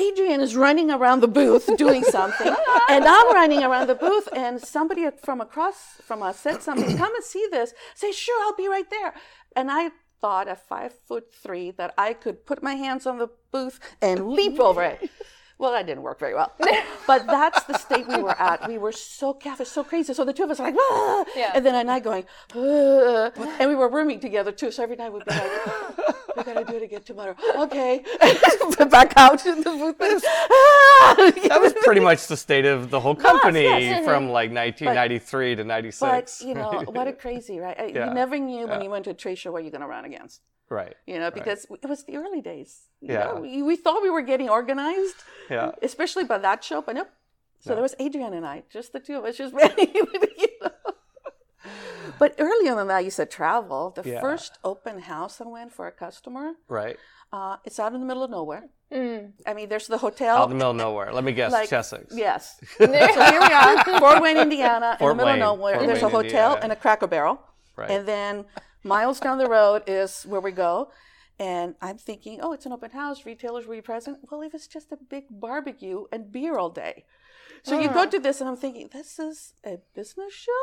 Adrienne 0.00 0.40
is 0.40 0.56
running 0.56 0.90
around 0.90 1.20
the 1.20 1.28
booth 1.28 1.66
doing 1.76 2.02
something, 2.02 2.52
and 2.90 3.04
I'm 3.04 3.32
running 3.32 3.62
around 3.62 3.86
the 3.86 3.94
booth, 3.94 4.28
and 4.34 4.60
somebody 4.60 5.08
from 5.22 5.40
across 5.40 5.76
from 6.02 6.20
us 6.22 6.36
said 6.40 6.62
something, 6.62 6.96
"Come 6.96 7.14
and 7.14 7.24
see 7.24 7.46
this." 7.56 7.72
Say, 7.94 8.10
"Sure, 8.10 8.38
I'll 8.44 8.56
be 8.56 8.66
right 8.66 8.90
there." 8.90 9.14
And 9.54 9.70
I 9.70 9.90
thought 10.24 10.48
at 10.48 10.66
five 10.66 10.94
foot 11.06 11.30
three 11.34 11.70
that 11.72 11.92
I 11.98 12.14
could 12.14 12.46
put 12.46 12.62
my 12.62 12.76
hands 12.76 13.04
on 13.04 13.18
the 13.18 13.28
booth 13.52 13.78
and 14.00 14.30
leap 14.30 14.58
over 14.58 14.82
it. 14.82 15.10
Well, 15.56 15.70
that 15.70 15.86
didn't 15.86 16.02
work 16.02 16.18
very 16.18 16.34
well. 16.34 16.52
But 17.06 17.26
that's 17.28 17.62
the 17.62 17.78
state 17.78 18.08
we 18.08 18.20
were 18.20 18.36
at. 18.40 18.66
We 18.66 18.76
were 18.76 18.90
so 18.90 19.32
caffeinated, 19.32 19.66
so 19.66 19.84
crazy. 19.84 20.12
So 20.12 20.24
the 20.24 20.32
two 20.32 20.42
of 20.42 20.50
us 20.50 20.58
are 20.58 20.64
like, 20.64 20.74
ah! 20.76 21.24
Yeah. 21.36 21.52
and 21.54 21.64
then 21.64 21.76
I 21.76 21.80
and 21.80 21.90
I 21.92 22.00
going, 22.00 22.24
ah! 22.56 23.30
and 23.60 23.70
we 23.70 23.76
were 23.76 23.88
rooming 23.88 24.18
together 24.18 24.50
too. 24.50 24.72
So 24.72 24.82
every 24.82 24.96
night 24.96 25.12
we'd 25.12 25.24
be 25.24 25.30
like, 25.30 25.52
we 26.36 26.42
gotta 26.42 26.64
do 26.64 26.76
it 26.76 26.82
again 26.82 27.02
tomorrow. 27.02 27.34
Okay, 27.56 28.04
back 28.90 29.12
out 29.16 29.44
in 29.46 29.62
the 29.62 29.94
booth. 29.98 30.24
That 31.48 31.60
was 31.60 31.72
pretty 31.84 32.00
much 32.00 32.26
the 32.26 32.36
state 32.36 32.64
of 32.64 32.90
the 32.90 33.00
whole 33.00 33.14
company 33.14 33.62
yes. 33.62 34.04
from 34.04 34.24
like 34.28 34.50
1993 34.50 35.56
to 35.56 35.64
96. 35.64 36.00
But 36.00 36.46
you 36.46 36.54
know 36.54 36.82
what 36.88 37.06
a 37.08 37.12
crazy, 37.12 37.58
right? 37.58 37.76
Yeah. 37.94 38.08
You 38.08 38.14
never 38.14 38.38
knew 38.38 38.66
when 38.66 38.82
you 38.82 38.90
went 38.90 39.04
to 39.04 39.10
a 39.10 39.14
trade 39.14 39.36
show 39.38 39.52
what 39.52 39.62
you're 39.62 39.72
gonna 39.72 39.88
run 39.88 40.04
against. 40.04 40.40
right. 40.70 40.94
You 41.06 41.18
know, 41.18 41.30
because 41.30 41.66
it 41.82 41.88
was 41.88 42.04
the 42.04 42.16
early 42.16 42.40
days. 42.40 42.88
You 43.00 43.14
Yeah. 43.14 43.24
know, 43.24 43.40
we, 43.42 43.62
we 43.62 43.76
thought 43.76 44.02
we 44.02 44.10
were 44.10 44.22
getting 44.22 44.48
organized, 44.48 45.16
Yeah. 45.50 45.72
especially 45.82 46.24
by 46.24 46.38
that 46.38 46.64
show, 46.64 46.80
but 46.82 46.94
nope. 46.94 47.08
So 47.60 47.70
there 47.74 47.82
was 47.82 47.94
Adrienne 48.00 48.34
and 48.34 48.46
I, 48.46 48.62
just 48.70 48.92
the 48.92 49.00
two 49.00 49.16
of 49.18 49.24
us, 49.24 49.36
just 49.38 49.54
running. 49.54 49.90
you 49.94 50.48
know. 50.62 50.70
But 52.18 52.34
earlier 52.38 52.74
than 52.74 52.88
that, 52.88 53.04
you 53.04 53.10
said 53.10 53.30
travel. 53.30 53.90
The 53.90 54.08
Yeah. 54.08 54.20
first 54.20 54.58
open 54.64 55.00
house 55.00 55.40
I 55.40 55.44
went 55.46 55.72
for 55.72 55.86
a 55.86 55.92
customer, 55.92 56.52
Right. 56.68 56.96
uh, 57.32 57.56
it's 57.64 57.78
out 57.78 57.92
in 57.94 58.00
the 58.00 58.06
middle 58.06 58.22
of 58.24 58.30
nowhere. 58.30 58.64
Mm. 58.92 59.32
I 59.46 59.54
mean, 59.54 59.68
there's 59.68 59.88
the 59.88 59.98
hotel. 59.98 60.36
Out 60.36 60.44
in 60.44 60.50
the 60.50 60.54
middle 60.56 60.70
of 60.70 60.76
nowhere. 60.76 61.12
Let 61.12 61.24
me 61.24 61.32
guess. 61.32 61.50
like 61.52 61.68
Chessex. 61.68 62.14
Yes. 62.14 62.58
so 62.78 62.86
here 62.86 63.40
we 63.40 63.52
are, 63.62 63.84
Fort 63.98 64.22
Wayne, 64.22 64.36
Indiana, 64.38 64.96
Fort 64.98 65.12
in 65.12 65.16
the 65.16 65.24
middle 65.24 65.32
Wayne, 65.34 65.42
of 65.42 65.58
nowhere. 65.58 65.74
Fort 65.76 65.86
There's 65.88 66.02
a 66.02 66.08
hotel 66.08 66.50
Indiana. 66.54 66.60
and 66.62 66.72
a 66.72 66.76
Cracker 66.76 67.06
Barrel, 67.08 67.40
Right. 67.76 67.90
and 67.90 68.06
then 68.06 68.44
miles 68.84 69.18
down 69.20 69.38
the 69.38 69.48
road 69.48 69.82
is 69.88 70.22
where 70.24 70.40
we 70.40 70.52
go. 70.52 70.90
And 71.40 71.74
I'm 71.82 71.98
thinking, 71.98 72.38
oh, 72.42 72.52
it's 72.52 72.66
an 72.66 72.72
open 72.72 72.92
house. 72.92 73.26
Retailers 73.26 73.66
will 73.66 73.74
be 73.74 73.80
present. 73.82 74.18
Well, 74.30 74.42
if 74.42 74.54
it's 74.54 74.68
just 74.68 74.92
a 74.92 74.96
big 74.96 75.24
barbecue 75.30 76.04
and 76.12 76.30
beer 76.30 76.56
all 76.56 76.70
day. 76.70 77.04
So 77.64 77.80
you 77.80 77.88
go 77.88 78.04
to 78.06 78.18
this, 78.20 78.40
and 78.40 78.48
I'm 78.48 78.56
thinking, 78.56 78.90
this 78.92 79.18
is 79.18 79.54
a 79.64 79.78
business 79.96 80.32
show? 80.32 80.62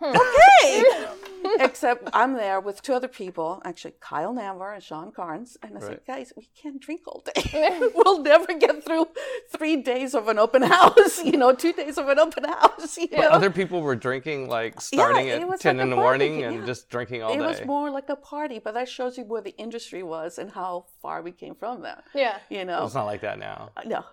Hmm. 0.00 0.16
okay. 0.16 1.06
Except 1.60 2.08
I'm 2.12 2.34
there 2.34 2.60
with 2.60 2.82
two 2.82 2.92
other 2.92 3.08
people, 3.08 3.62
actually 3.64 3.94
Kyle 4.00 4.34
Namvar 4.34 4.74
and 4.74 4.82
Sean 4.82 5.10
Carnes, 5.10 5.56
and 5.62 5.76
I 5.76 5.80
said, 5.80 6.00
guys, 6.06 6.32
we 6.36 6.48
can't 6.60 6.80
drink 6.80 7.02
all 7.06 7.22
day. 7.34 7.42
we'll 7.94 8.22
never 8.22 8.52
get 8.54 8.84
through 8.84 9.08
three 9.50 9.76
days 9.76 10.14
of 10.14 10.28
an 10.28 10.38
open 10.38 10.62
house, 10.62 11.24
you 11.24 11.36
know, 11.36 11.54
two 11.54 11.72
days 11.72 11.98
of 11.98 12.08
an 12.08 12.18
open 12.18 12.44
house. 12.44 12.98
You 12.98 13.08
know? 13.12 13.28
Other 13.28 13.50
people 13.50 13.80
were 13.82 13.96
drinking 13.96 14.48
like 14.48 14.80
starting 14.80 15.28
it 15.28 15.42
at 15.42 15.60
10 15.60 15.76
like 15.76 15.82
in 15.84 15.90
the 15.90 15.96
morning 15.96 16.44
and 16.44 16.60
yeah. 16.60 16.66
just 16.66 16.88
drinking 16.88 17.22
all 17.22 17.32
it 17.32 17.38
day. 17.38 17.44
It 17.44 17.46
was 17.46 17.64
more 17.64 17.90
like 17.90 18.08
a 18.08 18.16
party, 18.16 18.58
but 18.58 18.74
that 18.74 18.88
shows 18.88 19.16
you 19.18 19.24
where 19.24 19.42
the 19.42 19.56
industry 19.56 20.02
was 20.02 20.38
and 20.38 20.50
how 20.50 20.86
far 21.02 21.22
we 21.22 21.32
came 21.32 21.54
from 21.54 21.82
that. 21.82 22.04
Yeah. 22.14 22.38
You 22.48 22.64
know, 22.64 22.84
it's 22.84 22.94
not 22.94 23.06
like 23.06 23.22
that 23.22 23.38
now. 23.38 23.70
Uh, 23.76 23.82
no, 23.86 24.04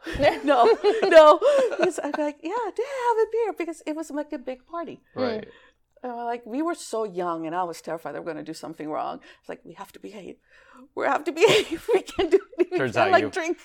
no, 0.43 0.77
no. 1.03 1.39
Because 1.71 1.99
I'm 2.03 2.13
like, 2.17 2.37
yeah, 2.41 2.51
yeah, 2.51 2.85
have 3.09 3.17
a 3.17 3.31
beer 3.31 3.53
because 3.57 3.83
it 3.85 3.95
was 3.95 4.11
like 4.11 4.31
a 4.33 4.37
big 4.37 4.65
party. 4.65 5.01
Right. 5.15 5.47
Uh, 6.03 6.25
like 6.25 6.45
we 6.45 6.61
were 6.61 6.75
so 6.75 7.03
young, 7.03 7.45
and 7.47 7.55
I 7.55 7.63
was 7.63 7.81
terrified 7.81 8.13
they 8.13 8.19
were 8.19 8.25
going 8.25 8.37
to 8.37 8.43
do 8.43 8.53
something 8.53 8.89
wrong. 8.89 9.19
It's 9.39 9.49
like 9.49 9.61
we 9.65 9.73
have 9.73 9.91
to 9.93 9.99
behave. 9.99 10.35
We 10.95 11.05
have 11.05 11.23
to 11.25 11.31
behave. 11.31 11.87
We 11.93 12.01
can't 12.03 12.31
do. 12.31 12.39
We 12.57 12.77
Turns 12.77 12.95
can't 12.95 13.07
out 13.07 13.11
like 13.11 13.23
you- 13.23 13.29
drink 13.31 13.57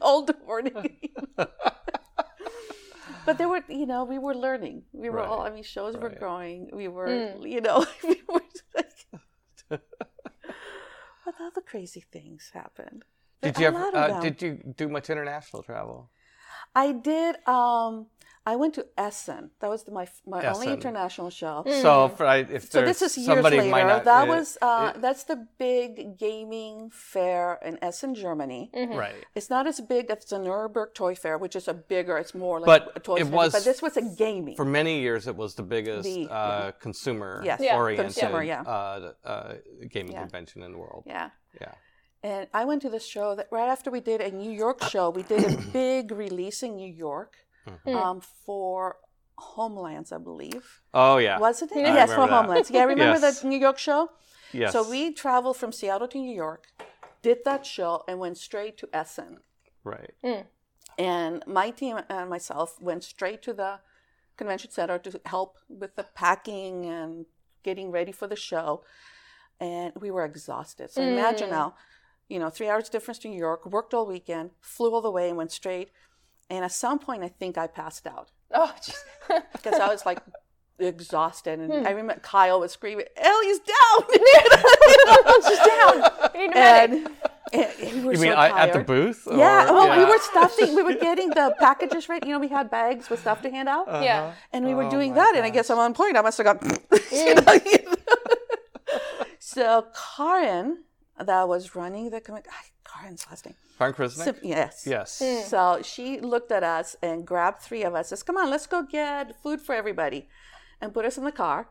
all 0.00 0.22
the 0.24 0.36
morning. 0.46 0.98
but 3.26 3.38
there 3.38 3.48
were, 3.48 3.62
you 3.68 3.86
know, 3.86 4.04
we 4.04 4.18
were 4.18 4.34
learning. 4.34 4.82
We 4.92 5.08
were 5.10 5.16
Right, 5.18 5.28
all. 5.28 5.40
I 5.42 5.50
mean, 5.50 5.62
shows 5.62 5.96
were 5.96 6.10
growing. 6.10 6.70
We 6.72 6.88
were, 6.88 7.36
you 7.40 7.60
know, 7.60 7.84
we 8.04 8.20
were 8.28 8.40
like. 8.74 8.92
but 11.24 11.34
other 11.40 11.60
crazy 11.60 12.04
things 12.12 12.50
happened. 12.52 13.04
Did 13.42 13.56
A 13.56 13.60
you 13.60 13.66
ever, 13.68 13.96
uh, 13.96 14.20
did 14.20 14.42
you 14.42 14.58
do 14.76 14.88
much 14.88 15.10
international 15.10 15.62
travel? 15.62 16.10
I 16.74 16.92
did. 16.92 17.36
Um, 17.46 18.06
I 18.52 18.54
went 18.62 18.72
to 18.78 18.84
Essen. 19.06 19.42
That 19.60 19.70
was 19.74 19.80
my 19.98 20.06
my 20.34 20.40
only 20.54 20.68
international 20.78 21.30
show. 21.40 21.54
So 21.84 21.92
if, 22.10 22.16
I, 22.34 22.36
if 22.58 22.62
So 22.74 22.78
this 22.90 23.00
is 23.06 23.12
years 23.26 23.44
later. 23.44 23.64
might 23.76 23.88
not, 23.92 24.04
that 24.12 24.24
uh, 24.28 24.34
was 24.34 24.46
uh, 24.62 24.92
it- 24.94 25.00
that's 25.04 25.24
the 25.32 25.38
big 25.66 25.90
gaming 26.26 26.76
fair 27.14 27.44
in 27.68 27.74
Essen, 27.88 28.12
Germany. 28.24 28.62
right. 29.04 29.20
It's 29.38 29.50
not 29.56 29.64
as 29.72 29.78
big 29.94 30.04
as 30.14 30.20
the 30.32 30.38
Nuremberg 30.46 30.88
Toy 31.00 31.14
Fair, 31.22 31.36
which 31.44 31.56
is 31.60 31.66
a 31.74 31.76
bigger. 31.94 32.14
It's 32.22 32.34
more 32.46 32.56
like 32.60 32.66
But 32.74 32.82
a 32.98 33.00
toy 33.08 33.16
it 33.22 33.24
fair. 33.28 33.38
was- 33.40 33.52
But 33.56 33.64
this 33.70 33.80
was 33.86 33.94
a 34.02 34.06
gaming. 34.24 34.56
For 34.62 34.68
many 34.80 34.94
years, 35.06 35.22
it 35.32 35.36
was 35.44 35.50
the 35.60 35.66
biggest 35.76 36.04
The- 36.10 36.28
uh, 36.40 36.70
consumer 36.86 37.32
Yes. 37.50 37.58
Yeah, 37.66 37.76
oriented 37.80 38.06
consumer, 38.06 38.42
yeah. 38.52 38.62
uh, 38.76 39.12
uh, 39.32 39.54
gaming 39.94 40.12
Yeah. 40.14 40.22
convention 40.24 40.58
in 40.66 40.70
the 40.74 40.78
world. 40.84 41.02
yeah. 41.16 41.28
Yeah. 41.64 41.74
And 42.30 42.42
I 42.60 42.62
went 42.70 42.80
to 42.86 42.90
this 42.96 43.06
show 43.14 43.28
that 43.38 43.46
right 43.58 43.70
after 43.76 43.88
we 43.96 44.00
did 44.10 44.20
a 44.20 44.30
New 44.42 44.54
York 44.64 44.78
show, 44.92 45.04
we 45.20 45.24
did 45.32 45.42
a 45.52 45.56
big 45.82 46.04
release 46.24 46.58
in 46.66 46.72
New 46.82 46.92
York 47.08 47.32
Mm-hmm. 47.68 47.96
um, 47.96 48.20
for 48.20 48.96
Homelands, 49.36 50.10
I 50.12 50.18
believe. 50.18 50.64
Oh 50.92 51.18
yeah. 51.18 51.38
Wasn't 51.38 51.70
it? 51.72 51.86
I 51.86 51.94
yes, 51.94 52.08
for 52.08 52.22
remember 52.22 52.30
that. 52.30 52.42
Homelands. 52.42 52.70
Yeah, 52.70 52.84
remember 52.84 53.20
Yes. 53.20 53.40
the 53.40 53.48
New 53.48 53.58
York 53.58 53.78
show? 53.78 54.10
Yes. 54.52 54.72
So 54.72 54.88
we 54.88 55.12
traveled 55.12 55.56
from 55.56 55.72
Seattle 55.72 56.08
to 56.08 56.18
New 56.18 56.34
York, 56.34 56.66
did 57.22 57.38
that 57.44 57.64
show, 57.66 58.02
and 58.08 58.18
went 58.18 58.38
straight 58.38 58.76
to 58.78 58.88
Essen. 58.92 59.38
Right. 59.84 60.12
And 60.98 61.42
my 61.46 61.70
team 61.70 62.00
and 62.08 62.28
myself 62.28 62.80
went 62.80 63.04
straight 63.04 63.42
to 63.42 63.52
the 63.52 63.80
convention 64.36 64.70
center 64.70 64.98
to 64.98 65.20
help 65.26 65.58
with 65.68 65.94
the 65.96 66.04
packing 66.04 66.86
and 66.86 67.26
getting 67.62 67.90
ready 67.90 68.12
for 68.12 68.26
the 68.26 68.36
show. 68.36 68.82
And 69.60 69.92
we 70.00 70.10
were 70.10 70.24
exhausted. 70.24 70.90
So 70.90 71.02
imagine 71.02 71.50
now, 71.50 71.74
you 72.28 72.38
know, 72.38 72.48
three 72.50 72.68
hours 72.68 72.88
difference 72.88 73.18
to 73.20 73.28
New 73.28 73.38
York, 73.38 73.66
worked 73.66 73.92
all 73.94 74.06
weekend, 74.06 74.50
flew 74.60 74.92
all 74.94 75.02
the 75.02 75.10
way 75.10 75.28
and 75.28 75.36
went 75.36 75.52
straight. 75.52 75.90
And 76.50 76.64
at 76.64 76.72
some 76.72 76.98
point, 76.98 77.22
I 77.22 77.28
think 77.28 77.58
I 77.58 77.66
passed 77.66 78.06
out 78.06 78.30
Oh, 78.52 78.74
jeez. 78.80 78.96
because 79.52 79.74
I 79.74 79.88
was 79.88 80.06
like 80.06 80.20
exhausted. 80.78 81.58
And 81.58 81.72
I 81.72 81.78
hmm. 81.78 81.96
remember 81.96 82.20
Kyle 82.22 82.60
was 82.60 82.72
screaming, 82.72 83.06
Ellie's 83.16 83.58
down. 83.58 84.08
She's 85.48 85.58
down. 85.58 86.30
We 86.34 86.48
need 86.48 86.56
a 86.56 87.10
and, 87.50 87.64
and 87.82 87.92
we 88.00 88.04
were 88.04 88.12
You 88.12 88.20
mean 88.20 88.32
so 88.32 88.38
I, 88.38 88.62
at 88.64 88.66
the 88.66 88.72
tired. 88.74 88.86
booth? 88.86 89.26
Yeah, 89.30 89.70
or- 89.70 89.74
well, 89.74 89.98
we 89.98 90.04
were 90.04 90.18
stuffing. 90.18 90.74
We 90.74 90.82
were 90.82 90.94
getting 90.94 91.30
the 91.30 91.54
packages 91.58 92.08
ready. 92.08 92.28
You 92.28 92.34
know, 92.34 92.40
we 92.40 92.48
had 92.48 92.70
bags 92.70 93.08
with 93.08 93.20
stuff 93.20 93.40
to 93.42 93.50
hand 93.50 93.68
out, 93.70 93.88
uh-huh. 93.88 94.04
Yeah. 94.04 94.34
and 94.52 94.66
we 94.66 94.74
were 94.74 94.84
Oh 94.84 94.90
doing 94.90 95.10
my 95.10 95.16
that. 95.16 95.36
And 95.36 95.44
I 95.46 95.50
guess 95.50 95.70
I'm 95.70 95.78
on 95.78 95.94
point, 95.94 96.16
I 96.18 96.20
must 96.20 96.36
have 96.38 96.44
got. 96.44 96.62
you 97.10 97.34
know, 97.34 97.52
you 97.52 97.78
know. 97.86 98.98
so 99.38 99.86
Karen, 100.16 100.84
that 101.18 101.48
was 101.48 101.74
running 101.74 102.10
the 102.10 102.20
commit. 102.20 102.46
Karen's 102.92 103.26
last 103.28 103.44
name. 103.46 103.54
Frank 103.76 103.96
Krisnick? 103.96 104.24
Sim- 104.24 104.36
yes. 104.42 104.84
Yes. 104.86 105.20
So 105.48 105.80
she 105.82 106.20
looked 106.20 106.50
at 106.50 106.62
us 106.64 106.96
and 107.02 107.26
grabbed 107.26 107.60
three 107.62 107.82
of 107.84 107.94
us. 107.94 108.08
Says, 108.08 108.22
"Come 108.22 108.36
on, 108.36 108.50
let's 108.50 108.66
go 108.66 108.82
get 108.82 109.40
food 109.42 109.60
for 109.60 109.74
everybody," 109.74 110.28
and 110.80 110.92
put 110.94 111.04
us 111.04 111.18
in 111.18 111.24
the 111.24 111.32
car. 111.32 111.68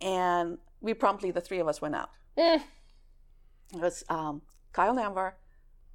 And 0.00 0.58
we 0.80 0.94
promptly, 0.94 1.30
the 1.30 1.40
three 1.40 1.58
of 1.58 1.68
us, 1.68 1.80
went 1.82 1.94
out. 1.94 2.10
Mm. 2.38 2.62
It 3.74 3.80
was 3.80 4.04
um, 4.08 4.42
Kyle 4.72 4.94
Namvar, 4.94 5.32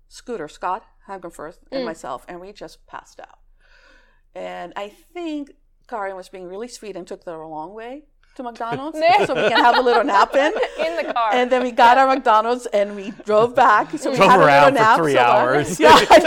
Scooter, 0.09 0.47
Scott 0.47 0.83
Hagenfirth, 1.07 1.59
and 1.71 1.81
Mm. 1.81 1.85
myself, 1.85 2.25
and 2.27 2.39
we 2.39 2.51
just 2.51 2.85
passed 2.87 3.19
out. 3.19 3.39
And 4.33 4.73
I 4.75 4.89
think 4.89 5.51
Karen 5.87 6.15
was 6.15 6.29
being 6.29 6.47
really 6.47 6.67
sweet 6.67 6.95
and 6.95 7.07
took 7.07 7.23
the 7.25 7.37
long 7.37 7.73
way 7.73 8.05
to 8.35 8.43
McDonald's 8.43 8.97
so 9.25 9.33
we 9.33 9.49
can 9.49 9.57
have 9.63 9.77
a 9.77 9.81
little 9.81 10.03
nap 10.03 10.35
in. 10.35 10.53
In 10.85 10.95
the 10.97 11.13
car. 11.13 11.29
And 11.33 11.49
then 11.51 11.63
we 11.63 11.71
got 11.71 11.97
our 11.97 12.07
McDonald's 12.07 12.65
and 12.67 12.95
we 12.95 13.11
drove 13.25 13.55
back. 13.55 13.97
So 13.97 14.11
we 14.11 14.17
Drove 14.17 14.29
had 14.29 14.39
a 14.39 14.45
around 14.45 14.73
little 14.73 14.77
for 14.77 14.83
nap. 14.83 14.97
three 14.99 15.11
so 15.13 15.17
that- 15.17 15.29
hours. 15.29 15.79
yeah, 15.79 16.05
I 16.09 16.19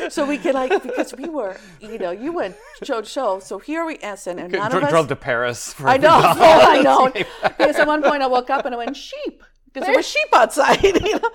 know. 0.00 0.08
So 0.08 0.24
we 0.26 0.38
could 0.38 0.54
like 0.54 0.82
because 0.82 1.14
we 1.14 1.28
were, 1.28 1.56
you 1.80 1.98
know, 1.98 2.10
you 2.12 2.32
went 2.32 2.56
show 2.82 3.00
to 3.00 3.06
show. 3.08 3.38
So 3.40 3.58
here 3.58 3.84
we 3.84 3.98
Essen 4.02 4.38
and 4.38 4.52
none 4.52 4.70
Dro- 4.70 4.78
of 4.78 4.84
us. 4.84 4.90
drove 4.90 5.08
to 5.08 5.16
Paris. 5.16 5.72
For 5.72 5.88
I 5.88 5.96
know, 5.96 6.10
I 6.12 6.80
know. 6.82 7.10
Because 7.42 7.76
at 7.76 7.86
one 7.86 8.02
point 8.02 8.22
I 8.22 8.26
woke 8.28 8.50
up 8.50 8.64
and 8.64 8.74
I 8.74 8.78
went 8.78 8.96
sheep 8.96 9.42
because 9.72 9.86
there 9.86 9.96
were 9.96 10.02
sheep 10.02 10.28
outside. 10.32 10.82
You 10.84 10.92
know? 10.92 11.30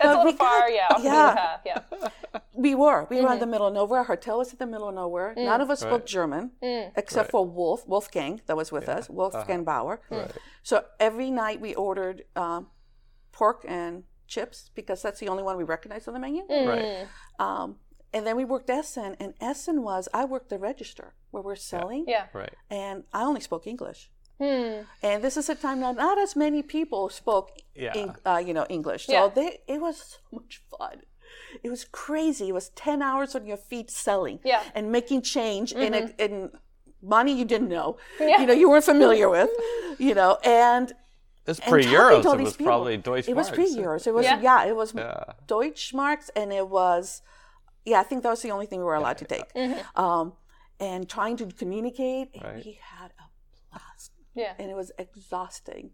That's 0.00 0.14
a 0.16 0.18
we 0.18 0.24
little 0.24 0.32
far, 0.32 0.60
got- 0.60 0.72
yeah. 0.72 0.86
Off 0.90 0.96
the 0.96 1.02
beaten 1.02 1.14
yeah. 1.14 1.80
yeah. 2.00 2.40
We 2.54 2.74
were. 2.74 3.06
We 3.10 3.16
were 3.16 3.22
Mm-hmm. 3.24 3.32
in 3.34 3.38
the 3.40 3.46
middle 3.46 3.66
of 3.68 3.74
nowhere. 3.74 4.00
Our 4.00 4.04
hotel 4.06 4.38
was 4.38 4.50
in 4.52 4.58
the 4.58 4.66
middle 4.66 4.88
of 4.88 4.94
nowhere. 4.94 5.34
None 5.36 5.60
of 5.60 5.70
us 5.70 5.80
spoke 5.80 5.92
Right. 6.02 6.06
German 6.06 6.50
Mm. 6.62 6.92
except 6.96 7.30
for 7.30 7.44
Wolf, 7.46 7.86
Wolfgang, 7.86 8.40
that 8.46 8.56
was 8.56 8.72
with 8.72 8.88
us, 8.88 9.08
Wolfgang 9.08 9.64
Baur. 9.64 10.00
So 10.62 10.84
every 11.00 11.30
night 11.30 11.60
we 11.60 11.74
ordered 11.74 12.24
um, 12.36 12.68
pork 13.32 13.64
and 13.68 14.04
chips 14.26 14.70
because 14.74 15.02
that's 15.02 15.20
the 15.20 15.28
only 15.28 15.42
one 15.42 15.56
we 15.56 15.64
recognized 15.64 16.08
on 16.08 16.14
the 16.14 16.20
menu. 16.20 16.42
Mm. 16.48 16.66
Right. 16.68 17.08
Um, 17.38 17.76
and 18.14 18.26
then 18.26 18.36
we 18.36 18.44
worked 18.44 18.68
Essen, 18.70 19.16
and 19.20 19.34
Essen 19.40 19.82
was 19.82 20.08
I 20.12 20.24
worked 20.26 20.48
the 20.50 20.58
register 20.58 21.14
where 21.30 21.42
we're 21.42 21.56
selling, 21.56 22.04
Yeah. 22.06 22.26
Right. 22.34 22.52
and 22.70 23.04
I 23.12 23.22
only 23.22 23.40
spoke 23.40 23.66
English. 23.66 24.10
Hmm. 24.38 24.82
And 25.02 25.22
this 25.22 25.36
is 25.36 25.48
a 25.48 25.54
time 25.54 25.80
that 25.80 25.96
not 25.96 26.18
as 26.18 26.34
many 26.36 26.62
people 26.62 27.08
spoke, 27.08 27.50
Yeah. 27.74 27.92
Eng- 27.94 28.16
uh, 28.26 28.42
you 28.46 28.52
know, 28.54 28.66
English. 28.68 29.06
So 29.06 29.12
Yeah. 29.12 29.28
they, 29.28 29.60
it 29.68 29.80
was 29.80 29.96
so 29.96 30.18
much 30.32 30.62
fun. 30.70 31.02
It 31.62 31.70
was 31.70 31.84
crazy. 31.84 32.48
It 32.48 32.52
was 32.54 32.70
ten 32.70 33.02
hours 33.02 33.34
on 33.34 33.46
your 33.46 33.56
feet 33.56 33.90
selling, 33.90 34.40
Yeah. 34.44 34.60
Mm-hmm. 34.60 34.76
and 34.76 34.92
making 34.92 35.22
change 35.22 35.72
in 35.72 35.94
a, 35.94 36.02
in 36.18 36.50
money 37.02 37.32
you 37.32 37.44
didn't 37.44 37.68
know, 37.68 37.96
Yeah. 38.20 38.40
you 38.40 38.46
know, 38.46 38.52
you 38.54 38.68
weren't 38.70 38.84
familiar 38.84 39.28
with, 39.28 39.50
you 39.98 40.14
know, 40.14 40.38
and 40.44 40.92
It's 41.46 41.58
and 41.60 41.68
pre 41.72 41.84
euros. 41.84 42.24
It 42.24 42.40
was 42.40 42.56
people. 42.56 42.66
probably 42.66 42.96
Deutsche 42.96 43.28
It 43.28 43.36
was 43.36 43.48
Marks. 43.48 43.56
pre-Euros. 43.58 44.06
It 44.06 44.14
was 44.14 44.24
Yeah. 44.26 44.40
yeah. 44.40 44.64
it 44.70 44.76
was 44.76 44.94
Yeah. 44.94 45.24
Deutschmarks, 45.46 46.30
and 46.36 46.52
it 46.52 46.68
was 46.68 47.22
yeah. 47.84 48.00
I 48.00 48.04
think 48.04 48.22
that 48.22 48.30
was 48.30 48.42
the 48.42 48.50
only 48.52 48.66
thing 48.66 48.78
we 48.78 48.84
were 48.84 48.94
allowed 48.94 49.18
to 49.18 49.24
take. 49.24 49.52
Mm-hmm. 49.54 50.00
Um, 50.04 50.32
and 50.80 51.08
trying 51.08 51.36
to 51.36 51.46
communicate, 51.46 52.26
and 52.34 52.42
Right. 52.44 52.64
we 52.64 52.78
had 52.80 53.10
a 53.10 53.14
blast 53.14 53.21
Yeah. 54.34 54.52
and 54.58 54.70
it 54.70 54.76
was 54.76 54.90
exhausting. 54.98 55.90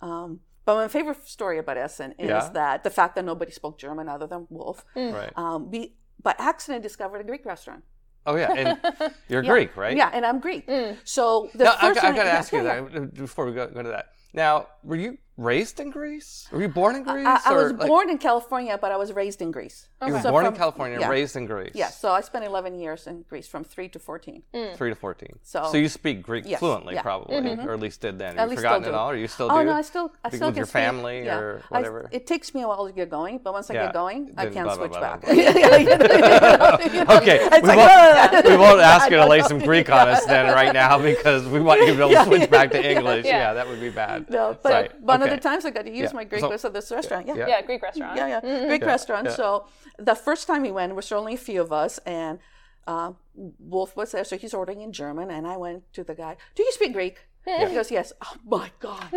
Um, 0.00 0.40
but 0.64 0.74
my 0.76 0.88
favorite 0.88 1.26
story 1.26 1.58
about 1.58 1.76
Essen 1.78 2.12
is 2.18 2.28
Yeah. 2.28 2.50
that 2.54 2.84
the 2.84 2.90
fact 2.90 3.14
that 3.16 3.24
nobody 3.24 3.50
spoke 3.52 3.78
German 3.78 4.08
other 4.08 4.26
than 4.26 4.46
Wolf. 4.50 4.84
Right. 4.94 5.32
Um, 5.36 5.70
we 5.70 5.96
by 6.22 6.34
accident 6.38 6.82
discovered 6.82 7.20
a 7.20 7.24
Greek 7.24 7.44
restaurant. 7.46 7.84
Oh 8.26 8.36
yeah, 8.36 8.52
and 8.52 8.78
you're 9.28 9.42
Yeah. 9.42 9.50
Greek, 9.50 9.76
right? 9.76 9.96
Yeah, 9.96 10.10
and 10.12 10.26
I'm 10.26 10.40
Greek. 10.40 10.66
Mm. 10.66 10.98
So 11.04 11.48
the 11.54 11.64
Now, 11.64 11.74
I, 11.80 11.88
first 11.88 12.04
I 12.04 12.10
night- 12.10 12.16
got 12.16 12.22
to 12.24 12.28
yeah, 12.28 12.36
ask 12.36 12.52
you 12.52 12.62
yeah, 12.62 12.74
yeah. 12.82 12.88
that 13.00 13.14
before 13.14 13.46
we 13.46 13.52
go, 13.52 13.66
go 13.68 13.82
to 13.82 13.88
that. 13.88 14.06
Now, 14.34 14.66
were 14.82 14.96
you 14.96 15.16
raised 15.38 15.78
in 15.80 15.90
Greece? 15.90 16.48
Were 16.50 16.60
you 16.60 16.68
born 16.68 16.96
in 16.96 17.04
Greece? 17.04 17.26
I, 17.26 17.40
I 17.46 17.54
or, 17.54 17.62
was 17.62 17.72
like, 17.72 17.88
born 17.88 18.10
in 18.10 18.18
California, 18.18 18.76
but 18.76 18.90
I 18.92 18.96
was 18.96 19.12
raised 19.12 19.40
in 19.40 19.50
Greece. 19.52 19.88
You 20.04 20.12
were 20.12 20.20
So 20.20 20.30
born 20.30 20.46
in 20.46 20.52
California, 20.52 20.98
yeah. 21.00 21.08
raised 21.08 21.36
in 21.36 21.46
Greece. 21.46 21.72
Yeah, 21.74 21.88
so 21.88 22.10
I 22.12 22.20
spent 22.20 22.44
11 22.44 22.78
years 22.78 23.06
in 23.06 23.22
Greece 23.28 23.46
from 23.48 23.64
3 23.64 23.88
to 23.90 23.98
14. 23.98 24.42
Mm. 24.54 24.76
Three 24.76 24.90
to 24.90 24.96
fourteen. 24.96 25.38
So- 25.42 25.72
you 25.74 25.88
speak 25.88 26.22
Greek 26.22 26.44
Yes, 26.46 26.58
fluently, 26.58 26.94
yeah. 26.94 27.02
probably, 27.02 27.36
mm-hmm. 27.36 27.68
or 27.68 27.72
at 27.74 27.80
least 27.80 28.00
did 28.00 28.18
then. 28.18 28.30
Have 28.36 28.38
At 28.38 28.44
you 28.44 28.50
least 28.50 28.58
forgotten 28.62 28.84
it 28.84 28.88
do. 28.90 28.94
all, 28.94 29.10
or 29.10 29.16
you 29.16 29.28
still 29.28 29.48
Oh 29.50 29.58
do? 29.60 29.66
no, 29.66 29.72
I 29.74 29.82
still 29.82 30.12
I 30.24 30.28
Like 30.28 30.34
still 30.34 30.48
with 30.48 30.54
can 30.54 30.56
your 30.56 30.66
speak. 30.66 30.72
family 30.72 31.24
yeah. 31.24 31.38
or 31.38 31.62
I- 31.70 31.78
whatever? 31.78 32.08
it 32.10 32.26
takes 32.26 32.52
me 32.54 32.62
a 32.62 32.68
while 32.68 32.86
to 32.86 32.92
get 32.92 33.08
going, 33.08 33.38
but 33.38 33.52
once 33.52 33.70
I 33.70 33.74
Yeah. 33.74 33.84
get 33.86 33.94
going, 33.94 34.32
I 34.36 34.44
Then 34.44 34.54
can 34.54 34.64
blah, 34.64 34.74
switch 34.74 34.90
blah, 34.90 34.98
blah, 35.00 35.16
back. 35.16 35.22
blah. 35.22 37.16
okay, 37.16 37.38
Okay, 37.38 37.60
we, 37.62 37.68
won't, 37.76 38.44
we 38.46 38.56
won't 38.56 38.80
ask 38.80 39.10
you 39.10 39.16
to 39.16 39.26
lay 39.26 39.42
some 39.42 39.58
Greek 39.70 39.88
on 39.90 40.08
us 40.08 40.24
then 40.26 40.52
right 40.52 40.72
now 40.72 40.98
because 40.98 41.46
we 41.46 41.60
want 41.60 41.80
you 41.80 41.86
to 41.88 41.92
be 41.94 42.00
able 42.02 42.10
to 42.10 42.24
switch 42.24 42.50
back 42.50 42.70
to 42.72 42.90
English. 42.92 43.24
Yeah. 43.24 43.38
Yeah, 43.38 43.52
that 43.54 43.68
would 43.68 43.80
be 43.80 43.90
bad. 43.90 44.28
No, 44.30 44.56
but 44.62 44.98
one 45.00 45.22
of 45.22 45.27
okay. 45.28 45.36
the 45.36 45.42
times 45.42 45.64
I 45.64 45.70
got 45.70 45.84
to 45.86 45.90
use 45.90 46.10
Yeah. 46.10 46.16
my 46.20 46.24
Greek 46.24 46.40
So- 46.40 46.48
was 46.50 46.64
at 46.64 46.72
this 46.72 46.90
restaurant. 46.90 47.26
Yeah. 47.26 47.36
Yeah. 47.36 47.48
Yeah, 47.48 47.62
Greek 47.62 47.82
restaurant. 47.82 48.16
Yeah, 48.16 48.26
yeah. 48.42 48.66
Greek 48.66 48.82
Yeah, 48.82 48.86
restaurant. 48.88 49.26
yeah. 49.26 49.32
So 49.34 49.66
the 49.98 50.14
first 50.14 50.46
time 50.46 50.62
we 50.62 50.72
went, 50.72 50.90
there 50.90 50.96
was 50.96 51.10
only 51.12 51.34
a 51.34 51.38
few 51.38 51.60
of 51.60 51.72
us, 51.72 51.98
and 52.06 52.38
uh, 52.86 53.12
Wolf 53.58 53.94
was 53.96 54.12
there, 54.12 54.24
so 54.24 54.36
he's 54.38 54.54
ordering 54.54 54.80
in 54.80 54.92
German, 54.92 55.30
and 55.30 55.46
I 55.46 55.56
went 55.56 55.92
to 55.92 56.02
the 56.04 56.14
guy. 56.14 56.36
Do 56.54 56.62
you 56.62 56.72
speak 56.72 56.92
Greek? 56.94 57.27
He 57.48 57.74
goes, 57.74 57.90
yes. 57.90 58.12
Oh 58.20 58.34
my 58.46 58.70
God, 58.80 59.08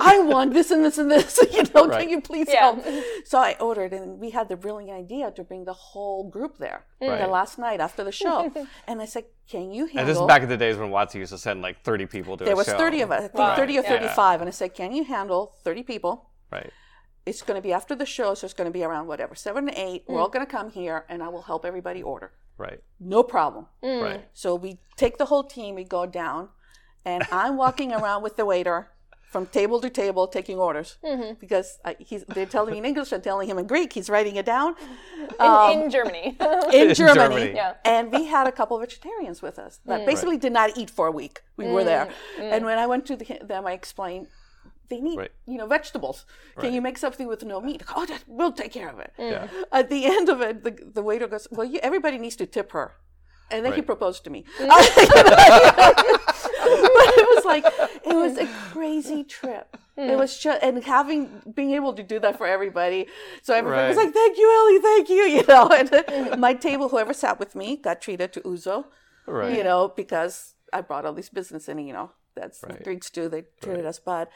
I 0.00 0.18
want 0.20 0.52
this 0.52 0.70
and 0.70 0.84
this 0.84 0.98
and 0.98 1.10
this. 1.10 1.38
You 1.56 1.62
know, 1.74 1.86
Right. 1.86 2.00
can 2.00 2.08
you 2.08 2.20
please 2.20 2.48
Yeah. 2.48 2.72
help? 2.72 2.84
So 3.24 3.38
I 3.38 3.56
ordered, 3.60 3.92
and 3.92 4.18
we 4.18 4.30
had 4.30 4.48
the 4.48 4.56
brilliant 4.56 4.90
idea 4.92 5.30
to 5.30 5.44
bring 5.44 5.64
the 5.64 5.72
whole 5.72 6.28
group 6.28 6.58
there 6.58 6.84
Right. 7.00 7.20
the 7.20 7.26
mm. 7.26 7.30
last 7.30 7.58
night 7.58 7.80
after 7.80 8.02
the 8.04 8.12
show. 8.12 8.52
and 8.88 9.00
I 9.00 9.06
said, 9.06 9.24
can 9.48 9.70
you 9.70 9.86
handle? 9.86 10.00
And 10.00 10.08
this 10.08 10.18
is 10.18 10.26
back 10.26 10.42
in 10.42 10.48
the 10.48 10.56
days 10.56 10.76
when 10.76 10.90
Watson 10.90 11.20
used 11.20 11.32
to 11.32 11.38
send 11.38 11.62
like 11.62 11.82
30 11.82 12.06
people 12.06 12.36
to 12.36 12.44
his 12.44 12.48
show. 12.48 12.50
there 12.50 12.54
a 12.54 12.56
was 12.56 12.66
show. 12.66 12.78
30 12.78 13.00
of 13.02 13.10
us, 13.12 13.18
I 13.18 13.28
think 13.28 13.34
Wow. 13.34 13.56
30 13.56 13.78
or 13.78 13.82
Yeah. 13.82 13.88
35. 13.88 14.40
And 14.40 14.48
I 14.48 14.50
said, 14.50 14.74
can 14.74 14.92
you 14.92 15.04
handle 15.04 15.54
30 15.62 15.82
people? 15.82 16.30
Right. 16.50 16.72
It's 17.24 17.42
going 17.42 17.56
to 17.60 17.62
be 17.62 17.72
after 17.72 17.94
the 17.94 18.06
show, 18.06 18.34
so 18.34 18.44
it's 18.44 18.54
going 18.54 18.70
to 18.70 18.72
be 18.72 18.84
around 18.84 19.06
whatever, 19.08 19.34
seven 19.34 19.66
to 19.66 19.80
eight. 19.80 20.04
We're 20.06 20.20
all 20.20 20.28
mm. 20.28 20.32
going 20.32 20.46
to 20.46 20.50
come 20.50 20.70
here, 20.70 21.04
and 21.08 21.22
I 21.22 21.28
will 21.28 21.42
help 21.42 21.64
everybody 21.64 22.02
order. 22.02 22.32
Right. 22.58 22.80
No 23.00 23.22
problem. 23.22 23.66
Mm. 23.82 24.02
Right. 24.02 24.28
So 24.32 24.54
we 24.54 24.78
take 24.96 25.18
the 25.18 25.26
whole 25.26 25.44
team, 25.44 25.74
we 25.74 25.84
go 25.84 26.06
down, 26.06 26.50
and 27.06 27.22
I'm 27.30 27.56
walking 27.56 27.92
around 27.92 28.22
with 28.22 28.36
the 28.36 28.44
waiter 28.44 28.88
from 29.30 29.46
table 29.46 29.80
to 29.80 29.90
table 29.90 30.26
taking 30.26 30.58
orders 30.58 30.96
mm-hmm. 31.04 31.34
because 31.38 31.78
I, 31.84 31.96
he's, 31.98 32.24
they're 32.24 32.46
telling 32.46 32.72
me 32.72 32.78
in 32.78 32.84
English, 32.84 33.12
I'm 33.12 33.22
telling 33.22 33.48
him 33.48 33.58
in 33.58 33.66
Greek. 33.66 33.92
He's 33.92 34.08
writing 34.08 34.36
it 34.36 34.46
down 34.46 34.74
In, 35.16 35.24
in 35.24 35.82
um, 35.84 35.90
Germany. 35.90 36.36
in 36.72 36.88
In 36.90 36.94
Germany. 36.94 37.14
Germany. 37.14 37.52
Yeah. 37.54 37.74
And 37.84 38.12
we 38.12 38.24
had 38.26 38.46
a 38.46 38.52
couple 38.52 38.76
of 38.76 38.82
vegetarians 38.82 39.42
with 39.42 39.58
us 39.58 39.80
that 39.86 40.00
mm. 40.00 40.06
basically 40.06 40.36
did 40.36 40.52
not 40.52 40.76
eat 40.76 40.90
for 40.90 41.06
a 41.06 41.10
week. 41.12 41.42
We 41.56 41.66
were 41.68 41.84
there. 41.84 42.06
Mm, 42.06 42.42
mm. 42.42 42.52
And 42.52 42.64
when 42.64 42.78
I 42.78 42.86
went 42.86 43.06
to 43.06 43.16
the, 43.16 43.38
them, 43.42 43.66
I 43.66 43.72
explained, 43.72 44.26
they 44.88 45.00
need, 45.00 45.18
Right. 45.18 45.32
you 45.46 45.58
know, 45.58 45.66
vegetables. 45.66 46.24
Can 46.54 46.64
Right. 46.64 46.72
you 46.72 46.80
make 46.80 46.98
something 46.98 47.26
with 47.26 47.44
no 47.44 47.60
meat? 47.60 47.82
Oh, 47.94 48.06
that, 48.06 48.22
we'll 48.26 48.52
take 48.52 48.72
care 48.72 48.88
of 48.88 48.98
it. 49.00 49.12
Yeah. 49.18 49.48
At 49.72 49.90
the 49.90 50.06
end 50.06 50.28
of 50.28 50.40
it, 50.40 50.64
the, 50.64 50.72
the 50.96 51.02
waiter 51.02 51.26
goes, 51.26 51.46
well, 51.50 51.66
you, 51.66 51.78
everybody 51.82 52.18
needs 52.18 52.36
to 52.36 52.46
tip 52.46 52.72
her. 52.72 52.94
And 53.50 53.64
then 53.64 53.74
he 53.74 53.82
proposed 53.82 54.24
to 54.24 54.30
me. 54.30 54.44
but 54.58 54.68
it 57.18 57.28
was 57.34 57.44
like, 57.44 57.64
it 58.04 58.14
was 58.14 58.38
a 58.38 58.46
crazy 58.72 59.22
trip. 59.24 59.76
It 59.96 60.16
was 60.18 60.36
just, 60.38 60.62
and 60.62 60.82
having, 60.84 61.42
being 61.54 61.70
able 61.72 61.94
to 61.94 62.02
do 62.02 62.18
that 62.20 62.36
for 62.36 62.46
everybody. 62.46 63.06
So 63.42 63.54
everybody 63.54 63.88
was 63.88 63.96
like, 63.96 64.12
thank 64.12 64.36
you, 64.36 64.52
Ellie, 64.58 64.82
thank 64.82 65.08
you, 65.08 65.16
you 65.36 65.44
know. 65.46 65.68
And 65.68 66.40
my 66.40 66.52
table, 66.54 66.88
whoever 66.88 67.14
sat 67.14 67.38
with 67.38 67.54
me, 67.54 67.76
got 67.76 68.00
treated 68.00 68.32
to 68.34 68.40
ouzo, 68.40 68.86
Right. 69.26 69.56
you 69.56 69.64
know, 69.64 69.88
because 69.88 70.54
I 70.72 70.82
brought 70.82 71.04
all 71.06 71.14
these 71.14 71.30
business 71.30 71.68
in, 71.68 71.78
you 71.78 71.92
know, 71.92 72.10
that's 72.34 72.62
Right. 72.62 72.78
the 72.78 72.84
Greeks 72.84 73.10
do, 73.10 73.28
they 73.28 73.44
treated 73.62 73.86
us 73.86 73.98
bad. 73.98 74.28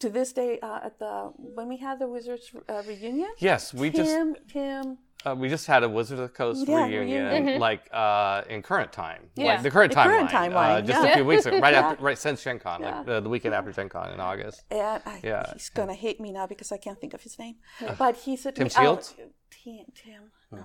To 0.00 0.08
this 0.08 0.32
day, 0.32 0.58
uh, 0.60 0.80
at 0.84 0.98
the, 1.00 1.32
when 1.36 1.68
we 1.68 1.78
had 1.78 1.98
the 1.98 2.06
Wizards 2.08 2.52
uh, 2.68 2.82
reunion, 2.86 3.30
Yes, 3.38 3.74
we 3.74 3.90
just 3.90 4.08
Tim, 4.08 4.36
Tim, 4.50 4.98
uh, 5.26 5.34
we 5.34 5.48
just 5.48 5.66
had 5.66 5.82
a 5.82 5.88
Wizard 5.88 6.18
of 6.18 6.28
the 6.28 6.34
Coast 6.34 6.66
Yeah, 6.68 6.86
reunion, 6.86 7.26
reunion. 7.26 7.60
like 7.60 7.88
uh, 7.92 8.42
in 8.48 8.62
current 8.62 8.92
time, 8.92 9.30
Yeah. 9.34 9.46
like 9.54 9.62
the 9.62 9.70
current 9.70 9.92
The 9.92 9.98
timeline, 9.98 10.28
current 10.28 10.54
uh, 10.54 10.80
just 10.82 11.02
yeah. 11.04 11.10
a 11.10 11.14
few 11.14 11.24
weeks 11.24 11.46
ago, 11.46 11.58
right 11.58 11.72
Yeah. 11.74 11.80
after, 11.90 12.02
right 12.04 12.18
since 12.18 12.42
Gen 12.42 12.58
Con, 12.60 12.82
like 12.82 13.04
the, 13.06 13.20
the 13.20 13.28
weekend 13.28 13.54
after 13.54 13.72
Gen 13.72 13.88
Con 13.88 14.12
in 14.12 14.20
August. 14.20 14.62
and 14.70 15.02
I, 15.04 15.20
Yeah, 15.22 15.52
he's 15.52 15.68
gonna 15.70 15.94
hate 15.94 16.20
me 16.20 16.30
now 16.32 16.46
because 16.46 16.70
I 16.72 16.76
can't 16.76 17.00
think 17.00 17.14
of 17.14 17.22
his 17.22 17.38
name. 17.38 17.56
But 17.98 18.16
he 18.18 18.36
said 18.36 18.54
to 18.56 18.60
Tim 18.64 18.66
me, 18.68 18.72
oh, 18.76 18.82
Shields? 18.94 19.14
Tim, 19.50 19.84
Tim, 19.94 20.22
no. 20.52 20.64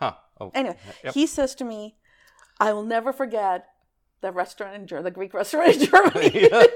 Huh? 0.00 0.14
Oh, 0.40 0.50
Anyway, 0.54 0.76
Yep. 1.04 1.14
he 1.14 1.26
says 1.26 1.54
to 1.56 1.64
me, 1.64 1.96
"I 2.58 2.72
will 2.72 2.82
never 2.82 3.12
forget 3.12 3.66
the 4.22 4.32
restaurant 4.32 4.74
in 4.74 4.86
Germany, 4.86 5.04
the 5.04 5.10
Greek 5.14 5.34
restaurant 5.34 5.74
in 5.76 5.86
Germany." 5.90 6.30
You 6.42 6.48
know? 6.50 6.66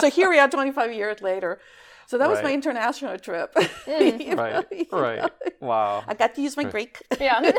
So 0.00 0.08
here 0.10 0.30
we 0.30 0.38
are, 0.38 0.48
25 0.48 0.92
years 0.92 1.20
later. 1.20 1.60
So 2.08 2.16
that 2.16 2.30
was 2.30 2.42
my 2.42 2.54
international 2.54 3.18
trip. 3.18 3.54
You 3.86 4.34
know, 4.34 4.42
right, 4.42 4.66
you 4.72 4.86
right. 4.92 5.18
know. 5.18 5.28
Wow. 5.60 6.04
I 6.08 6.14
got 6.14 6.34
to 6.36 6.40
use 6.40 6.56
my 6.56 6.64
Greek. 6.64 7.02
yeah. 7.20 7.40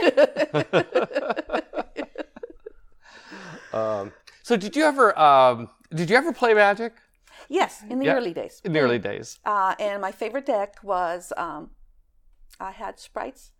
Um, 3.71 4.11
so 4.41 4.57
did 4.57 4.75
you 4.75 4.83
ever 4.83 5.17
um, 5.17 5.69
did 5.93 6.09
you 6.09 6.15
ever 6.17 6.33
play 6.33 6.55
Magic 6.55 6.93
yes, 7.49 7.83
in 7.87 7.99
the 7.99 8.05
Yeah. 8.07 8.15
early 8.15 8.33
days. 8.33 8.61
in 8.65 8.73
the 8.73 8.79
early 8.79 8.97
days? 8.97 9.37
Uh, 9.45 9.75
and 9.79 10.01
my 10.01 10.11
favorite 10.11 10.47
deck 10.47 10.77
was 10.81 11.31
um, 11.37 11.69
I 12.59 12.71
had 12.71 12.99
sprites 12.99 13.51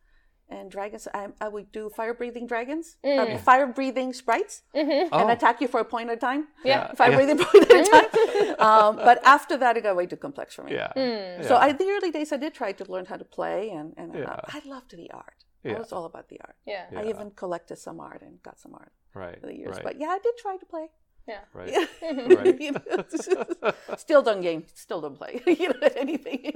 and 0.50 0.70
dragons. 0.72 1.08
I, 1.14 1.28
I 1.40 1.48
would 1.48 1.72
do 1.72 1.90
fire 1.90 2.14
breathing 2.14 2.48
dragons, 2.48 2.98
uh, 3.04 3.38
fire 3.38 3.68
breathing 3.68 4.14
sprites, 4.14 4.64
and 4.74 5.10
Oh. 5.12 5.28
attack 5.30 5.62
you 5.62 5.68
for 5.68 5.80
a 5.80 5.86
point 5.86 6.10
at 6.10 6.18
a 6.18 6.20
time. 6.20 6.48
Yeah. 6.64 6.94
Fire 6.94 7.14
breathing 7.16 7.38
point 7.46 7.72
at 7.72 7.88
a 7.88 7.92
time. 7.92 8.56
um, 8.60 8.96
but 8.96 9.20
after 9.26 9.58
that, 9.58 9.78
it 9.78 9.84
got 9.84 9.96
way 9.96 10.06
too 10.08 10.18
complex 10.18 10.56
for 10.56 10.64
me. 10.64 10.74
Yeah. 10.74 11.42
So 11.44 11.56
I, 11.56 11.72
the 11.74 11.86
early 11.96 12.12
days, 12.12 12.32
I 12.32 12.38
did 12.38 12.54
try 12.54 12.72
to 12.74 12.92
learn 12.92 13.06
how 13.06 13.18
to 13.18 13.26
play, 13.26 13.70
and, 13.70 13.94
and 13.98 14.16
uh, 14.16 14.20
Yeah. 14.20 14.40
I 14.48 14.62
loved 14.66 14.92
the 14.96 15.10
art. 15.12 15.40
Yeah. 15.64 15.74
I 15.76 15.80
was 15.80 15.92
all 15.92 16.06
about 16.06 16.30
the 16.30 16.40
art. 16.42 16.56
Yeah. 16.66 16.86
I 16.96 17.04
even 17.10 17.32
collected 17.32 17.78
some 17.78 18.00
art 18.00 18.22
and 18.22 18.42
got 18.44 18.60
some 18.60 18.74
art 18.74 18.94
right. 19.14 19.36
over 19.38 19.48
the 19.48 19.58
years. 19.58 19.76
Right. 19.76 19.84
But 19.84 20.00
yeah, 20.00 20.08
I 20.08 20.20
did 20.24 20.36
try 20.38 20.56
to 20.58 20.66
play. 20.66 20.88
Yeah. 21.28 21.42
right. 21.54 21.70
Yeah. 21.72 21.86
You 22.60 22.72
know, 22.72 23.74
still 23.98 24.22
don't 24.24 24.42
game. 24.42 24.64
Still 24.74 25.02
don't 25.02 25.16
play. 25.18 25.42
you 25.46 25.68
know 25.70 25.90
anything. 25.96 26.54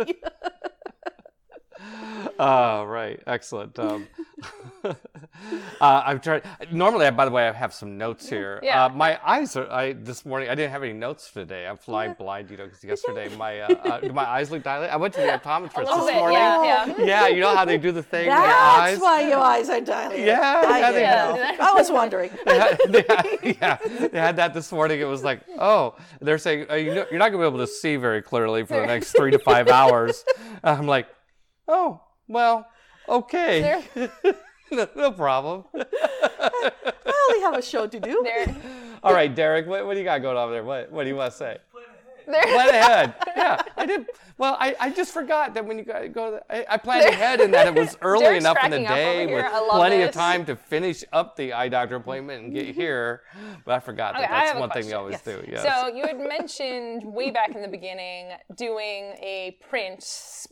Oh, 2.40 2.84
right. 2.86 3.22
Excellent. 3.28 3.78
Um, 3.80 4.08
uh, 4.84 4.94
I'm 5.82 6.20
trying. 6.20 6.42
Normally, 6.72 7.06
I, 7.06 7.12
by 7.12 7.26
the 7.26 7.32
way, 7.32 7.48
I 7.48 7.52
have 7.52 7.74
some 7.74 7.98
notes 7.98 8.28
here. 8.30 8.60
Yeah. 8.64 8.86
Uh, 8.86 8.90
my 8.90 9.20
eyes 9.28 9.56
are. 9.56 9.70
I 9.72 9.94
this 9.94 10.26
morning 10.26 10.50
I 10.50 10.56
didn't 10.56 10.72
have 10.72 10.84
any 10.84 10.94
notes 10.94 11.32
today. 11.32 11.68
I'm 11.68 11.78
flying 11.78 12.14
blind, 12.14 12.50
you 12.50 12.58
know, 12.58 12.66
because 12.66 12.84
yesterday 12.94 13.34
my 13.36 13.62
uh, 13.62 14.00
uh, 14.06 14.14
my 14.14 14.26
eyes 14.26 14.52
look 14.52 14.64
dilated. 14.64 14.92
I 14.94 14.98
went 14.98 15.14
to 15.16 15.22
the 15.22 15.28
optometrist 15.44 15.86
this 15.86 16.06
bit. 16.06 16.16
morning. 16.16 16.38
Yeah. 16.40 16.86
Yeah. 16.86 17.06
Yeah, 17.06 17.28
you 17.28 17.42
know 17.42 17.56
how 17.56 17.66
they 17.66 17.78
do 17.78 17.92
the 17.92 18.04
thing 18.04 18.28
That's 18.28 19.02
why 19.02 19.28
your 19.28 19.40
eyes 19.40 19.70
are 19.70 19.82
dilated. 19.82 20.26
Yeah, 20.26 20.64
I 20.66 20.80
yeah, 20.80 20.92
didn't 20.92 20.96
they 20.96 21.06
have- 21.06 21.58
know. 21.60 21.66
I 21.66 21.74
was 21.74 21.92
wondering. 21.92 22.32
they 22.46 22.58
had, 22.60 22.80
they 22.90 23.06
had- 23.08 23.28
yeah, 23.44 24.08
they 24.08 24.20
had 24.20 24.36
that 24.38 24.54
this 24.54 24.72
morning. 24.72 25.00
It 25.00 25.06
was 25.08 25.24
like, 25.24 25.42
oh, 25.60 25.96
they're 26.22 26.38
saying 26.38 26.68
uh, 26.70 26.76
you 26.76 26.94
know, 26.96 27.06
you're 27.10 27.20
not 27.20 27.30
going 27.32 27.42
to 27.44 27.50
be 27.50 27.56
able 27.56 27.66
to 27.66 27.72
see 27.72 27.96
very 27.96 28.22
clearly 28.22 28.66
for 28.66 28.80
the 28.80 28.86
next 28.88 29.12
three 29.12 29.32
to 29.32 29.40
five 29.40 29.68
hours. 29.70 30.24
I'm 30.64 30.88
like, 30.88 31.08
oh, 31.68 32.02
well, 32.28 32.68
okay, 33.08 33.84
no, 34.72 34.88
no 34.96 35.12
problem. 35.12 35.66
I 35.76 37.28
only 37.30 37.42
have 37.42 37.58
a 37.58 37.62
show 37.62 37.88
to 37.88 38.00
do. 38.00 38.22
There. 38.24 38.56
All 39.04 39.14
right, 39.14 39.34
Derek, 39.34 39.68
what, 39.68 39.86
what 39.86 39.94
do 39.94 40.00
you 40.00 40.06
got 40.06 40.22
going 40.22 40.38
on 40.38 40.52
there? 40.52 40.64
What, 40.64 40.92
what 40.92 41.04
do 41.04 41.10
you 41.10 41.16
want 41.16 41.32
to 41.32 41.38
say? 41.38 41.58
There. 42.26 42.42
Plan 42.44 42.70
ahead. 42.70 43.16
Yeah, 43.36 43.62
I 43.78 43.86
did. 43.86 44.06
Well, 44.38 44.58
I, 44.60 44.76
I 44.80 44.90
just 44.92 45.14
forgot 45.14 45.54
that 45.54 45.66
when 45.66 45.78
you 45.78 45.84
guys 45.84 46.10
go, 46.14 46.40
I, 46.50 46.66
I 46.70 46.78
planned 46.78 47.06
ahead 47.08 47.40
and 47.40 47.54
that 47.54 47.68
it 47.68 47.76
was 47.76 47.96
early 48.02 48.24
Derek's 48.24 48.44
enough 48.46 48.58
in 48.64 48.72
the 48.72 48.80
day 48.80 49.28
with 49.28 49.46
I 49.46 49.60
love 49.60 49.70
plenty 49.78 50.02
of 50.02 50.12
time 50.12 50.46
to 50.46 50.56
finish 50.56 51.04
up 51.14 51.36
the 51.36 51.54
eye 51.54 51.70
doctor 51.70 51.96
appointment 51.98 52.44
and 52.44 52.54
get 52.54 52.68
here. 52.76 53.22
But 53.66 53.76
I 53.76 53.80
forgot 53.80 54.14
that 54.16 54.24
Okay, 54.24 54.32
that's 54.32 54.48
have 54.50 54.58
a 54.58 54.60
one 54.60 54.70
thing 54.72 54.86
you 54.86 54.92
question. 54.98 54.98
always 54.98 55.22
do. 55.22 55.44
Yes. 55.50 55.64
So 55.64 55.88
you 55.96 56.08
had 56.08 56.18
mentioned 56.20 57.04
way 57.06 57.30
back 57.32 57.56
in 57.56 57.62
the 57.62 57.68
beginning 57.68 58.32
doing 58.56 59.14
a 59.22 59.58
print, 59.70 60.04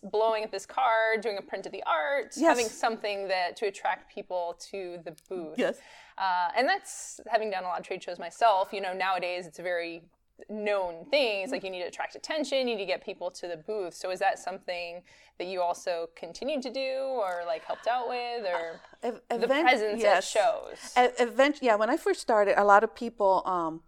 blowing 0.04 0.44
up 0.44 0.52
this 0.52 0.66
card, 0.66 1.22
doing 1.22 1.38
a 1.38 1.42
print 1.42 1.66
of 1.66 1.72
the 1.72 1.84
art, 1.88 2.34
Yes. 2.36 2.42
having 2.46 2.68
something 2.68 3.28
that 3.30 3.56
to 3.58 3.66
attract 3.68 4.14
people 4.14 4.58
to 4.72 5.00
the 5.06 5.16
booth. 5.28 5.56
Yes. 5.58 5.78
Uh, 6.18 6.50
and 6.56 6.68
that's 6.68 7.20
having 7.28 7.50
done 7.50 7.64
a 7.64 7.68
lot 7.68 7.80
of 7.80 7.86
trade 7.86 8.04
shows 8.04 8.20
myself. 8.20 8.72
You 8.72 8.82
know, 8.82 8.94
nowadays 8.94 9.48
it's 9.48 9.58
a 9.60 9.64
very 9.64 10.04
known 10.50 11.06
things 11.06 11.52
like 11.52 11.60
mm-hmm. 11.60 11.66
you 11.66 11.72
need 11.72 11.82
to 11.82 11.88
attract 11.88 12.16
attention, 12.16 12.60
you 12.60 12.76
need 12.76 12.78
to 12.78 12.86
get 12.86 13.04
people 13.04 13.30
to 13.32 13.48
the 13.48 13.58
booth. 13.58 13.94
So 13.94 14.10
is 14.12 14.20
that 14.20 14.40
something 14.40 15.02
that 15.38 15.48
you 15.48 15.62
also 15.62 16.10
continued 16.16 16.62
to 16.64 16.72
do 16.72 16.90
or 17.22 17.42
like 17.48 17.64
helped 17.66 17.88
out 17.88 18.08
with 18.08 18.46
or 18.46 18.80
uh, 19.04 19.18
Ev- 19.30 19.42
the 19.42 19.48
presence 19.48 20.02
yes. 20.02 20.18
at 20.18 20.24
shows? 20.24 21.18
Event, 21.20 21.60
yeah, 21.62 21.76
when 21.76 21.90
I 21.90 21.98
first 21.98 22.22
started, 22.22 22.60
a 22.60 22.64
lot 22.64 22.84
of 22.84 22.94
people, 22.94 23.42
um, 23.46 23.82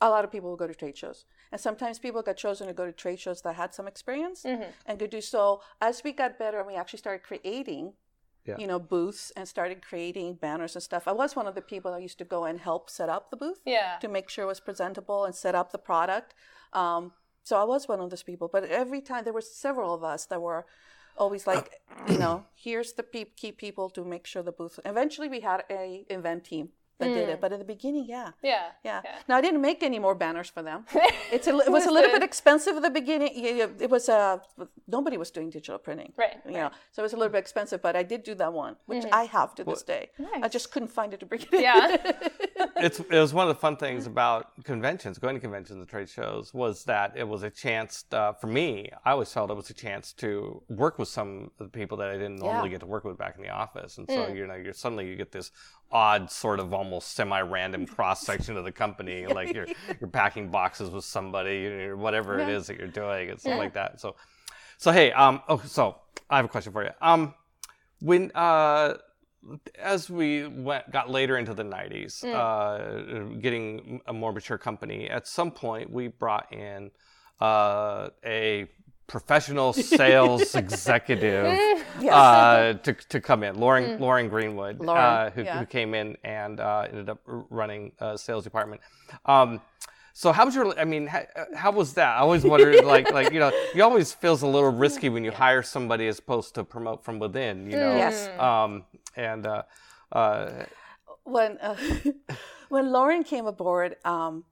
a 0.00 0.10
lot 0.10 0.24
of 0.24 0.30
people 0.30 0.50
would 0.50 0.58
go 0.58 0.66
to 0.66 0.74
trade 0.74 0.96
shows, 0.96 1.24
and 1.50 1.60
sometimes 1.60 1.98
people 1.98 2.22
got 2.22 2.36
chosen 2.36 2.66
to 2.66 2.72
go 2.72 2.86
to 2.86 2.92
trade 2.92 3.18
shows 3.18 3.42
that 3.42 3.56
had 3.56 3.74
some 3.74 3.88
experience 3.88 4.44
mm-hmm. 4.44 4.70
and 4.86 4.98
could 4.98 5.10
do 5.10 5.20
so. 5.20 5.60
As 5.80 6.02
we 6.04 6.12
got 6.12 6.38
better, 6.38 6.58
and 6.58 6.66
we 6.66 6.74
actually 6.74 7.00
started 7.00 7.22
creating, 7.22 7.94
Yeah. 8.48 8.56
you 8.58 8.66
know, 8.66 8.78
booths 8.78 9.30
and 9.36 9.46
started 9.46 9.78
creating 9.86 10.34
banners 10.34 10.74
and 10.74 10.82
stuff. 10.82 11.06
I 11.06 11.12
was 11.12 11.36
one 11.36 11.46
of 11.46 11.54
the 11.54 11.60
people 11.72 11.92
that 11.92 12.02
used 12.02 12.18
to 12.18 12.24
go 12.24 12.44
and 12.44 12.58
help 12.58 12.88
set 12.88 13.08
up 13.08 13.30
the 13.30 13.36
booth 13.36 13.60
Yeah. 13.66 13.96
to 14.00 14.08
make 14.08 14.28
sure 14.30 14.44
it 14.44 14.48
was 14.48 14.60
presentable 14.60 15.24
and 15.26 15.34
set 15.34 15.54
up 15.54 15.70
the 15.70 15.78
product. 15.78 16.34
Um, 16.72 17.12
so 17.44 17.60
I 17.60 17.64
was 17.64 17.88
one 17.88 18.00
of 18.00 18.08
those 18.10 18.22
people. 18.22 18.48
But 18.48 18.64
every 18.64 19.00
time 19.00 19.24
there 19.24 19.32
were 19.32 19.42
several 19.66 19.92
of 19.94 20.02
us 20.02 20.26
that 20.26 20.40
were 20.40 20.64
always 21.16 21.46
like, 21.46 21.66
you 22.08 22.18
know, 22.18 22.44
here's 22.54 22.92
the 22.94 23.02
pe- 23.02 23.24
key 23.40 23.52
people 23.52 23.90
to 23.90 24.04
make 24.04 24.26
sure 24.26 24.42
the 24.42 24.52
booth. 24.52 24.80
Eventually, 24.84 25.28
we 25.28 25.40
had 25.40 25.64
a 25.70 26.04
event 26.08 26.44
team 26.44 26.70
that 26.98 27.06
did 27.08 27.28
it. 27.28 27.40
But 27.40 27.52
in 27.52 27.58
the 27.58 27.64
beginning, 27.64 28.06
yeah. 28.08 28.30
Yeah. 28.42 28.68
Yeah. 28.84 29.00
Yeah. 29.04 29.18
Now 29.28 29.36
I 29.36 29.40
didn't 29.40 29.60
make 29.60 29.82
any 29.82 29.98
more 29.98 30.14
banners 30.14 30.48
for 30.48 30.62
them. 30.62 30.84
It's 31.30 31.46
a, 31.46 31.56
it 31.58 31.70
was 31.70 31.84
a 31.84 31.90
little 31.90 32.10
bit 32.10 32.22
expensive 32.22 32.74
at 32.76 32.82
the 32.82 32.90
beginning. 32.90 33.32
Yeah, 33.34 33.50
yeah, 33.50 33.66
It 33.80 33.90
was 33.90 34.08
uh, 34.08 34.38
nobody 34.86 35.16
was 35.18 35.30
doing 35.30 35.50
digital 35.50 35.78
printing. 35.78 36.12
Right, 36.16 36.36
You 36.46 36.52
know, 36.52 36.70
so 36.92 37.02
it 37.02 37.04
was 37.04 37.12
a 37.12 37.16
little 37.16 37.30
bit 37.32 37.38
expensive, 37.46 37.82
but 37.82 37.94
I 37.96 38.02
did 38.02 38.22
do 38.22 38.34
that 38.36 38.52
one, 38.52 38.76
which 38.86 39.04
I 39.12 39.24
have 39.24 39.54
to 39.56 39.64
this 39.64 39.82
day. 39.82 40.04
I 40.42 40.48
just 40.48 40.72
couldn't 40.72 40.88
find 40.98 41.12
it 41.14 41.20
to 41.20 41.26
bring 41.26 41.42
it 41.42 41.52
in. 41.52 41.60
Yeah. 41.60 41.96
it's 42.86 42.98
it 43.00 43.20
was 43.26 43.34
one 43.34 43.46
of 43.48 43.54
the 43.54 43.60
fun 43.60 43.76
things 43.76 44.06
about 44.06 44.42
conventions, 44.64 45.18
going 45.18 45.34
to 45.34 45.40
conventions 45.40 45.78
and 45.78 45.86
trade 45.88 46.08
shows, 46.08 46.54
was 46.54 46.84
that 46.84 47.12
it 47.22 47.28
was 47.28 47.42
a 47.42 47.50
chance 47.50 47.92
uh, 48.12 48.32
for 48.40 48.46
me. 48.46 48.90
I 49.04 49.10
always 49.12 49.30
felt 49.30 49.50
it 49.50 49.58
was 49.62 49.70
a 49.70 49.74
chance 49.86 50.12
to 50.24 50.62
work 50.84 50.98
with 50.98 51.08
some 51.18 51.50
of 51.60 51.66
the 51.70 51.74
people 51.80 51.96
that 51.98 52.08
I 52.08 52.14
didn't 52.22 52.36
normally 52.38 52.68
Yeah. 52.68 52.74
get 52.76 52.80
to 52.80 52.86
work 52.86 53.04
with 53.04 53.18
back 53.18 53.36
in 53.36 53.42
the 53.42 53.50
office, 53.64 53.98
and 53.98 54.08
so 54.10 54.28
you 54.28 54.46
know, 54.46 54.54
you're 54.54 54.72
suddenly 54.72 55.06
you 55.10 55.16
get 55.16 55.30
this 55.32 55.50
odd 55.90 56.30
sort 56.30 56.60
of 56.60 56.72
almost 56.74 56.87
semi-random 57.00 57.86
cross 57.94 58.24
section 58.24 58.56
of 58.56 58.64
the 58.64 58.72
company 58.72 59.26
like 59.26 59.52
you're 59.54 59.66
you're 60.00 60.08
packing 60.10 60.48
boxes 60.50 60.88
with 60.90 61.04
somebody 61.04 61.66
or 61.66 61.96
whatever 61.96 62.38
it 62.38 62.48
Yeah. 62.48 62.56
is 62.56 62.66
that 62.68 62.78
you're 62.78 62.88
doing 62.88 63.30
and 63.30 63.38
stuff 63.40 63.58
like 63.58 63.74
that. 63.74 64.00
So 64.00 64.16
so 64.78 64.90
hey 64.92 65.12
um 65.12 65.42
oh 65.48 65.60
so 65.64 65.96
i 66.30 66.36
have 66.36 66.44
a 66.44 66.48
question 66.48 66.72
for 66.72 66.82
you. 66.84 66.90
Um 67.00 67.34
when 68.00 68.30
uh 68.34 68.94
as 69.78 70.10
we 70.10 70.46
went 70.46 70.90
got 70.90 71.08
later 71.10 71.36
into 71.38 71.54
the 71.54 71.62
90s 71.62 72.24
uh 72.24 73.38
getting 73.40 74.00
a 74.06 74.12
more 74.12 74.32
mature 74.32 74.58
company 74.58 75.08
at 75.08 75.26
some 75.26 75.50
point 75.50 75.90
we 75.90 76.08
brought 76.08 76.52
in 76.52 76.90
uh 77.40 78.08
a 78.24 78.66
professional 79.08 79.72
sales 79.72 80.54
executive 80.54 81.46
Yes. 82.00 82.14
uh, 82.14 82.74
to, 82.84 82.92
to 82.92 83.20
come 83.20 83.42
in. 83.42 83.58
Lauren 83.58 83.98
Lauren 83.98 84.28
Greenwood, 84.28 84.78
Lauren, 84.78 85.02
uh, 85.02 85.30
who, 85.30 85.42
yeah. 85.42 85.58
who 85.58 85.66
came 85.66 85.94
in 85.94 86.16
and 86.22 86.60
uh, 86.60 86.86
ended 86.88 87.08
up 87.08 87.18
running 87.26 87.90
uh, 87.98 88.16
sales 88.16 88.44
department. 88.44 88.80
Um, 89.26 89.60
so 90.12 90.30
how 90.32 90.44
was 90.44 90.54
your? 90.54 90.78
I 90.78 90.84
mean, 90.84 91.06
how, 91.06 91.22
how 91.54 91.70
was 91.72 91.94
that? 91.94 92.16
I 92.16 92.18
always 92.18 92.44
wondered, 92.44 92.84
like, 92.84 93.10
like 93.12 93.32
you 93.32 93.40
know, 93.40 93.52
you 93.74 93.82
always 93.82 94.12
feels 94.12 94.42
a 94.42 94.46
little 94.46 94.70
risky 94.70 95.08
when 95.08 95.24
you 95.24 95.32
hire 95.32 95.62
somebody 95.62 96.06
as 96.06 96.18
opposed 96.18 96.54
to 96.56 96.64
promote 96.64 97.04
from 97.04 97.18
within. 97.18 97.70
You 97.70 97.76
know. 97.76 97.96
Yes. 97.96 98.28
Um, 98.38 98.84
and 99.16 99.46
uh, 99.46 99.62
uh, 100.12 100.64
when 101.24 101.58
uh, 101.58 101.76
when 102.68 102.92
Lauren 102.92 103.24
came 103.24 103.46
aboard, 103.46 103.96
um, 104.04 104.44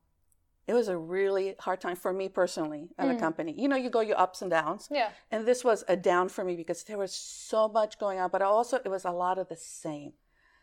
it 0.67 0.75
was 0.75 0.89
a 0.89 0.97
really 0.97 1.55
hard 1.61 1.81
time 1.81 1.97
for 1.97 2.13
me 2.13 2.29
personally 2.29 2.89
at 2.99 3.07
the 3.07 3.15
mm. 3.15 3.21
company. 3.21 3.55
You 3.57 3.69
know, 3.69 3.77
you 3.77 3.89
go 3.89 4.01
your 4.01 4.19
ups 4.19 4.43
and 4.43 4.51
downs, 4.51 4.89
Yeah. 4.91 5.11
and 5.31 5.47
this 5.47 5.65
was 5.65 5.85
a 5.89 5.97
down 5.97 6.29
for 6.29 6.45
me 6.45 6.57
because 6.57 6.83
there 6.85 6.99
was 6.99 7.15
so 7.15 7.69
much 7.69 7.99
going 7.99 8.19
on, 8.19 8.31
but 8.31 8.43
also 8.43 8.79
it 8.85 8.89
was 8.89 9.05
a 9.05 9.13
lot 9.13 9.39
of 9.39 9.49
the 9.49 9.57
same. 9.57 10.13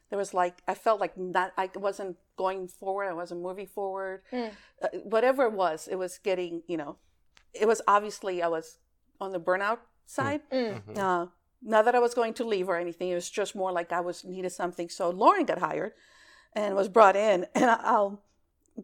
There 0.10 0.20
was 0.20 0.34
like 0.34 0.62
I 0.68 0.74
felt 0.74 1.00
like 1.00 1.18
not 1.18 1.54
I 1.58 1.70
wasn't 1.76 2.18
going 2.38 2.68
forward. 2.68 3.06
I 3.06 3.14
wasn't 3.14 3.42
moving 3.42 3.68
forward. 3.68 4.22
Mm. 4.32 4.52
Uh, 4.82 4.88
whatever 5.04 5.46
it 5.46 5.54
was, 5.54 5.88
it 5.88 5.96
was 5.96 6.20
getting 6.20 6.64
you 6.68 6.78
know, 6.78 6.98
it 7.54 7.68
was 7.68 7.82
obviously 7.88 8.44
I 8.44 8.48
was 8.48 8.78
on 9.20 9.32
the 9.32 9.40
burnout 9.40 9.78
mm. 9.78 9.88
side. 10.06 10.42
Mm-hmm. 10.52 11.00
Uh, 11.00 11.28
not 11.64 11.86
that 11.86 11.96
I 11.96 12.00
was 12.00 12.14
going 12.14 12.34
to 12.36 12.44
leave 12.44 12.68
or 12.68 12.78
anything. 12.78 13.10
It 13.10 13.16
was 13.16 13.30
just 13.30 13.56
more 13.56 13.72
like 13.72 13.92
I 13.92 14.02
was 14.02 14.24
needed 14.26 14.52
something. 14.52 14.90
So 14.90 15.10
Lauren 15.10 15.46
got 15.46 15.60
hired 15.60 15.94
and 16.54 16.76
was 16.76 16.90
brought 16.90 17.16
in. 17.16 17.46
And 17.56 17.70
I- 17.72 17.80
I'll, 17.82 18.22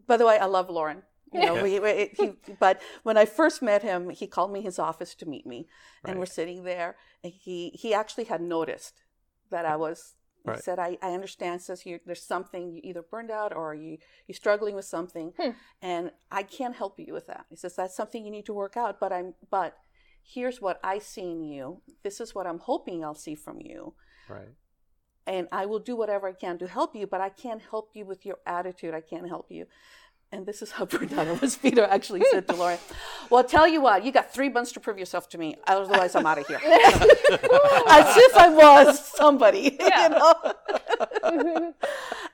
by 0.06 0.16
the 0.16 0.26
way, 0.26 0.38
I 0.38 0.46
love 0.46 0.70
Lauren. 0.70 1.02
You 1.32 1.40
know, 1.40 1.62
we, 1.62 1.76
it, 1.76 2.16
he, 2.16 2.32
but 2.58 2.80
when 3.02 3.16
I 3.16 3.24
first 3.24 3.62
met 3.62 3.82
him, 3.82 4.10
he 4.10 4.26
called 4.26 4.52
me 4.52 4.62
his 4.62 4.78
office 4.78 5.14
to 5.16 5.26
meet 5.26 5.46
me, 5.46 5.68
and 6.04 6.18
we're 6.18 6.26
sitting 6.26 6.64
there. 6.64 6.96
And 7.22 7.32
he 7.32 7.70
he 7.70 7.94
actually 7.94 8.24
had 8.24 8.40
noticed 8.40 9.02
that 9.50 9.64
I 9.64 9.76
was. 9.76 10.14
He 10.42 10.50
Right. 10.52 10.64
said, 10.64 10.78
"I, 10.78 10.96
I 11.02 11.12
understand. 11.12 11.60
Says 11.60 11.84
you, 11.84 12.00
there's 12.06 12.22
something 12.22 12.72
you 12.72 12.80
either 12.82 13.02
burned 13.02 13.30
out 13.30 13.54
or 13.54 13.74
you 13.74 13.98
you're 14.26 14.34
struggling 14.34 14.74
with 14.74 14.86
something, 14.86 15.34
hmm. 15.38 15.50
and 15.82 16.12
I 16.30 16.42
can't 16.44 16.74
help 16.74 16.98
you 16.98 17.12
with 17.12 17.26
that." 17.26 17.44
He 17.50 17.56
says 17.56 17.76
that's 17.76 17.94
something 17.94 18.24
you 18.24 18.30
need 18.30 18.46
to 18.46 18.54
work 18.54 18.76
out. 18.76 18.98
But 18.98 19.12
I'm 19.12 19.34
but 19.50 19.76
here's 20.22 20.60
what 20.60 20.80
I 20.82 20.98
see 20.98 21.30
in 21.30 21.42
you. 21.44 21.82
This 22.02 22.20
is 22.20 22.34
what 22.34 22.46
I'm 22.46 22.58
hoping 22.60 23.04
I'll 23.04 23.14
see 23.14 23.34
from 23.34 23.60
you. 23.60 23.94
right. 24.28 24.48
And 25.26 25.46
I 25.52 25.66
will 25.66 25.78
do 25.78 25.94
whatever 25.94 26.26
I 26.28 26.32
can 26.32 26.58
to 26.58 26.66
help 26.66 26.96
you, 26.96 27.06
but 27.06 27.20
I 27.20 27.28
can't 27.28 27.62
help 27.70 27.90
you 27.94 28.04
with 28.04 28.24
your 28.26 28.38
attitude. 28.46 28.94
I 28.94 29.00
can't 29.00 29.28
help 29.28 29.46
you. 29.50 29.66
And 30.32 30.46
this 30.46 30.62
is 30.62 30.70
how 30.70 30.84
burned 30.84 31.12
out 31.14 31.40
was. 31.42 31.56
Peter 31.56 31.82
actually 31.84 32.22
said 32.30 32.46
to 32.48 32.54
Lauren, 32.54 32.78
Well, 33.30 33.42
tell 33.42 33.66
you 33.66 33.80
what, 33.80 34.04
you 34.04 34.12
got 34.12 34.32
three 34.32 34.48
months 34.48 34.70
to 34.72 34.80
prove 34.80 34.96
yourself 34.98 35.28
to 35.30 35.38
me. 35.38 35.56
Otherwise, 35.66 36.14
I'm 36.14 36.24
out 36.24 36.38
of 36.38 36.46
here. 36.46 36.60
As 36.64 38.16
if 38.16 38.36
I 38.36 38.48
was 38.48 39.04
somebody, 39.04 39.76
you 39.80 40.08
know? 40.08 40.34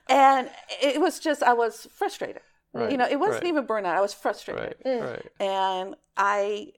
and 0.09 0.49
it 0.81 1.01
was 1.01 1.19
just, 1.19 1.41
I 1.43 1.53
was 1.53 1.87
frustrated. 1.91 2.41
Right, 2.73 2.91
You 2.91 2.97
know, 2.97 3.07
it 3.09 3.19
wasn't 3.19 3.43
right. 3.43 3.49
even 3.49 3.65
burnout. 3.65 3.95
I 3.95 4.01
was 4.01 4.13
frustrated 4.13 4.75
Right. 4.85 4.99
Mm. 4.99 5.09
Right. 5.09 5.25
and 5.39 5.95
I, 6.15 6.73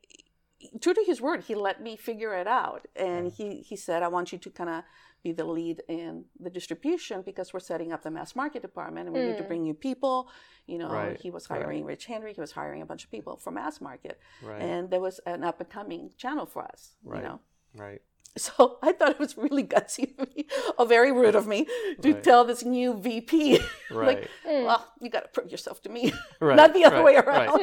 true 0.80 0.94
to 0.94 1.04
his 1.06 1.20
word, 1.20 1.44
he 1.44 1.56
let 1.56 1.82
me 1.82 1.98
figure 1.98 2.34
it 2.36 2.48
out, 2.48 2.88
and 2.96 3.32
he 3.32 3.62
he 3.62 3.76
said, 3.76 4.04
"I 4.04 4.08
want 4.10 4.32
you 4.32 4.38
to 4.38 4.50
kind 4.50 4.70
of 4.70 4.84
be 5.24 5.32
the 5.32 5.46
lead 5.46 5.82
in 5.88 6.26
the 6.40 6.50
distribution 6.50 7.22
because 7.22 7.54
we're 7.54 7.60
setting 7.60 7.92
up 7.92 8.04
the 8.04 8.12
mass 8.12 8.36
market 8.36 8.62
department, 8.62 9.08
and 9.08 9.16
we 9.16 9.24
need 9.24 9.38
to 9.38 9.44
mm. 9.44 9.48
bring 9.48 9.64
new 9.64 9.74
people." 9.74 10.30
You 10.68 10.78
know, 10.78 10.90
Right, 10.90 11.20
he 11.20 11.32
was 11.32 11.48
hiring 11.48 11.86
Rich 11.86 12.06
Henry, 12.06 12.34
he 12.34 12.42
was 12.42 12.52
hiring 12.52 12.82
a 12.82 12.86
bunch 12.86 13.04
of 13.04 13.12
people 13.12 13.38
for 13.38 13.52
mass 13.52 13.82
market, 13.82 14.20
Right. 14.42 14.62
and 14.62 14.90
there 14.90 15.02
was 15.02 15.20
an 15.26 15.44
up 15.44 15.60
and 15.60 15.70
coming 15.70 16.12
channel 16.18 16.46
for 16.46 16.64
us. 16.64 16.96
Right. 17.04 17.18
You 17.18 17.28
know. 17.28 17.40
Right. 17.76 18.02
So 18.38 18.78
I 18.82 18.92
thought 18.94 19.10
it 19.12 19.20
was 19.20 19.38
really 19.38 19.64
gutsy 19.64 20.18
of 20.18 20.34
me, 20.36 20.46
or 20.78 20.86
very 20.86 21.12
rude 21.12 21.36
of 21.36 21.46
me, 21.48 21.66
to 22.02 22.14
Right. 22.14 22.24
tell 22.24 22.46
this 22.46 22.64
new 22.64 22.94
VP, 22.94 23.58
like, 23.90 23.90
Right. 23.92 24.28
Hmm. 24.46 24.64
well, 24.66 24.88
you 25.02 25.10
got 25.10 25.24
to 25.24 25.30
prove 25.30 25.52
yourself 25.52 25.82
to 25.82 25.90
me, 25.90 26.14
Right, 26.40 26.56
not 26.56 26.74
the 26.74 26.86
other 26.86 26.98
right, 26.98 27.06
way 27.06 27.16
right. 27.16 27.28
around. 27.28 27.60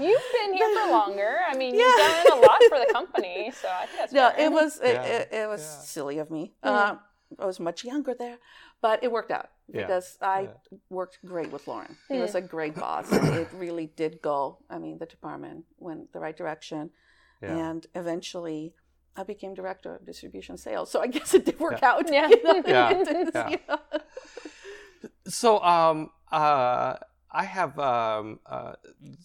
You've 0.00 0.28
been 0.38 0.54
here 0.54 0.70
for 0.74 0.90
longer. 0.90 1.36
I 1.48 1.56
mean, 1.56 1.74
you've 1.74 1.96
done 1.96 2.38
a 2.38 2.40
lot 2.40 2.60
for 2.68 2.78
the 2.78 2.88
company, 2.92 3.52
so 3.60 3.68
I 3.68 3.86
think 3.86 3.98
that's 3.98 4.12
No, 4.12 4.30
fair. 4.30 4.46
it 4.46 4.50
was 4.52 4.80
it, 4.80 4.94
Yeah, 4.94 5.02
it, 5.16 5.28
it 5.32 5.48
was 5.48 5.60
yeah. 5.62 5.80
silly 5.94 6.18
of 6.18 6.30
me. 6.30 6.54
Hmm. 6.62 6.68
Uh, 6.68 6.96
I 7.38 7.46
was 7.46 7.58
much 7.60 7.84
younger 7.84 8.14
there, 8.14 8.38
but 8.80 9.02
it 9.04 9.10
worked 9.12 9.30
out 9.32 9.48
Yeah, 9.68 9.82
because 9.82 10.16
I 10.22 10.40
yeah. 10.42 10.78
worked 10.90 11.18
great 11.24 11.50
with 11.52 11.66
Lauren. 11.68 11.96
He 12.08 12.14
hmm. 12.16 12.22
was 12.22 12.34
a 12.34 12.40
great 12.40 12.74
boss. 12.74 13.06
it 13.12 13.48
really 13.54 13.86
did 14.02 14.22
go. 14.22 14.58
I 14.70 14.78
mean, 14.78 14.98
the 14.98 15.06
department 15.06 15.64
went 15.78 16.12
the 16.12 16.20
right 16.20 16.36
direction, 16.36 16.90
Yeah. 17.42 17.70
and 17.70 17.86
eventually. 17.94 18.74
I 19.16 19.22
became 19.22 19.54
director 19.54 19.94
of 19.94 20.04
distribution 20.04 20.56
sales, 20.56 20.90
so 20.90 21.00
I 21.00 21.06
guess 21.06 21.34
it 21.34 21.44
did 21.44 21.58
work 21.58 21.82
out. 21.82 22.10
Yeah. 22.12 22.28
you 22.28 22.42
know? 22.42 22.62
Yeah, 22.66 22.90
It 23.00 23.08
is, 23.08 23.30
yeah. 23.34 23.48
you. 23.48 23.58
So, 25.26 25.60
um, 25.62 26.10
uh, 26.30 26.96
I 27.36 27.44
have, 27.44 27.78
um, 27.78 28.40
uh, 28.46 28.74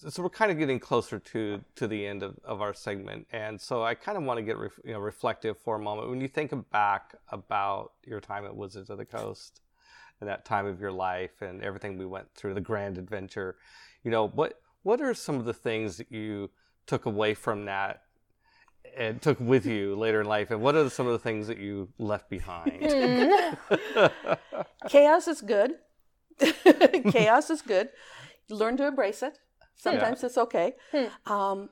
so 0.10 0.22
we're 0.22 0.30
kind 0.30 0.52
of 0.52 0.58
getting 0.58 0.80
closer 0.80 1.18
to 1.20 1.62
to 1.76 1.88
the 1.88 2.06
end 2.06 2.24
of, 2.24 2.38
of 2.44 2.62
our 2.62 2.74
segment, 2.74 3.28
and 3.32 3.60
so 3.60 3.84
I 3.84 3.94
kind 3.96 4.18
of 4.18 4.26
want 4.26 4.38
to 4.38 4.42
get 4.42 4.58
ref, 4.58 4.80
you 4.84 4.92
know 4.94 5.00
reflective 5.00 5.58
for 5.58 5.76
a 5.76 5.80
moment. 5.80 6.10
When 6.10 6.20
you 6.20 6.28
think 6.28 6.52
back 6.72 7.16
about 7.30 7.94
your 8.06 8.20
time 8.20 8.46
at 8.46 8.56
Wizards 8.56 8.90
of 8.90 8.98
the 8.98 9.06
Coast, 9.06 9.62
and 10.20 10.30
that 10.30 10.44
time 10.44 10.66
of 10.66 10.82
your 10.82 10.92
life, 10.92 11.42
and 11.42 11.64
everything 11.64 11.98
we 11.98 12.06
went 12.06 12.34
through, 12.36 12.54
the 12.54 12.62
grand 12.62 12.98
adventure, 12.98 13.56
you 14.04 14.12
know, 14.12 14.28
what 14.28 14.60
what 14.84 15.00
are 15.00 15.14
some 15.14 15.36
of 15.36 15.46
the 15.46 15.54
things 15.54 15.98
that 15.98 16.12
you 16.12 16.50
took 16.88 17.06
away 17.06 17.34
from 17.34 17.66
that? 17.66 18.02
And 18.98 19.22
took 19.22 19.40
with 19.40 19.66
you 19.66 19.96
later 19.96 20.22
in 20.22 20.28
life, 20.28 20.52
and 20.52 20.62
what 20.62 20.76
are 20.76 20.90
some 20.90 21.08
of 21.08 21.14
the 21.14 21.20
things 21.20 21.48
that 21.48 21.58
you 21.58 21.90
left 21.98 22.30
behind? 22.30 22.82
chaos 24.90 25.28
is 25.28 25.42
good. 25.42 25.72
chaos 27.12 27.50
is 27.50 27.62
good. 27.62 27.90
You 28.48 28.58
learn 28.58 28.78
to 28.78 28.88
embrace 28.88 29.24
it. 29.24 29.38
Sometimes 29.76 30.24
it's 30.24 30.38
okay. 30.38 30.74
Um, 31.26 31.70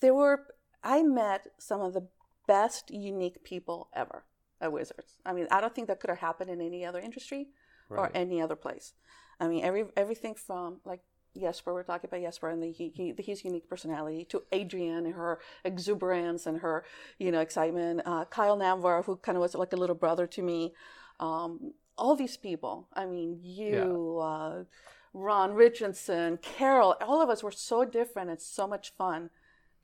there 0.00 0.14
were 0.14 0.46
I 0.84 1.02
met 1.02 1.46
some 1.58 1.80
of 1.80 1.92
the 1.92 2.06
best 2.46 2.90
unique 2.90 3.42
people 3.44 3.88
ever 3.94 4.24
at 4.60 4.72
Wizards. 4.72 5.16
I 5.26 5.32
mean, 5.32 5.46
I 5.50 5.60
don't 5.60 5.74
think 5.74 5.88
that 5.88 6.00
could 6.00 6.10
have 6.10 6.20
happened 6.20 6.50
in 6.50 6.60
any 6.60 6.84
other 6.84 7.00
industry 7.00 7.48
or 7.90 8.10
any 8.14 8.40
other 8.40 8.56
place. 8.56 8.92
I 9.40 9.48
mean, 9.48 9.64
every 9.64 9.84
everything 9.96 10.34
from 10.34 10.80
like 10.84 11.00
Jesper, 11.38 11.72
we're 11.72 11.82
talking 11.82 12.08
about 12.10 12.22
Jesper 12.22 12.48
and 12.48 12.62
the, 12.62 12.72
he, 12.72 12.92
he, 12.94 13.14
his 13.18 13.44
unique 13.44 13.68
personality, 13.68 14.24
to 14.26 14.42
Adrienne 14.52 15.06
and 15.06 15.14
her 15.14 15.38
exuberance 15.64 16.46
and 16.46 16.60
her, 16.60 16.84
you 17.18 17.30
know, 17.30 17.40
excitement. 17.40 18.02
Uh, 18.04 18.24
Kyle 18.24 18.56
Namvar, 18.56 19.04
who 19.04 19.16
kind 19.16 19.36
of 19.36 19.42
was 19.42 19.54
like 19.54 19.72
a 19.72 19.76
little 19.76 19.96
brother 19.96 20.26
to 20.26 20.42
me. 20.42 20.74
Um, 21.20 21.72
all 21.96 22.14
these 22.14 22.36
people. 22.36 22.88
I 22.94 23.06
mean, 23.06 23.40
you, 23.42 24.20
uh, 24.22 24.64
Ron 25.12 25.54
Richardson, 25.54 26.38
Carol, 26.38 26.94
all 27.00 27.20
of 27.20 27.28
us 27.28 27.42
were 27.42 27.50
so 27.50 27.84
different 27.84 28.30
and 28.30 28.40
so 28.40 28.66
much 28.66 28.92
fun 28.96 29.30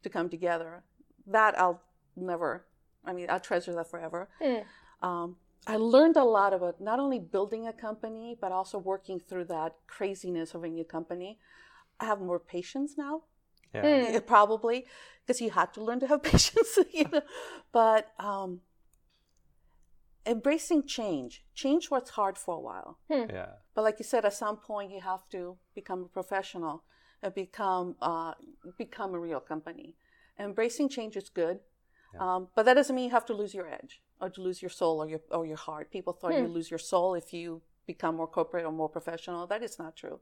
to 0.03 0.09
come 0.09 0.29
together. 0.29 0.85
That 1.27 1.59
I'll 1.59 1.83
never, 2.15 2.67
I 3.05 3.13
mean, 3.13 3.29
I'll 3.31 3.41
treasure 3.41 3.75
that 3.75 3.91
forever. 3.91 4.29
Um, 5.03 5.37
I 5.67 5.77
learned 5.77 6.17
a 6.17 6.25
lot 6.25 6.53
about 6.53 6.81
not 6.81 6.99
only 7.01 7.19
building 7.19 7.67
a 7.67 7.73
company, 7.73 8.37
but 8.39 8.53
also 8.53 8.79
working 8.79 9.19
through 9.21 9.47
that 9.47 9.77
craziness 9.87 10.55
of 10.55 10.65
a 10.65 10.69
new 10.69 10.85
company. 10.85 11.39
I 12.01 12.05
have 12.07 12.21
more 12.21 12.39
patience 12.39 12.97
now, 12.99 13.23
Yeah. 13.73 13.85
eh, 13.85 14.21
probably, 14.21 14.87
because 15.21 15.41
you 15.41 15.51
had 15.51 15.73
to 15.75 15.83
learn 15.83 16.01
to 16.01 16.07
have 16.07 16.23
patience, 16.33 16.79
you 16.93 17.05
know. 17.11 17.23
But 17.73 18.13
um, 18.19 18.61
embracing 20.27 20.87
change, 20.87 21.45
change 21.55 21.91
was 21.91 22.11
hard 22.11 22.37
for 22.37 22.57
a 22.57 22.61
while. 22.61 22.99
Yeah. 23.09 23.53
But 23.75 23.83
like 23.83 23.99
you 23.99 24.05
said, 24.05 24.25
at 24.25 24.35
some 24.35 24.57
point 24.57 24.93
you 24.93 25.01
have 25.01 25.29
to 25.31 25.57
become 25.75 26.03
a 26.05 26.09
professional 26.09 26.85
and 27.23 27.35
become 27.35 27.97
uh, 28.03 28.35
become 28.77 29.15
a 29.15 29.19
real 29.19 29.41
company. 29.41 29.97
Embracing 30.39 30.89
change 30.89 31.17
is 31.17 31.29
good, 31.31 31.61
um, 32.19 32.49
but 32.55 32.65
that 32.65 32.75
doesn't 32.75 32.95
mean 32.95 33.07
you 33.07 33.11
have 33.11 33.27
to 33.27 33.35
lose 33.35 33.55
your 33.55 33.69
edge 33.69 34.03
or 34.25 34.31
to 34.31 34.41
lose 34.41 34.63
your 34.63 34.71
soul 34.81 35.03
or 35.03 35.09
your 35.09 35.21
or 35.31 35.45
your 35.47 35.57
heart. 35.69 35.91
People 35.91 36.13
thought 36.13 36.35
you 36.35 36.49
lose 36.59 36.71
your 36.71 36.79
soul 36.93 37.15
if 37.15 37.33
you 37.33 37.63
become 37.87 38.17
more 38.17 38.27
corporate 38.27 38.65
or 38.65 38.73
more 38.73 38.89
professional. 38.89 39.47
That 39.47 39.63
is 39.63 39.79
not 39.79 39.97
true. 39.97 40.19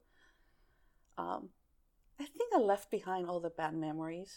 Um, 1.16 1.50
I 2.20 2.24
think 2.24 2.50
I 2.54 2.58
left 2.58 2.90
behind 2.90 3.28
all 3.28 3.40
the 3.40 3.50
bad 3.50 3.74
memories. 3.74 4.32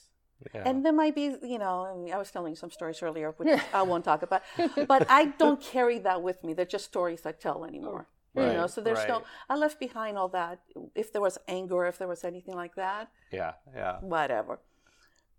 Yeah. 0.53 0.63
And 0.65 0.85
there 0.85 0.93
might 0.93 1.15
be, 1.15 1.35
you 1.43 1.57
know, 1.57 1.85
I, 1.85 1.95
mean, 1.95 2.13
I 2.13 2.17
was 2.17 2.29
telling 2.29 2.51
you 2.51 2.57
some 2.57 2.71
stories 2.71 3.01
earlier, 3.01 3.31
which 3.37 3.59
I 3.73 3.83
won't 3.83 4.03
talk 4.03 4.21
about, 4.21 4.43
but 4.87 5.05
I 5.09 5.25
don't 5.37 5.61
carry 5.61 5.99
that 5.99 6.21
with 6.21 6.43
me. 6.43 6.53
They're 6.53 6.65
just 6.65 6.85
stories 6.85 7.25
I 7.25 7.31
tell 7.31 7.63
anymore. 7.65 8.07
You 8.35 8.41
know, 8.41 8.67
so 8.67 8.81
there's 8.81 9.07
no. 9.07 9.23
I 9.49 9.55
left 9.55 9.79
behind 9.79 10.17
all 10.17 10.27
that. 10.29 10.59
If 10.93 11.13
there 11.13 11.21
was 11.21 11.37
anger, 11.47 11.85
if 11.85 11.97
there 11.97 12.07
was 12.09 12.25
anything 12.25 12.55
like 12.55 12.75
that, 12.75 13.09
Yeah, 13.31 13.53
yeah. 13.73 13.99
whatever. 14.01 14.59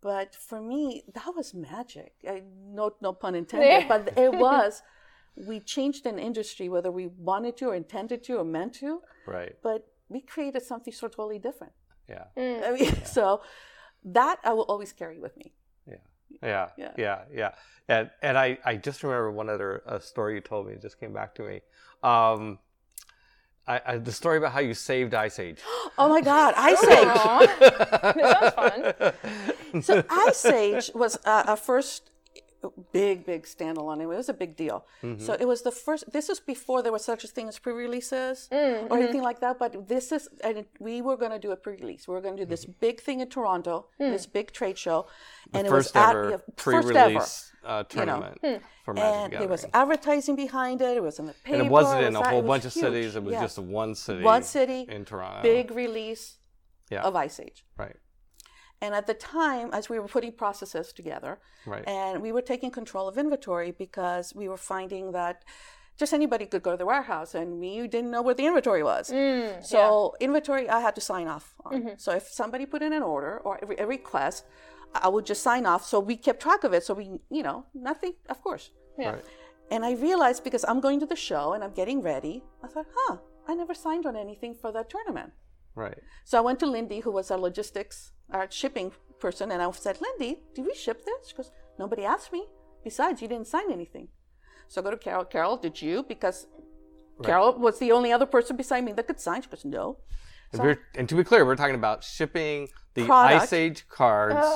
But 0.07 0.37
for 0.37 0.61
me, 0.61 1.03
that 1.15 1.35
was 1.35 1.53
magic. 1.53 2.13
I, 2.29 2.45
no, 2.79 2.95
no 3.01 3.13
pun 3.13 3.35
intended. 3.35 3.89
but 3.89 4.17
it 4.17 4.33
was. 4.49 4.81
We 5.49 5.59
changed 5.59 6.07
an 6.07 6.21
industry, 6.21 6.69
whether 6.69 6.93
we 6.93 7.09
wanted 7.09 7.57
to, 7.57 7.71
or 7.71 7.75
intended 7.75 8.23
to, 8.27 8.37
or 8.37 8.45
meant 8.45 8.75
to. 8.75 9.01
Right. 9.27 9.57
But 9.65 9.89
we 10.09 10.21
created 10.21 10.63
something 10.63 10.93
so 10.93 11.09
totally 11.09 11.41
different. 11.41 11.73
Yeah. 12.09 12.27
I 12.37 12.71
mean, 12.79 13.05
so 13.17 13.43
that 14.05 14.39
I 14.45 14.53
will 14.53 14.69
always 14.73 14.93
carry 14.93 15.19
with 15.19 15.37
me. 15.37 15.53
Yeah. 15.89 15.97
Yeah. 16.41 16.69
Yeah. 16.79 16.93
Yeah. 16.97 17.21
Yeah. 17.35 17.51
And 17.89 18.11
and 18.23 18.39
I, 18.39 18.59
I 18.65 18.77
just 18.77 19.03
remember 19.03 19.33
one 19.33 19.49
other 19.51 19.83
uh, 19.89 19.99
story 19.99 20.35
you 20.37 20.41
told 20.41 20.69
me. 20.69 20.75
It 20.75 20.83
just 20.83 21.01
came 21.01 21.15
back 21.15 21.35
to 21.35 21.43
me. 21.43 21.63
Um, 22.05 22.61
I, 23.69 23.81
I, 23.85 23.97
the 23.99 24.13
story 24.13 24.39
about 24.39 24.53
how 24.53 24.61
you 24.61 24.75
saved 24.75 25.15
Ice 25.15 25.39
Age. 25.39 25.59
Oh 25.99 26.11
my 26.11 26.21
God, 26.21 26.53
Ice 26.59 26.85
Age. 26.85 27.07
Aw, 27.09 27.47
that 28.13 28.55
sounds 28.55 29.13
fun. 29.73 29.83
so 29.83 30.05
Ice 30.11 30.45
Age 30.45 30.91
was 30.95 31.19
uh, 31.25 31.45
a 31.47 31.57
first 31.57 32.11
big, 32.93 33.27
big 33.27 33.45
standalone. 33.45 34.01
It 34.01 34.07
was 34.07 34.29
a 34.29 34.35
big 34.35 34.57
deal. 34.57 34.85
So 35.01 35.07
mm-hmm. 35.07 35.43
it 35.43 35.49
was 35.49 35.63
the 35.63 35.71
first. 35.71 36.13
This 36.13 36.29
was 36.29 36.41
before 36.41 36.83
there 36.83 36.93
was 36.93 37.05
such 37.05 37.25
a 37.25 37.29
thing 37.29 37.49
as 37.49 37.59
pre-releases 37.59 38.49
or 38.51 38.59
mm-hmm. 38.59 38.93
anything 38.93 39.23
like 39.23 39.41
that. 39.41 39.59
But 39.59 39.89
this 39.89 40.13
is, 40.13 40.29
and 40.43 40.59
it, 40.59 40.69
we 40.79 41.03
were 41.03 41.17
going 41.17 41.33
to 41.33 41.39
do 41.39 41.51
a 41.53 41.57
pre-release. 41.57 42.09
We 42.09 42.15
were 42.15 42.21
going 42.21 42.37
to 42.37 42.43
do 42.45 42.49
this 42.49 42.65
mm-hmm. 42.65 42.81
big 42.81 43.01
thing 43.01 43.21
in 43.21 43.29
Toronto, 43.29 43.87
mm. 44.01 44.11
this 44.11 44.27
big 44.27 44.53
trade 44.53 44.79
show, 44.79 45.07
and 45.53 45.67
it 45.67 45.73
was 45.73 45.87
first 45.87 45.97
at- 45.97 46.11
ever 46.11 46.31
yeah, 46.31 46.37
first 46.57 46.77
ever. 46.77 46.93
pre-release 46.93 47.53
uh, 47.67 47.83
tournament 47.85 48.39
mm. 48.43 48.61
for 48.85 48.95
Magic 48.95 49.15
And 49.15 49.33
the 49.33 49.39
there 49.39 49.49
was 49.49 49.67
advertising 49.75 50.37
behind 50.37 50.81
it. 50.81 50.97
It 50.97 51.03
was 51.03 51.19
in 51.19 51.27
the 51.27 51.33
paper. 51.33 51.57
and 51.57 51.67
it 51.67 51.71
wasn't 51.71 52.03
in 52.05 52.15
was 52.15 52.27
a 52.27 52.31
whole 52.31 52.45
it 52.45 52.47
bunch 52.47 52.65
of 52.65 52.73
huge. 52.73 52.85
cities. 52.85 53.17
It 53.17 53.23
was 53.23 53.33
Yeah. 53.33 53.43
just 53.43 53.59
one 53.59 53.95
city. 53.95 54.23
one 54.23 54.43
city 54.43 54.87
in 54.89 55.05
Toronto. 55.05 55.43
Big 55.43 55.71
release 55.71 56.39
Yeah. 56.91 57.03
of 57.03 57.17
Ice 57.17 57.41
Age. 57.41 57.65
Right. 57.77 57.97
And 58.83 58.95
at 58.95 59.07
the 59.07 59.15
time, 59.15 59.71
as 59.73 59.89
we 59.89 59.99
were 59.99 60.09
putting 60.09 60.33
processes 60.33 60.93
together, 60.93 61.39
Right. 61.65 61.87
and 61.89 62.23
we 62.23 62.31
were 62.33 62.43
taking 62.43 62.71
control 62.71 63.09
of 63.09 63.17
inventory 63.17 63.71
because 63.71 64.35
we 64.35 64.49
were 64.49 64.59
finding 64.59 65.13
that 65.13 65.45
just 65.97 66.13
anybody 66.13 66.45
could 66.45 66.63
go 66.63 66.73
to 66.73 66.77
the 66.77 66.85
warehouse 66.85 67.35
and 67.35 67.59
we 67.59 67.89
didn't 67.89 68.11
know 68.11 68.21
where 68.21 68.35
the 68.35 68.47
inventory 68.47 68.83
was. 68.83 69.11
Mm, 69.11 69.65
so 69.65 70.15
inventory, 70.21 70.69
I 70.69 70.81
had 70.81 70.95
to 70.97 71.01
sign 71.01 71.27
off 71.27 71.55
on. 71.65 71.73
Mm-hmm. 71.73 71.89
So 71.97 72.13
if 72.13 72.25
somebody 72.29 72.67
put 72.67 72.83
in 72.83 72.93
an 72.93 73.03
order 73.03 73.39
or 73.39 73.59
a, 73.63 73.83
a 73.85 73.87
request, 73.87 74.45
I 74.95 75.09
would 75.09 75.25
just 75.25 75.43
sign 75.43 75.65
off. 75.65 75.85
So 75.85 75.99
we 75.99 76.17
kept 76.17 76.41
track 76.41 76.65
of 76.65 76.75
it. 76.75 76.85
So 76.85 76.93
we, 76.95 77.19
you 77.31 77.43
know, 77.43 77.65
nothing, 77.75 78.13
of 78.29 78.43
course. 78.43 78.71
Yeah. 78.99 79.13
Right. 79.13 79.25
And 79.71 79.85
I 79.85 79.93
realized 79.93 80.45
because 80.45 80.65
I'm 80.69 80.81
going 80.81 81.01
to 81.01 81.07
the 81.07 81.17
show 81.17 81.55
and 81.55 81.65
I'm 81.65 81.73
getting 81.73 82.01
ready, 82.03 82.45
I 82.63 82.69
thought, 82.69 82.87
huh, 82.95 83.17
I 83.49 83.55
never 83.55 83.75
signed 83.75 84.07
on 84.07 84.17
anything 84.17 84.55
for 84.55 84.71
that 84.73 84.91
tournament. 84.91 85.33
Right. 85.77 85.99
So 86.25 86.39
I 86.39 86.41
went 86.41 86.59
to 86.61 86.67
Lindy, 86.67 87.01
who 87.01 87.13
was 87.13 87.31
our 87.31 87.39
logistics, 87.39 88.13
our 88.31 88.51
shipping 88.51 88.93
person, 89.21 89.53
and 89.53 89.63
I 89.63 89.71
said, 89.73 89.99
Lindy, 90.01 90.41
did 90.55 90.65
we 90.65 90.75
ship 90.75 91.05
this? 91.05 91.29
She 91.29 91.37
goes, 91.37 91.53
nobody 91.79 92.05
asked 92.05 92.33
me. 92.33 92.47
Besides, 92.83 93.21
you 93.23 93.29
didn't 93.29 93.47
sign 93.47 93.71
anything. 93.71 94.09
So 94.69 94.81
I 94.81 94.85
go 94.85 94.91
to 94.91 94.97
Carol. 94.97 95.25
Carol, 95.25 95.57
did 95.57 95.81
you? 95.81 96.03
Because 96.03 96.47
Carol 97.23 97.59
was 97.59 97.79
the 97.79 97.93
only 97.93 98.11
other 98.11 98.27
person 98.27 98.57
beside 98.57 98.85
me 98.85 98.93
that 98.93 99.07
could 99.07 99.21
sign. 99.21 99.43
She 99.43 99.49
goes, 99.49 99.65
no. 99.65 99.99
And, 100.53 100.63
we're, 100.63 100.79
and 100.95 101.09
to 101.09 101.15
be 101.15 101.25
clear, 101.25 101.45
we're 101.45 101.57
talking 101.57 101.75
about 101.75 102.05
shipping 102.05 102.69
the 102.95 103.05
Product. 103.05 103.43
Ice 103.43 103.53
Age 103.53 103.85
cards 103.91 104.47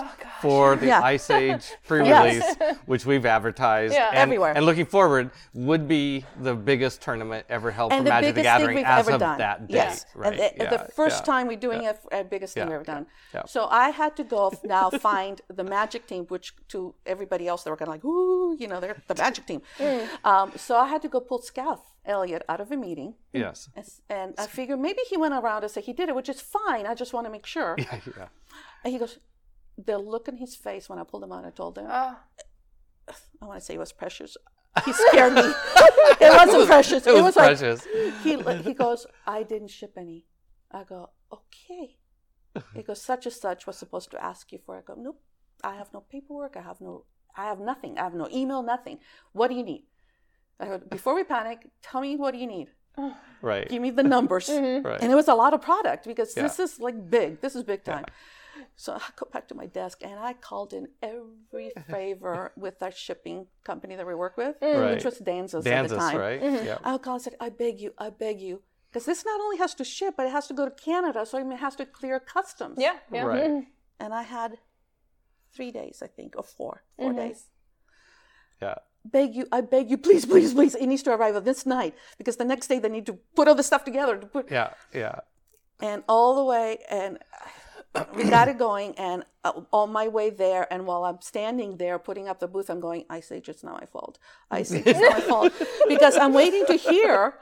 for 0.41 0.75
the 0.77 0.87
Yeah. 0.87 1.03
Ice 1.03 1.29
Age 1.29 1.73
pre-release, 1.87 2.57
which 2.87 3.05
we've 3.05 3.27
advertised 3.27 3.93
Yeah. 3.93 4.09
and, 4.09 4.17
Everywhere. 4.17 4.55
And 4.57 4.65
looking 4.65 4.87
forward, 4.87 5.31
would 5.53 5.87
be 5.87 6.25
the 6.41 6.55
biggest 6.55 7.03
tournament 7.03 7.45
ever 7.51 7.71
held 7.71 7.93
And 7.93 8.01
for 8.01 8.05
the 8.05 8.09
Magic 8.11 8.35
the 8.35 8.43
Gathering 8.43 8.77
we've 8.77 8.87
as 8.87 9.07
ever 9.07 9.17
of 9.17 9.21
done. 9.21 9.39
that 9.39 9.69
date. 9.69 9.75
yes. 9.75 10.07
Right. 10.15 10.33
And 10.33 10.39
the, 10.41 10.53
yeah. 10.65 10.71
the 10.71 10.91
first 10.95 11.27
time 11.27 11.49
we're 11.49 11.59
doing 11.59 11.87
a, 11.87 11.95
a 12.13 12.25
biggest 12.25 12.55
thing 12.55 12.65
we've 12.65 12.75
ever 12.77 12.85
done. 12.85 13.07
So 13.47 13.67
I 13.67 13.91
had 13.91 14.17
to 14.17 14.25
go 14.25 14.53
now 14.65 14.89
find 15.09 15.43
the 15.49 15.65
magic 15.65 16.07
team, 16.07 16.25
which 16.29 16.55
to 16.69 16.95
everybody 17.05 17.47
else 17.47 17.65
they 17.65 17.71
were 17.71 17.77
kind 17.77 17.89
of 17.89 17.95
like, 17.95 18.05
ooh, 18.07 18.57
you 18.59 18.69
know, 18.69 18.81
they're 18.81 18.97
the 19.07 19.17
magic 19.17 19.45
team. 19.47 19.61
Um, 20.25 20.53
so 20.57 20.77
I 20.77 20.89
had 20.89 21.03
to 21.03 21.09
go 21.09 21.21
pull 21.21 21.43
Skaff 21.43 21.81
Elliott 22.05 22.43
out 22.49 22.61
of 22.61 22.73
a 22.73 22.77
meeting. 22.77 23.15
Yes. 23.33 23.69
And 24.09 24.35
I 24.39 24.47
figure 24.47 24.77
maybe 24.77 25.01
he 25.09 25.17
went 25.17 25.35
around 25.35 25.63
and 25.63 25.71
said 25.71 25.85
he 25.85 25.93
did 25.93 26.09
it, 26.09 26.15
which 26.15 26.29
is 26.29 26.41
fine. 26.41 26.87
I 26.87 26.95
just 26.95 27.13
want 27.13 27.27
to 27.27 27.31
make 27.31 27.47
sure. 27.47 27.75
Yeah. 27.79 28.01
yeah. 28.17 28.29
And 28.85 28.93
he 28.93 28.99
goes, 28.99 29.19
the 29.77 29.99
look 29.99 30.29
in 30.29 30.37
his 30.37 30.57
face 30.57 30.89
when 30.89 30.99
I 30.99 31.05
pulled 31.05 31.25
him 31.25 31.33
out, 31.33 31.45
I 31.45 31.51
told 31.51 31.79
him, 31.79 31.87
Oh, 31.89 32.17
I 33.43 33.45
want 33.45 33.59
to 33.61 33.65
say 33.65 33.75
it 33.75 33.79
was 33.79 33.93
precious. 33.93 34.37
He 34.85 34.93
scared 34.93 35.33
me. 35.35 35.43
it 35.45 36.33
wasn't 36.37 36.67
precious. 36.67 37.07
It 37.07 37.23
was, 37.23 37.37
like, 37.37 37.59
precious. 37.59 37.87
he, 38.23 38.37
he 38.63 38.75
goes, 38.85 39.07
I 39.27 39.43
didn't 39.43 39.69
ship 39.69 39.95
any. 39.97 40.27
I 40.71 40.85
go, 40.85 41.11
okay. 41.33 41.99
He 42.75 42.83
goes, 42.83 43.01
such 43.03 43.27
and 43.27 43.35
such 43.35 43.67
was 43.67 43.77
supposed 43.77 44.11
to 44.13 44.25
ask 44.25 44.53
you 44.53 44.59
for. 44.65 44.77
it." 44.77 44.85
I 44.89 44.95
go, 44.95 45.01
nope. 45.01 45.21
I 45.63 45.75
have 45.75 45.93
no 45.93 46.01
paperwork. 46.01 46.57
I 46.57 46.63
have 46.63 46.81
no, 46.81 47.05
I 47.37 47.47
have 47.47 47.61
nothing. 47.61 47.99
I 47.99 48.05
have 48.05 48.15
no 48.15 48.29
email, 48.33 48.63
nothing. 48.63 48.99
What 49.33 49.49
do 49.49 49.55
you 49.57 49.63
need? 49.65 49.85
I 50.61 50.67
go, 50.67 50.79
before 50.79 51.15
we 51.15 51.25
panic, 51.25 51.59
tell 51.83 52.01
me 52.01 52.17
what 52.17 52.33
do 52.35 52.39
you 52.39 52.47
need? 52.47 52.69
right. 53.43 53.69
Give 53.69 53.81
me 53.83 53.91
the 53.91 54.03
numbers. 54.03 54.49
Mm-hmm. 54.51 54.87
Right. 54.87 55.01
And 55.03 55.11
it 55.11 55.15
was 55.15 55.29
a 55.29 55.35
lot 55.35 55.55
of 55.55 55.61
product 55.63 56.07
because 56.07 56.37
Yeah. 56.37 56.43
this 56.45 56.59
is 56.59 56.81
like 56.81 56.97
big. 57.11 57.41
This 57.41 57.55
is 57.55 57.63
big 57.63 57.83
time. 57.85 58.05
So 58.77 58.93
I 58.95 59.01
go 59.17 59.27
back 59.33 59.49
to 59.49 59.55
my 59.55 59.67
desk 59.67 59.99
and 60.03 60.19
I 60.19 60.33
called 60.49 60.73
in 60.79 60.85
every 61.03 61.71
favor 61.91 62.53
with 62.57 62.83
our 62.83 62.91
shipping 62.91 63.47
company 63.65 63.95
that 63.97 64.07
we 64.07 64.15
work 64.15 64.37
with, 64.37 64.55
mm. 64.61 64.81
Right. 64.81 64.95
which 64.95 65.05
was 65.05 65.19
Danzas, 65.21 65.59
at 65.59 65.65
the 65.65 65.71
Danzas, 65.71 65.99
time. 65.99 66.17
right? 66.19 66.41
Mm-hmm. 66.43 66.67
Yeah. 66.67 66.79
I 66.85 66.99
called 66.99 67.17
and 67.21 67.23
said, 67.23 67.37
I 67.41 67.49
beg 67.51 67.81
you, 67.81 67.93
I 67.99 68.11
beg 68.11 68.41
you. 68.41 68.63
Because 68.91 69.07
this 69.07 69.25
not 69.25 69.41
only 69.41 69.59
has 69.59 69.73
to 69.75 69.85
ship, 69.85 70.15
but 70.17 70.27
it 70.27 70.33
has 70.33 70.47
to 70.49 70.55
go 70.55 70.65
to 70.65 70.75
Canada. 70.89 71.25
So 71.25 71.39
it 71.39 71.47
has 71.67 71.77
to 71.77 71.87
clear 71.87 72.19
customs. 72.21 72.77
yeah, 72.79 72.97
yeah. 73.13 73.23
Right. 73.23 73.45
Mm-hmm. 73.51 73.61
And 74.01 74.13
I 74.13 74.23
had 74.25 74.59
three 75.55 75.71
days, 75.71 76.03
I 76.03 76.09
think, 76.09 76.35
or 76.37 76.43
four, 76.43 76.83
Mm-hmm. 76.99 77.13
4 77.17 77.23
days. 77.29 77.41
Yeah. 78.61 78.75
Beg 79.05 79.35
you, 79.35 79.47
I 79.51 79.61
beg 79.63 79.91
you, 79.91 79.97
please, 79.97 80.27
please, 80.27 80.53
please. 80.53 80.75
It 80.75 80.87
needs 80.87 81.03
to 81.05 81.13
arrive 81.13 81.43
this 81.45 81.65
night 81.65 81.95
because 82.19 82.37
the 82.37 82.45
next 82.45 82.67
day 82.69 82.79
they 82.79 82.89
need 82.89 83.07
to 83.07 83.15
put 83.35 83.49
all 83.49 83.55
the 83.55 83.63
stuff 83.63 83.85
together. 83.85 84.17
To 84.19 84.27
put, 84.27 84.51
Yeah. 84.51 84.71
Yeah. 84.93 85.21
and 85.81 86.05
all 86.09 86.35
the 86.37 86.45
way 86.45 86.79
and 86.91 87.19
we 88.15 88.25
got 88.25 88.47
it 88.49 88.59
going 88.59 88.95
and 88.99 89.25
uh, 89.45 89.53
on 89.73 89.91
my 89.91 90.07
way 90.09 90.29
there 90.31 90.71
and 90.73 90.87
while 90.87 91.05
i'm 91.05 91.21
standing 91.23 91.79
there 91.79 91.99
putting 91.99 92.29
up 92.29 92.39
the 92.39 92.47
booth 92.47 92.69
i'm 92.71 92.79
going 92.81 93.05
ice 93.09 93.33
age 93.33 93.49
it's 93.49 93.65
not 93.65 93.81
my 93.81 93.87
fault 93.87 94.19
ice 94.51 94.71
age 94.73 94.83
it's 94.87 95.01
not 95.01 95.13
my 95.19 95.21
fault 95.21 95.53
because 95.89 96.17
i'm 96.17 96.35
waiting 96.35 96.65
to 96.67 96.75
hear 96.75 97.35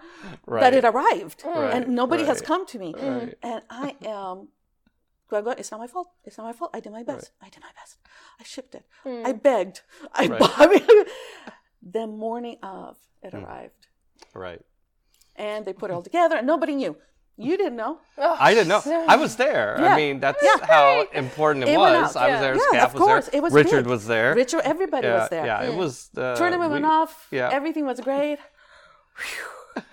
that 0.47 0.73
it 0.73 0.85
arrived 0.85 1.43
Right, 1.45 1.75
and 1.75 1.89
nobody 1.89 2.25
has 2.25 2.41
come 2.41 2.65
to 2.67 2.79
me 2.79 2.95
right. 2.97 3.35
and 3.43 3.63
i 3.69 3.97
am 4.05 4.49
it's 5.31 5.71
not 5.71 5.81
my 5.81 5.87
fault. 5.87 6.09
It's 6.25 6.39
not 6.39 6.45
my 6.45 6.53
fault. 6.55 6.71
I 6.73 6.81
did 6.81 6.91
my 6.93 7.03
best. 7.03 7.33
I 7.43 7.49
did 7.51 7.61
my 7.63 7.69
best. 7.77 7.99
I 8.41 8.45
shipped 8.45 8.74
it. 8.74 8.84
I 9.05 9.32
begged. 9.32 9.80
I, 10.12 10.26
Right. 10.26 10.41
I 10.43 10.66
mean, 10.66 11.05
the 11.82 12.07
morning 12.07 12.57
of 12.62 12.97
it 13.22 13.34
arrived, 13.34 13.86
Right. 14.34 14.61
and 15.36 15.64
they 15.66 15.72
put 15.72 15.91
it 15.91 15.95
all 15.95 16.03
together, 16.03 16.36
and 16.36 16.47
nobody 16.47 16.74
knew. 16.74 16.97
You 17.41 17.57
didn't 17.57 17.76
know. 17.76 18.01
I 18.18 18.53
didn't 18.53 18.66
know. 18.68 18.82
I 19.09 19.14
was 19.16 19.36
there. 19.45 19.76
Yeah. 19.78 19.93
I 19.95 19.97
mean, 19.97 20.18
that's 20.18 20.43
Yeah. 20.43 20.59
how 20.66 21.07
important 21.14 21.64
it, 21.68 21.72
It 21.74 21.78
was. 21.78 22.16
out. 22.16 22.22
I 22.22 22.30
was 22.32 22.41
there. 22.41 22.55
Yeah, 22.57 22.62
Skaff 22.70 22.89
of 22.89 22.95
was 22.95 23.03
course. 23.03 23.26
there. 23.26 23.39
It 23.39 23.43
was 23.43 23.53
Richard 23.53 23.84
big. 23.84 23.91
was 23.95 24.07
there. 24.09 24.34
Richard, 24.34 24.62
everybody 24.64 25.07
yeah, 25.07 25.18
was 25.20 25.28
there. 25.30 25.47
Yeah, 25.47 25.62
it 25.62 25.74
was. 25.74 26.11
Uh, 26.16 26.34
Tournament 26.34 26.70
we- 26.70 26.74
went 26.74 26.86
off. 26.86 27.28
yeah. 27.30 27.49
Everything 27.53 27.86
was 27.86 28.01
great. 28.01 28.39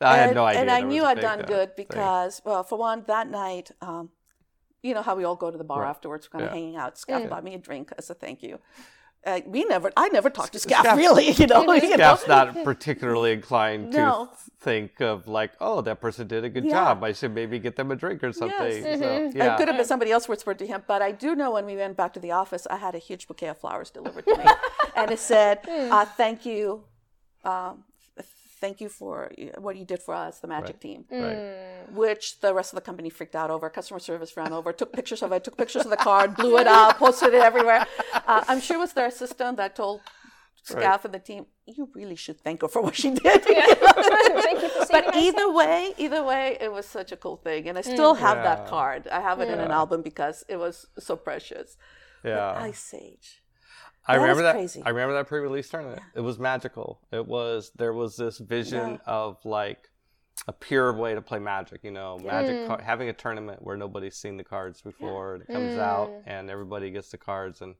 I 0.00 0.16
had 0.18 0.26
and, 0.28 0.34
no 0.34 0.44
idea. 0.44 0.60
And 0.60 0.70
I 0.70 0.80
knew 0.82 1.02
was 1.02 1.08
a 1.08 1.10
I'd 1.12 1.14
big, 1.16 1.22
done 1.22 1.40
uh, 1.42 1.46
good 1.46 1.76
thing. 1.76 1.86
because, 1.88 2.42
well, 2.44 2.62
for 2.62 2.78
one, 2.78 3.04
that 3.06 3.28
night, 3.30 3.70
um, 3.80 4.10
you 4.86 4.94
know 4.96 5.02
how 5.08 5.14
we 5.20 5.24
all 5.28 5.36
go 5.44 5.50
to 5.50 5.58
the 5.58 5.64
bar 5.72 5.82
Right. 5.82 5.90
afterwards, 5.94 6.28
kind 6.28 6.44
of 6.44 6.50
Yeah. 6.50 6.54
hanging 6.58 6.76
out. 6.82 6.92
Skaff 7.02 7.28
bought 7.32 7.44
me 7.48 7.54
a 7.54 7.58
drink 7.68 7.86
as 7.98 8.08
a 8.10 8.14
thank 8.14 8.42
you. 8.42 8.58
Uh, 9.30 9.40
we 9.54 9.64
never, 9.64 9.90
I 9.96 10.06
never 10.10 10.30
talked 10.30 10.52
to 10.52 10.60
Skaff, 10.60 10.84
Skaff- 10.84 10.96
really, 11.04 11.30
you 11.30 11.46
know. 11.48 11.62
you 11.72 11.96
know? 11.96 12.14
Skaff's 12.14 12.28
not 12.28 12.46
particularly 12.62 13.32
inclined 13.32 13.90
to 13.92 13.98
No. 13.98 14.26
th- 14.26 14.38
think 14.66 15.00
of 15.00 15.26
like, 15.26 15.50
oh, 15.60 15.80
that 15.80 15.98
person 16.00 16.28
did 16.28 16.44
a 16.44 16.48
good 16.48 16.64
Yeah. 16.64 16.70
job. 16.78 17.02
I 17.02 17.12
should 17.12 17.34
maybe 17.34 17.58
get 17.58 17.74
them 17.74 17.90
a 17.90 17.96
drink 17.96 18.22
or 18.22 18.32
something. 18.32 18.82
So, 18.84 18.88
yeah. 19.34 19.54
It 19.54 19.56
could 19.58 19.66
have 19.70 19.76
been 19.76 19.84
somebody 19.94 20.12
else 20.12 20.28
whispered 20.28 20.58
to 20.60 20.66
him, 20.72 20.80
but 20.86 21.02
I 21.02 21.10
do 21.24 21.34
know 21.34 21.50
when 21.56 21.66
we 21.66 21.74
went 21.84 21.96
back 21.96 22.12
to 22.16 22.20
the 22.26 22.30
office, 22.42 22.64
I 22.70 22.76
had 22.86 22.94
a 22.94 22.98
huge 23.08 23.26
bouquet 23.26 23.48
of 23.48 23.58
flowers 23.58 23.90
delivered 23.90 24.26
to 24.26 24.36
me, 24.38 24.44
and 25.00 25.10
it 25.10 25.18
said, 25.18 25.58
uh, 25.96 26.04
"Thank 26.22 26.46
you, 26.46 26.84
um, 27.44 27.72
th- 27.74 27.95
thank 28.60 28.80
you 28.80 28.88
for 28.88 29.30
what 29.58 29.76
you 29.76 29.84
did 29.84 30.00
for 30.02 30.14
us, 30.14 30.40
the 30.40 30.48
Magic 30.48 30.76
Right. 30.76 30.80
team." 30.80 31.04
Right. 31.10 31.86
Which 31.92 32.40
the 32.40 32.52
rest 32.54 32.72
of 32.72 32.76
the 32.76 32.86
company 32.90 33.10
freaked 33.10 33.36
out 33.36 33.50
over. 33.50 33.68
Customer 33.70 34.00
service 34.00 34.36
ran 34.36 34.52
over, 34.52 34.72
took 34.72 34.92
pictures 34.92 35.22
of 35.22 35.32
it, 35.32 35.44
took 35.44 35.56
pictures 35.56 35.84
of 35.84 35.90
the 35.90 35.96
card, 35.96 36.34
blew 36.40 36.58
it 36.58 36.66
up, 36.66 36.98
posted 36.98 37.34
it 37.34 37.42
everywhere. 37.42 37.86
Uh, 38.12 38.44
I'm 38.48 38.60
sure 38.60 38.76
it 38.76 38.80
was 38.80 38.92
their 38.92 39.06
assistant 39.06 39.56
that 39.58 39.76
told 39.76 40.00
Skaff 40.62 41.04
and 41.04 41.14
the 41.14 41.20
team, 41.20 41.46
"You 41.64 41.88
really 41.94 42.16
should 42.16 42.40
thank 42.40 42.62
her 42.62 42.68
for 42.68 42.82
what 42.82 42.96
she 42.96 43.10
did." 43.12 43.44
Thank 43.44 44.62
you 44.62 44.68
for 44.68 44.86
but 44.90 45.14
my 45.14 45.20
either 45.26 45.48
way, 45.52 45.94
either 45.96 46.22
way, 46.24 46.56
it 46.60 46.72
was 46.72 46.86
such 46.86 47.12
a 47.12 47.16
cool 47.16 47.36
thing, 47.36 47.68
and 47.68 47.78
I 47.78 47.82
still 47.82 48.14
have 48.14 48.38
that 48.42 48.66
card. 48.66 49.06
I 49.08 49.20
have 49.20 49.40
it 49.40 49.48
in 49.48 49.60
an 49.60 49.70
album 49.70 50.02
because 50.02 50.44
it 50.48 50.56
was 50.56 50.86
so 50.98 51.14
precious. 51.16 51.76
Yeah. 52.24 52.52
Ice 52.70 52.92
Age. 52.94 53.42
I 54.08 54.14
That 54.16 54.20
remember 54.22 54.42
that. 54.44 54.54
crazy. 54.54 54.82
I 54.84 54.90
remember 54.90 55.14
that 55.14 55.26
pre-release 55.26 55.68
tournament. 55.68 56.00
It 56.14 56.20
was 56.20 56.38
magical. 56.38 57.00
It 57.10 57.26
was 57.26 57.72
there 57.76 57.92
was 57.92 58.16
this 58.16 58.38
vision 58.38 58.92
Yeah. 58.92 58.98
of 59.06 59.44
like 59.44 59.88
a 60.48 60.52
pure 60.52 60.92
way 60.92 61.14
to 61.14 61.22
play 61.22 61.38
Magic. 61.38 61.82
You 61.82 61.90
know, 61.90 62.18
Magic 62.18 62.56
mm. 62.56 62.66
car- 62.68 62.82
having 62.82 63.08
a 63.08 63.12
tournament 63.12 63.62
where 63.62 63.76
nobody's 63.76 64.16
seen 64.16 64.36
the 64.36 64.44
cards 64.44 64.80
before, 64.80 65.34
and 65.34 65.42
it 65.42 65.48
comes 65.48 65.76
out 65.78 66.08
mm. 66.10 66.22
and 66.26 66.50
everybody 66.50 66.90
gets 66.90 67.10
the 67.10 67.18
cards 67.18 67.60
and 67.62 67.74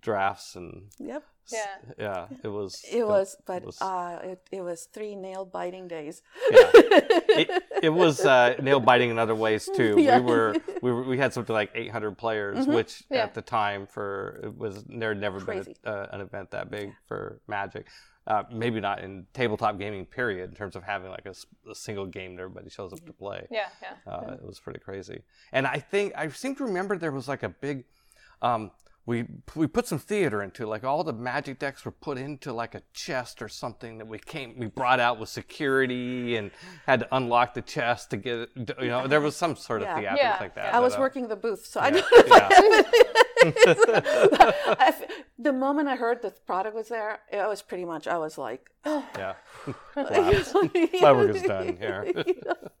drafts 0.00 0.56
and 0.56 0.88
Yep. 0.98 1.22
Yeah. 1.52 1.58
yeah, 1.96 2.26
it 2.42 2.48
was. 2.48 2.84
It 2.90 3.06
was, 3.06 3.36
but 3.46 3.64
was- 3.64 3.80
uh, 3.80 4.18
it, 4.24 4.48
it 4.50 4.62
was 4.62 4.88
three 4.92 5.14
nail 5.14 5.44
biting 5.44 5.86
days. 5.86 6.20
yeah. 6.50 6.70
it, 6.74 7.62
it 7.84 7.88
was 7.90 8.20
uh, 8.26 8.56
nail 8.60 8.80
biting 8.80 9.10
in 9.10 9.18
other 9.20 9.34
ways 9.36 9.68
too. 9.76 9.94
Yeah. 9.96 10.18
We 10.18 10.24
were 10.32 10.56
we 10.82 10.90
were, 10.90 11.04
we 11.04 11.18
had 11.18 11.32
something 11.32 11.54
like 11.54 11.70
800 11.72 12.18
players, 12.18 12.66
which 12.66 13.04
Yeah. 13.10 13.18
at 13.22 13.34
the 13.34 13.42
time 13.42 13.86
for 13.86 14.40
it 14.42 14.58
was 14.58 14.82
there 14.88 15.10
had 15.10 15.20
never 15.20 15.40
Crazy. 15.40 15.76
been 15.84 15.92
a, 15.92 15.96
uh, 15.96 16.08
an 16.14 16.20
event 16.20 16.50
that 16.50 16.68
big 16.68 16.92
for 17.06 17.40
Magic. 17.46 17.86
Uh, 18.26 18.42
maybe 18.50 18.80
not 18.80 19.04
in 19.04 19.24
tabletop 19.32 19.78
gaming 19.78 20.04
period 20.04 20.50
in 20.50 20.56
terms 20.56 20.74
of 20.74 20.82
having 20.82 21.10
like 21.12 21.26
a 21.26 21.74
single 21.76 22.06
game 22.06 22.34
that 22.34 22.42
everybody 22.42 22.68
shows 22.68 22.92
up 22.92 23.06
to 23.06 23.12
play. 23.12 23.46
Yeah, 23.52 23.68
yeah. 23.80 24.12
Uh, 24.12 24.32
it 24.32 24.44
was 24.44 24.58
pretty 24.58 24.80
crazy. 24.80 25.22
And 25.52 25.64
I 25.64 25.78
think 25.78 26.12
I 26.16 26.26
seem 26.30 26.56
to 26.56 26.64
remember 26.64 26.98
there 26.98 27.12
was 27.12 27.28
like 27.28 27.44
a 27.44 27.48
big. 27.50 27.84
Um, 28.42 28.72
we 29.06 29.24
we 29.54 29.66
put 29.68 29.86
some 29.86 29.98
theater 30.00 30.42
into 30.42 30.64
it. 30.64 30.66
like 30.66 30.82
all 30.84 31.04
the 31.04 31.12
magic 31.12 31.58
decks 31.60 31.84
were 31.84 31.92
put 31.92 32.18
into 32.18 32.52
like 32.52 32.74
a 32.74 32.82
chest 32.92 33.40
or 33.40 33.48
something 33.48 33.98
that 33.98 34.06
we 34.06 34.18
came 34.18 34.58
we 34.58 34.66
brought 34.66 34.98
out 35.00 35.18
with 35.20 35.28
security 35.28 36.36
and 36.36 36.50
had 36.86 37.00
to 37.00 37.08
unlock 37.16 37.54
the 37.54 37.62
chest 37.62 38.10
to 38.10 38.16
get 38.16 38.48
you 38.56 38.88
know 38.88 39.06
there 39.06 39.20
was 39.20 39.36
some 39.36 39.54
sort 39.56 39.82
of 39.82 39.86
Yeah. 39.88 39.96
theatrics 40.14 40.16
Yeah. 40.18 40.36
like 40.40 40.54
that. 40.56 40.74
I 40.74 40.80
was 40.80 40.94
but, 40.94 40.98
uh, 40.98 41.02
working 41.02 41.28
the 41.28 41.36
booth, 41.36 41.64
so 41.66 41.80
I 41.80 41.88
yeah, 41.88 41.94
knew. 41.94 42.04
yeah. 42.26 42.48
I 44.78 44.86
f- 44.88 45.02
the 45.38 45.52
moment 45.52 45.88
I 45.88 45.96
heard 45.96 46.22
the 46.22 46.32
product 46.46 46.74
was 46.74 46.88
there, 46.88 47.20
it 47.30 47.46
was 47.46 47.62
pretty 47.62 47.84
much. 47.84 48.06
I 48.06 48.18
was 48.18 48.38
like, 48.38 48.70
yeah. 48.86 49.34
My 49.96 51.12
work 51.12 51.34
is 51.36 51.42
done 51.42 51.76
here. 51.76 52.12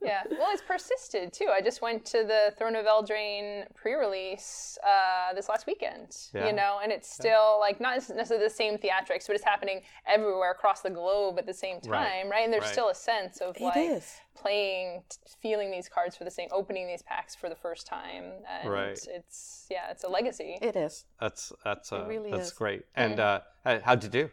Yeah, 0.02 0.22
well, 0.30 0.50
it's 0.52 0.62
persisted 0.62 1.32
too. 1.32 1.48
I 1.52 1.60
just 1.60 1.82
went 1.82 2.04
to 2.06 2.18
the 2.18 2.54
Throne 2.56 2.76
of 2.76 2.86
Eldraine 2.86 3.64
pre-release 3.74 4.78
uh, 4.86 5.34
this 5.34 5.48
last 5.48 5.66
weekend. 5.66 6.16
Yeah. 6.32 6.46
You 6.46 6.52
know, 6.52 6.78
and 6.80 6.92
it's 6.92 7.10
still 7.12 7.56
like 7.58 7.80
not 7.80 7.96
necessarily 7.96 8.46
the 8.46 8.48
same 8.54 8.78
theatrics, 8.78 9.26
but 9.26 9.34
it's 9.34 9.44
happening 9.44 9.80
everywhere 10.06 10.52
across 10.52 10.80
the 10.82 10.90
globe 10.90 11.40
at 11.40 11.46
the 11.46 11.52
same 11.52 11.80
time, 11.80 11.90
Right, 11.90 12.30
right? 12.30 12.44
And 12.44 12.52
there's 12.52 12.62
right. 12.66 12.72
still 12.72 12.88
a 12.90 12.94
sense 12.94 13.38
of 13.40 13.58
like 13.58 13.76
is. 13.76 14.14
playing, 14.36 15.02
t- 15.10 15.16
feeling 15.42 15.72
these 15.72 15.88
cards 15.88 16.16
for 16.16 16.22
the 16.22 16.30
same, 16.30 16.50
opening 16.52 16.86
these 16.86 17.02
packs 17.02 17.34
for 17.34 17.48
the 17.48 17.56
first 17.56 17.88
time, 17.88 18.26
and 18.48 18.70
Right. 18.70 19.00
it's 19.08 19.66
yeah, 19.68 19.90
it's 19.90 20.04
a 20.04 20.08
legacy. 20.08 20.56
it 20.62 20.76
is. 20.76 21.04
That's 21.20 21.52
that's 21.64 21.92
uh, 21.92 22.04
really 22.06 22.30
that's 22.30 22.48
is. 22.48 22.52
great. 22.52 22.82
And 22.94 23.18
uh, 23.18 23.40
how'd 23.64 24.04
you 24.04 24.08
do? 24.08 24.30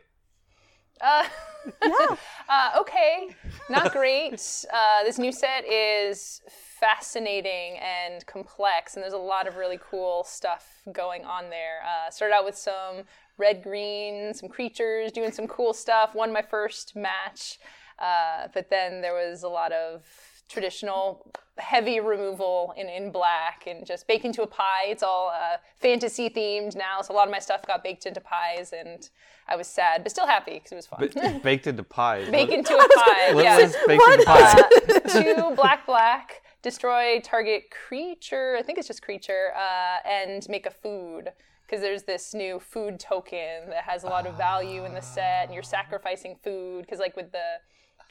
Uh, 1.01 1.23
Yeah. 1.81 2.15
uh, 2.49 2.71
okay, 2.81 3.29
not 3.69 3.93
great. 3.93 4.33
Uh, 4.73 5.03
this 5.05 5.17
new 5.17 5.31
set 5.31 5.63
is 5.65 6.41
fascinating 6.79 7.77
and 7.81 8.25
complex, 8.25 8.95
and 8.95 9.03
there's 9.03 9.13
a 9.13 9.17
lot 9.17 9.47
of 9.47 9.55
really 9.55 9.79
cool 9.89 10.25
stuff 10.25 10.81
going 10.91 11.23
on 11.23 11.49
there. 11.49 11.79
Uh, 11.87 12.09
started 12.11 12.35
out 12.35 12.43
with 12.43 12.57
some 12.57 13.03
red 13.37 13.63
green, 13.63 14.33
some 14.33 14.49
creatures 14.49 15.13
doing 15.13 15.31
some 15.31 15.47
cool 15.47 15.73
stuff. 15.73 16.13
Won 16.13 16.33
my 16.33 16.41
first 16.41 16.97
match, 16.97 17.59
uh, 17.97 18.49
but 18.53 18.69
then 18.69 18.99
there 18.99 19.13
was 19.13 19.43
a 19.43 19.47
lot 19.49 19.71
of 19.71 20.03
traditional 20.49 21.31
heavy 21.57 21.99
removal 21.99 22.73
in, 22.77 22.87
in 22.89 23.11
black 23.11 23.63
and 23.67 23.85
just 23.85 24.07
baked 24.07 24.25
into 24.25 24.41
a 24.41 24.47
pie. 24.47 24.85
It's 24.87 25.03
all 25.03 25.29
uh, 25.29 25.57
fantasy 25.79 26.29
themed 26.29 26.75
now, 26.75 27.01
so 27.01 27.13
a 27.13 27.15
lot 27.15 27.27
of 27.27 27.31
my 27.31 27.39
stuff 27.39 27.61
got 27.67 27.83
baked 27.83 28.05
into 28.05 28.19
pies, 28.21 28.73
and 28.73 29.07
I 29.47 29.55
was 29.55 29.67
sad, 29.67 30.03
but 30.03 30.11
still 30.11 30.25
happy 30.27 30.53
because 30.55 30.71
it 30.71 30.75
was 30.75 30.87
fun. 30.87 31.09
B- 31.13 31.39
baked 31.43 31.67
into 31.67 31.83
pies. 31.83 32.29
Baked 32.29 32.49
What- 32.49 32.59
into 32.59 32.73
a 32.75 32.77
pie. 32.95 33.33
what 33.33 33.43
yeah. 33.43 33.57
was 33.61 33.75
baked 33.87 34.03
into 34.11 34.25
pies? 34.25 34.55
Uh, 34.55 34.99
two 35.23 35.55
black 35.55 35.85
black 35.85 36.41
destroy 36.61 37.19
target 37.21 37.63
creature. 37.87 38.55
I 38.57 38.63
think 38.63 38.77
it's 38.77 38.87
just 38.87 39.01
creature, 39.01 39.49
uh, 39.55 40.07
and 40.07 40.47
make 40.49 40.65
a 40.65 40.71
food. 40.71 41.29
Because 41.65 41.81
there's 41.81 42.03
this 42.03 42.33
new 42.33 42.59
food 42.59 42.99
token 42.99 43.69
that 43.69 43.85
has 43.85 44.03
a 44.03 44.07
lot 44.07 44.27
of 44.27 44.35
value 44.35 44.83
in 44.85 44.93
the 44.93 45.01
set, 45.01 45.45
and 45.45 45.53
you're 45.53 45.63
sacrificing 45.63 46.35
food. 46.43 46.81
Because 46.81 46.99
like 46.99 47.15
with 47.15 47.31
the 47.31 47.39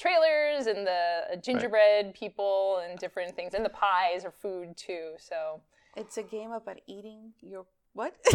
trailers 0.02 0.66
and 0.66 0.86
the 0.86 1.22
uh, 1.32 1.36
gingerbread 1.36 2.14
people 2.14 2.82
and 2.84 2.98
different 2.98 3.34
things, 3.36 3.54
and 3.54 3.64
the 3.64 3.70
pies 3.70 4.24
are 4.24 4.32
food 4.32 4.76
too. 4.76 5.12
So 5.18 5.60
It's 5.96 6.16
a 6.16 6.22
game 6.22 6.52
about 6.52 6.78
eating 6.86 7.32
your 7.40 7.64
what? 7.94 8.14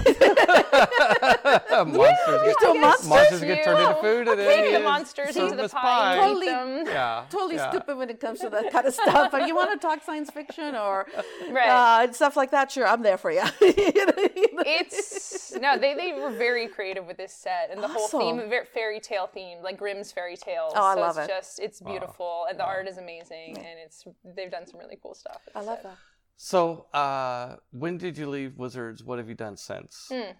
monsters 1.87 2.41
get, 2.43 2.55
So 2.61 2.73
monsters? 2.75 3.09
monsters 3.09 3.41
get 3.41 3.63
turned 3.63 3.79
into 3.79 3.95
You 3.95 4.01
food 4.01 4.27
and 4.27 4.37
take 4.37 4.47
then 4.47 4.73
the 4.73 4.79
monsters 4.81 5.35
into 5.35 5.55
the 5.55 5.63
as 5.63 5.71
pie, 5.73 6.17
Totally- 6.17 6.45
Yeah. 6.47 7.25
totally 7.31 7.55
yeah. 7.55 7.69
stupid 7.71 7.97
when 7.97 8.09
it 8.09 8.19
comes 8.19 8.39
to 8.41 8.49
that 8.49 8.71
kind 8.71 8.85
of 8.87 8.93
stuff. 8.93 9.31
But 9.31 9.47
you 9.47 9.55
want 9.55 9.71
to 9.71 9.77
talk 9.87 10.03
science 10.03 10.29
fiction 10.29 10.75
or 10.75 11.07
Right. 11.49 11.69
uh, 12.07 12.11
stuff 12.13 12.35
like 12.37 12.51
that? 12.51 12.71
Sure, 12.71 12.85
I'm 12.87 13.01
there 13.01 13.17
for 13.17 13.31
you. 13.31 13.41
it's 13.61 15.53
no 15.59 15.77
they, 15.77 15.93
they 15.95 16.13
were 16.13 16.29
very 16.31 16.67
creative 16.67 17.05
with 17.05 17.17
this 17.17 17.33
set 17.33 17.69
and 17.71 17.81
the 17.81 17.87
whole 17.87 18.07
theme 18.07 18.37
Awesome. 18.39 18.65
fairy 18.73 18.99
tale 18.99 19.27
theme, 19.27 19.59
like 19.63 19.77
grimm's 19.77 20.11
fairy 20.11 20.35
tales 20.37 20.73
Oh, 20.75 20.83
I 20.83 20.93
so 20.95 20.99
love 21.01 21.17
it's 21.17 21.27
it. 21.27 21.31
just 21.31 21.59
it's 21.59 21.81
beautiful 21.81 22.45
and 22.49 22.59
the 22.59 22.65
art 22.65 22.87
is 22.87 22.97
amazing 22.97 23.57
and 23.57 23.79
it's 23.83 24.03
they've 24.35 24.51
done 24.51 24.67
some 24.67 24.79
really 24.79 24.97
cool 25.01 25.13
stuff 25.15 25.41
I 25.55 25.61
love 25.61 25.77
set. 25.77 25.83
that. 25.83 25.97
So, 26.37 26.85
uh, 26.93 27.55
when 27.71 27.97
did 27.97 28.17
you 28.17 28.29
leave 28.29 28.57
Wizards? 28.57 29.03
What 29.03 29.17
have 29.17 29.27
you 29.27 29.35
done 29.35 29.57
since? 29.57 30.07
Hmm. 30.11 30.31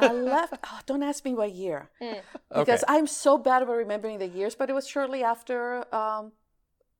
I 0.00 0.12
left. 0.12 0.54
Oh, 0.64 0.80
don't 0.86 1.02
ask 1.02 1.24
me 1.24 1.34
what 1.34 1.52
year, 1.52 1.90
Hmm. 2.00 2.14
because 2.48 2.82
Okay. 2.82 2.94
I'm 2.96 3.06
so 3.06 3.36
bad 3.38 3.62
about 3.62 3.76
remembering 3.76 4.18
the 4.18 4.26
years. 4.28 4.54
But 4.54 4.70
it 4.70 4.72
was 4.72 4.86
shortly 4.88 5.22
after 5.22 5.84
um, 5.94 6.32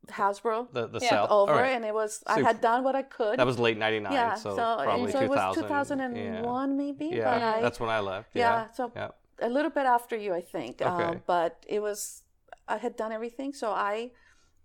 Hasbro 0.08 0.70
The 0.72 0.86
the 0.88 0.98
Yeah. 1.00 1.08
sale 1.10 1.26
over, 1.30 1.52
All 1.52 1.58
right. 1.58 1.74
and 1.76 1.84
it 1.84 1.94
was 1.94 2.22
I 2.26 2.40
had 2.40 2.60
done 2.60 2.84
what 2.84 2.94
I 2.94 3.02
could. 3.02 3.38
that 3.38 3.46
was 3.46 3.58
late 3.58 3.78
'99, 3.78 4.12
yeah, 4.12 4.34
so, 4.34 4.50
so, 4.56 4.76
probably 4.82 5.04
and 5.04 5.12
so 5.12 5.20
it 5.20 5.30
was 5.30 5.54
2001 5.56 6.76
maybe. 6.76 7.06
Yeah, 7.06 7.24
but 7.24 7.40
yeah 7.40 7.54
I, 7.56 7.60
that's 7.62 7.80
when 7.80 7.90
I 7.90 8.00
left. 8.00 8.28
yeah, 8.34 8.42
Yeah, 8.42 8.70
so 8.72 8.92
yeah. 8.94 9.08
a 9.40 9.48
little 9.48 9.70
bit 9.70 9.86
after 9.86 10.16
you, 10.16 10.34
I 10.34 10.42
think. 10.42 10.82
Okay. 10.82 11.04
Um, 11.04 11.22
but 11.26 11.64
it 11.68 11.80
was 11.80 12.22
I 12.68 12.76
had 12.78 12.96
done 12.96 13.12
everything, 13.12 13.52
so 13.54 13.70
I 13.72 14.10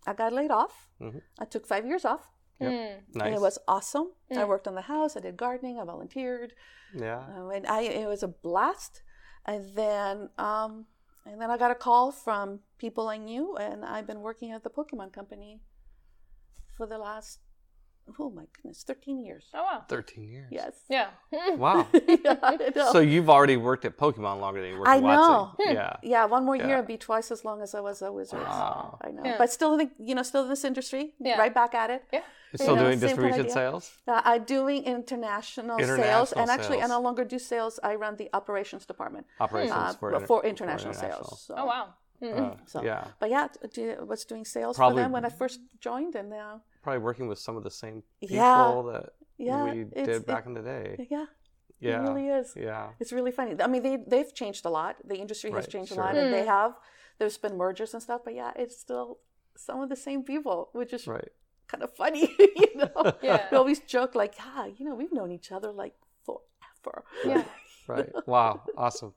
I 0.05 0.13
got 0.13 0.33
laid 0.33 0.51
off. 0.51 0.89
Mhm. 0.99 1.21
I 1.39 1.45
took 1.45 1.65
five 1.67 1.85
years 1.85 2.05
off, 2.05 2.23
Hmm. 2.69 3.17
Nice. 3.17 3.25
and 3.27 3.35
it 3.35 3.41
was 3.41 3.57
awesome. 3.67 4.11
I 4.35 4.43
worked 4.45 4.67
on 4.67 4.75
the 4.75 4.81
house. 4.81 5.17
I 5.17 5.19
did 5.19 5.37
gardening. 5.37 5.79
I 5.79 5.83
volunteered. 5.83 6.53
yeah. 6.95 7.23
Uh, 7.35 7.49
and 7.49 7.65
I 7.67 7.81
it 7.81 8.07
was 8.07 8.23
a 8.23 8.27
blast. 8.27 9.01
And 9.45 9.75
then 9.75 10.29
um, 10.37 10.85
and 11.25 11.39
then 11.41 11.49
I 11.51 11.57
got 11.57 11.71
a 11.71 11.75
call 11.75 12.11
from 12.11 12.59
people 12.77 13.07
I 13.09 13.17
knew, 13.17 13.55
and 13.57 13.83
I've 13.85 14.07
been 14.07 14.21
working 14.21 14.51
at 14.51 14.63
the 14.63 14.69
Pokemon 14.69 15.11
Company 15.13 15.59
for 16.75 16.85
the 16.85 16.97
last 16.97 17.39
oh 18.19 18.29
my 18.29 18.43
goodness, 18.55 18.83
thirteen 18.83 19.23
years. 19.25 19.45
oh 19.53 19.63
wow 19.63 19.83
13 19.89 20.29
years. 20.29 20.47
Yes. 20.51 20.73
yeah 20.89 21.07
Wow. 21.55 21.87
yeah, 22.07 22.91
so 22.91 22.99
you've 22.99 23.29
already 23.29 23.57
worked 23.57 23.85
at 23.85 23.97
Pokemon 23.97 24.39
longer 24.39 24.61
than 24.61 24.71
you 24.71 24.77
worked 24.77 24.89
I 24.89 24.97
at 24.97 25.03
know. 25.03 25.53
Watson. 25.57 25.75
Yeah. 25.75 25.95
yeah, 26.03 26.25
one 26.25 26.45
more 26.45 26.55
Yeah. 26.55 26.67
year, 26.67 26.77
I'd 26.77 26.87
be 26.87 26.97
twice 26.97 27.31
as 27.31 27.43
long 27.45 27.61
as 27.61 27.73
I 27.75 27.79
was 27.79 28.01
a 28.01 28.11
wizard. 28.11 28.39
Wow. 28.41 28.97
I 29.01 29.09
know, 29.11 29.21
Yeah. 29.25 29.35
but 29.37 29.51
still, 29.51 29.77
think 29.77 29.91
you 29.99 30.15
know, 30.15 30.23
still 30.23 30.43
in 30.43 30.49
this 30.49 30.63
industry, 30.63 31.13
Yeah. 31.19 31.37
right 31.37 31.53
back 31.53 31.73
at 31.73 31.89
it. 31.89 32.03
yeah 32.11 32.21
You're 32.51 32.63
still 32.65 32.75
know, 32.75 32.83
doing 32.85 32.99
same 32.99 33.09
kind 33.15 33.19
distribution 33.21 33.49
sales? 33.59 33.83
Uh, 34.07 34.21
I'm 34.25 34.43
doing 34.43 34.83
international, 34.83 35.77
sales, 35.79 35.89
International 35.89 36.41
and 36.41 36.47
actually, 36.55 36.79
I 36.81 36.87
no 36.87 37.01
longer 37.07 37.23
do 37.35 37.39
sales. 37.39 37.79
I 37.83 37.95
run 37.95 38.15
the 38.17 38.29
operations 38.39 38.85
department 38.85 39.25
Operations 39.39 39.71
uh, 39.75 39.93
for, 39.99 40.09
for, 40.29 40.43
inter- 40.43 40.65
international 40.65 40.93
international. 40.93 41.23
sales. 41.37 41.41
So, 41.47 41.53
oh 41.57 41.65
wow 41.73 41.85
Uh, 42.21 42.55
so, 42.73 42.77
yeah. 42.83 43.03
But 43.21 43.29
yeah, 43.35 43.47
t- 43.53 43.67
do, 43.75 43.83
was 44.11 44.25
doing 44.31 44.45
sales 44.45 44.75
Probably- 44.77 44.97
for 44.97 45.01
them 45.03 45.11
when 45.15 45.25
I 45.29 45.31
first 45.41 45.59
joined, 45.87 46.13
and 46.19 46.29
now, 46.29 46.61
Probably 46.81 46.99
working 46.99 47.27
with 47.27 47.39
some 47.39 47.55
of 47.57 47.63
the 47.63 47.71
same 47.71 48.03
people 48.19 48.35
Yeah. 48.37 48.81
that 48.93 49.13
yeah, 49.37 49.63
we 49.65 49.81
it's- 49.81 50.07
did 50.07 50.25
back 50.25 50.45
it- 50.45 50.49
in 50.49 50.53
the 50.55 50.61
day. 50.61 51.07
yeah, 51.09 51.25
Yeah. 51.79 51.99
it 51.99 52.07
really 52.07 52.27
is. 52.27 52.53
Yeah. 52.55 52.89
It's 52.99 53.11
really 53.13 53.31
funny. 53.31 53.55
I 53.61 53.67
mean, 53.67 53.83
they 53.83 53.97
they've 53.97 54.33
changed 54.33 54.65
a 54.65 54.69
lot. 54.69 54.95
The 55.03 55.15
industry 55.15 55.49
has 55.51 55.63
Right, 55.65 55.69
changed 55.69 55.93
sure. 55.93 56.01
a 56.03 56.05
lot, 56.05 56.15
and 56.15 56.33
they 56.33 56.45
have. 56.45 56.71
There's 57.19 57.37
been 57.37 57.55
mergers 57.57 57.93
and 57.93 58.01
stuff, 58.01 58.21
but 58.25 58.33
yeah, 58.33 58.51
it's 58.55 58.77
still 58.79 59.19
some 59.55 59.79
of 59.83 59.89
the 59.89 59.95
same 60.07 60.23
people, 60.23 60.69
which 60.73 60.91
is 60.93 61.05
Right. 61.07 61.29
kind 61.67 61.83
of 61.83 61.91
funny. 61.95 62.25
you 62.39 62.69
know, 62.81 63.13
Yeah. 63.21 63.47
we 63.51 63.57
always 63.57 63.79
joke 63.79 64.15
like, 64.15 64.35
ah, 64.39 64.65
you 64.65 64.83
know, 64.85 64.95
we've 64.95 65.13
known 65.13 65.31
each 65.31 65.51
other 65.51 65.71
like 65.71 65.95
forever. 66.25 67.03
yeah 67.25 67.43
Right. 67.87 68.09
Wow. 68.27 68.61
Awesome. 68.77 69.13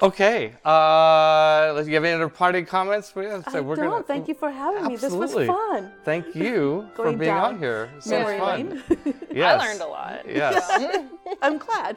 Okay. 0.00 0.54
Uh, 0.64 1.80
do 1.82 1.88
you 1.88 1.94
have 1.94 2.04
any 2.04 2.12
other 2.14 2.28
parting 2.28 2.66
comments? 2.66 3.14
We- 3.14 3.24
so 3.24 3.42
I 3.46 3.60
we're 3.60 3.76
don't. 3.76 3.90
gonna- 3.90 4.02
Thank 4.04 4.26
you 4.28 4.34
for 4.34 4.50
having 4.50 4.86
me. 4.88 4.96
This 4.96 5.12
was 5.12 5.32
fun. 5.34 5.92
Thank 6.04 6.34
you 6.34 6.88
for 6.94 7.04
being 7.04 7.18
down 7.18 7.54
on 7.54 7.58
here. 7.58 7.88
So 8.00 8.18
much 8.18 8.38
Memory 8.38 8.38
fun. 8.38 9.14
Yes. 9.32 9.60
i 9.60 9.66
learned 9.66 9.80
a 9.80 9.86
lot 9.86 10.28
Yes. 10.28 11.04
I'm 11.40 11.58
glad. 11.58 11.96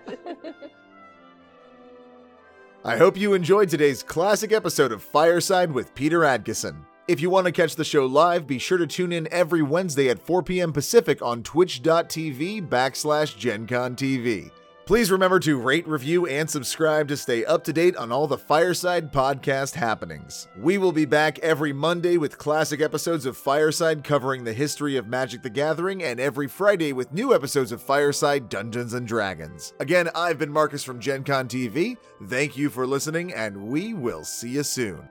I 2.84 2.98
hope 2.98 3.18
you 3.18 3.34
enjoyed 3.34 3.70
today's 3.70 4.04
classic 4.04 4.52
episode 4.52 4.92
of 4.92 5.02
Fireside 5.02 5.72
with 5.72 5.96
Peter 5.96 6.20
Adkison. 6.20 6.76
If 7.08 7.20
you 7.22 7.30
want 7.32 7.46
to 7.46 7.52
catch 7.52 7.76
the 7.76 7.84
show 7.84 8.06
live, 8.06 8.46
be 8.48 8.60
sure 8.60 8.78
to 8.78 8.86
tune 8.88 9.12
in 9.12 9.28
every 9.32 9.62
Wednesday 9.64 10.10
at 10.10 10.20
4 10.20 10.44
p.m. 10.44 10.72
Pacific 10.72 11.22
on 11.22 11.42
twitch.tv 11.44 12.68
backslash 12.68 13.36
GenCon 13.38 13.96
TV. 13.96 14.52
Please 14.86 15.10
remember 15.10 15.40
to 15.40 15.60
rate, 15.60 15.88
review, 15.88 16.28
and 16.28 16.48
subscribe 16.48 17.08
to 17.08 17.18
stay 17.18 17.44
up 17.44 17.64
to 17.64 17.74
date 17.74 17.98
on 17.98 18.12
all 18.12 18.28
the 18.28 18.38
Fireside 18.38 19.12
podcast 19.12 19.74
happenings. 19.74 20.48
We 20.60 20.78
will 20.78 20.92
be 20.92 21.06
back 21.06 21.40
every 21.40 21.74
Monday 21.74 22.18
with 22.18 22.38
classic 22.38 22.82
episodes 22.82 23.26
of 23.26 23.36
Fireside 23.36 24.04
covering 24.04 24.44
the 24.44 24.54
history 24.54 24.96
of 24.96 25.08
Magic 25.08 25.42
the 25.42 25.50
Gathering, 25.50 26.04
and 26.04 26.20
every 26.20 26.48
Friday 26.48 26.94
with 26.94 27.12
new 27.12 27.34
episodes 27.34 27.72
of 27.72 27.82
Fireside 27.82 28.48
Dungeons 28.48 28.94
and 28.94 29.08
Dragons. 29.08 29.74
Again, 29.80 30.08
I've 30.14 30.38
been 30.38 30.52
Marcus 30.52 30.84
from 30.84 31.00
Gen 31.00 31.24
Con 31.24 31.48
TV. 31.48 31.98
Thank 32.28 32.56
you 32.56 32.70
for 32.70 32.86
listening, 32.86 33.34
and 33.34 33.68
we 33.68 33.96
will 33.96 34.24
see 34.24 34.50
you 34.50 34.62
soon. 34.62 35.10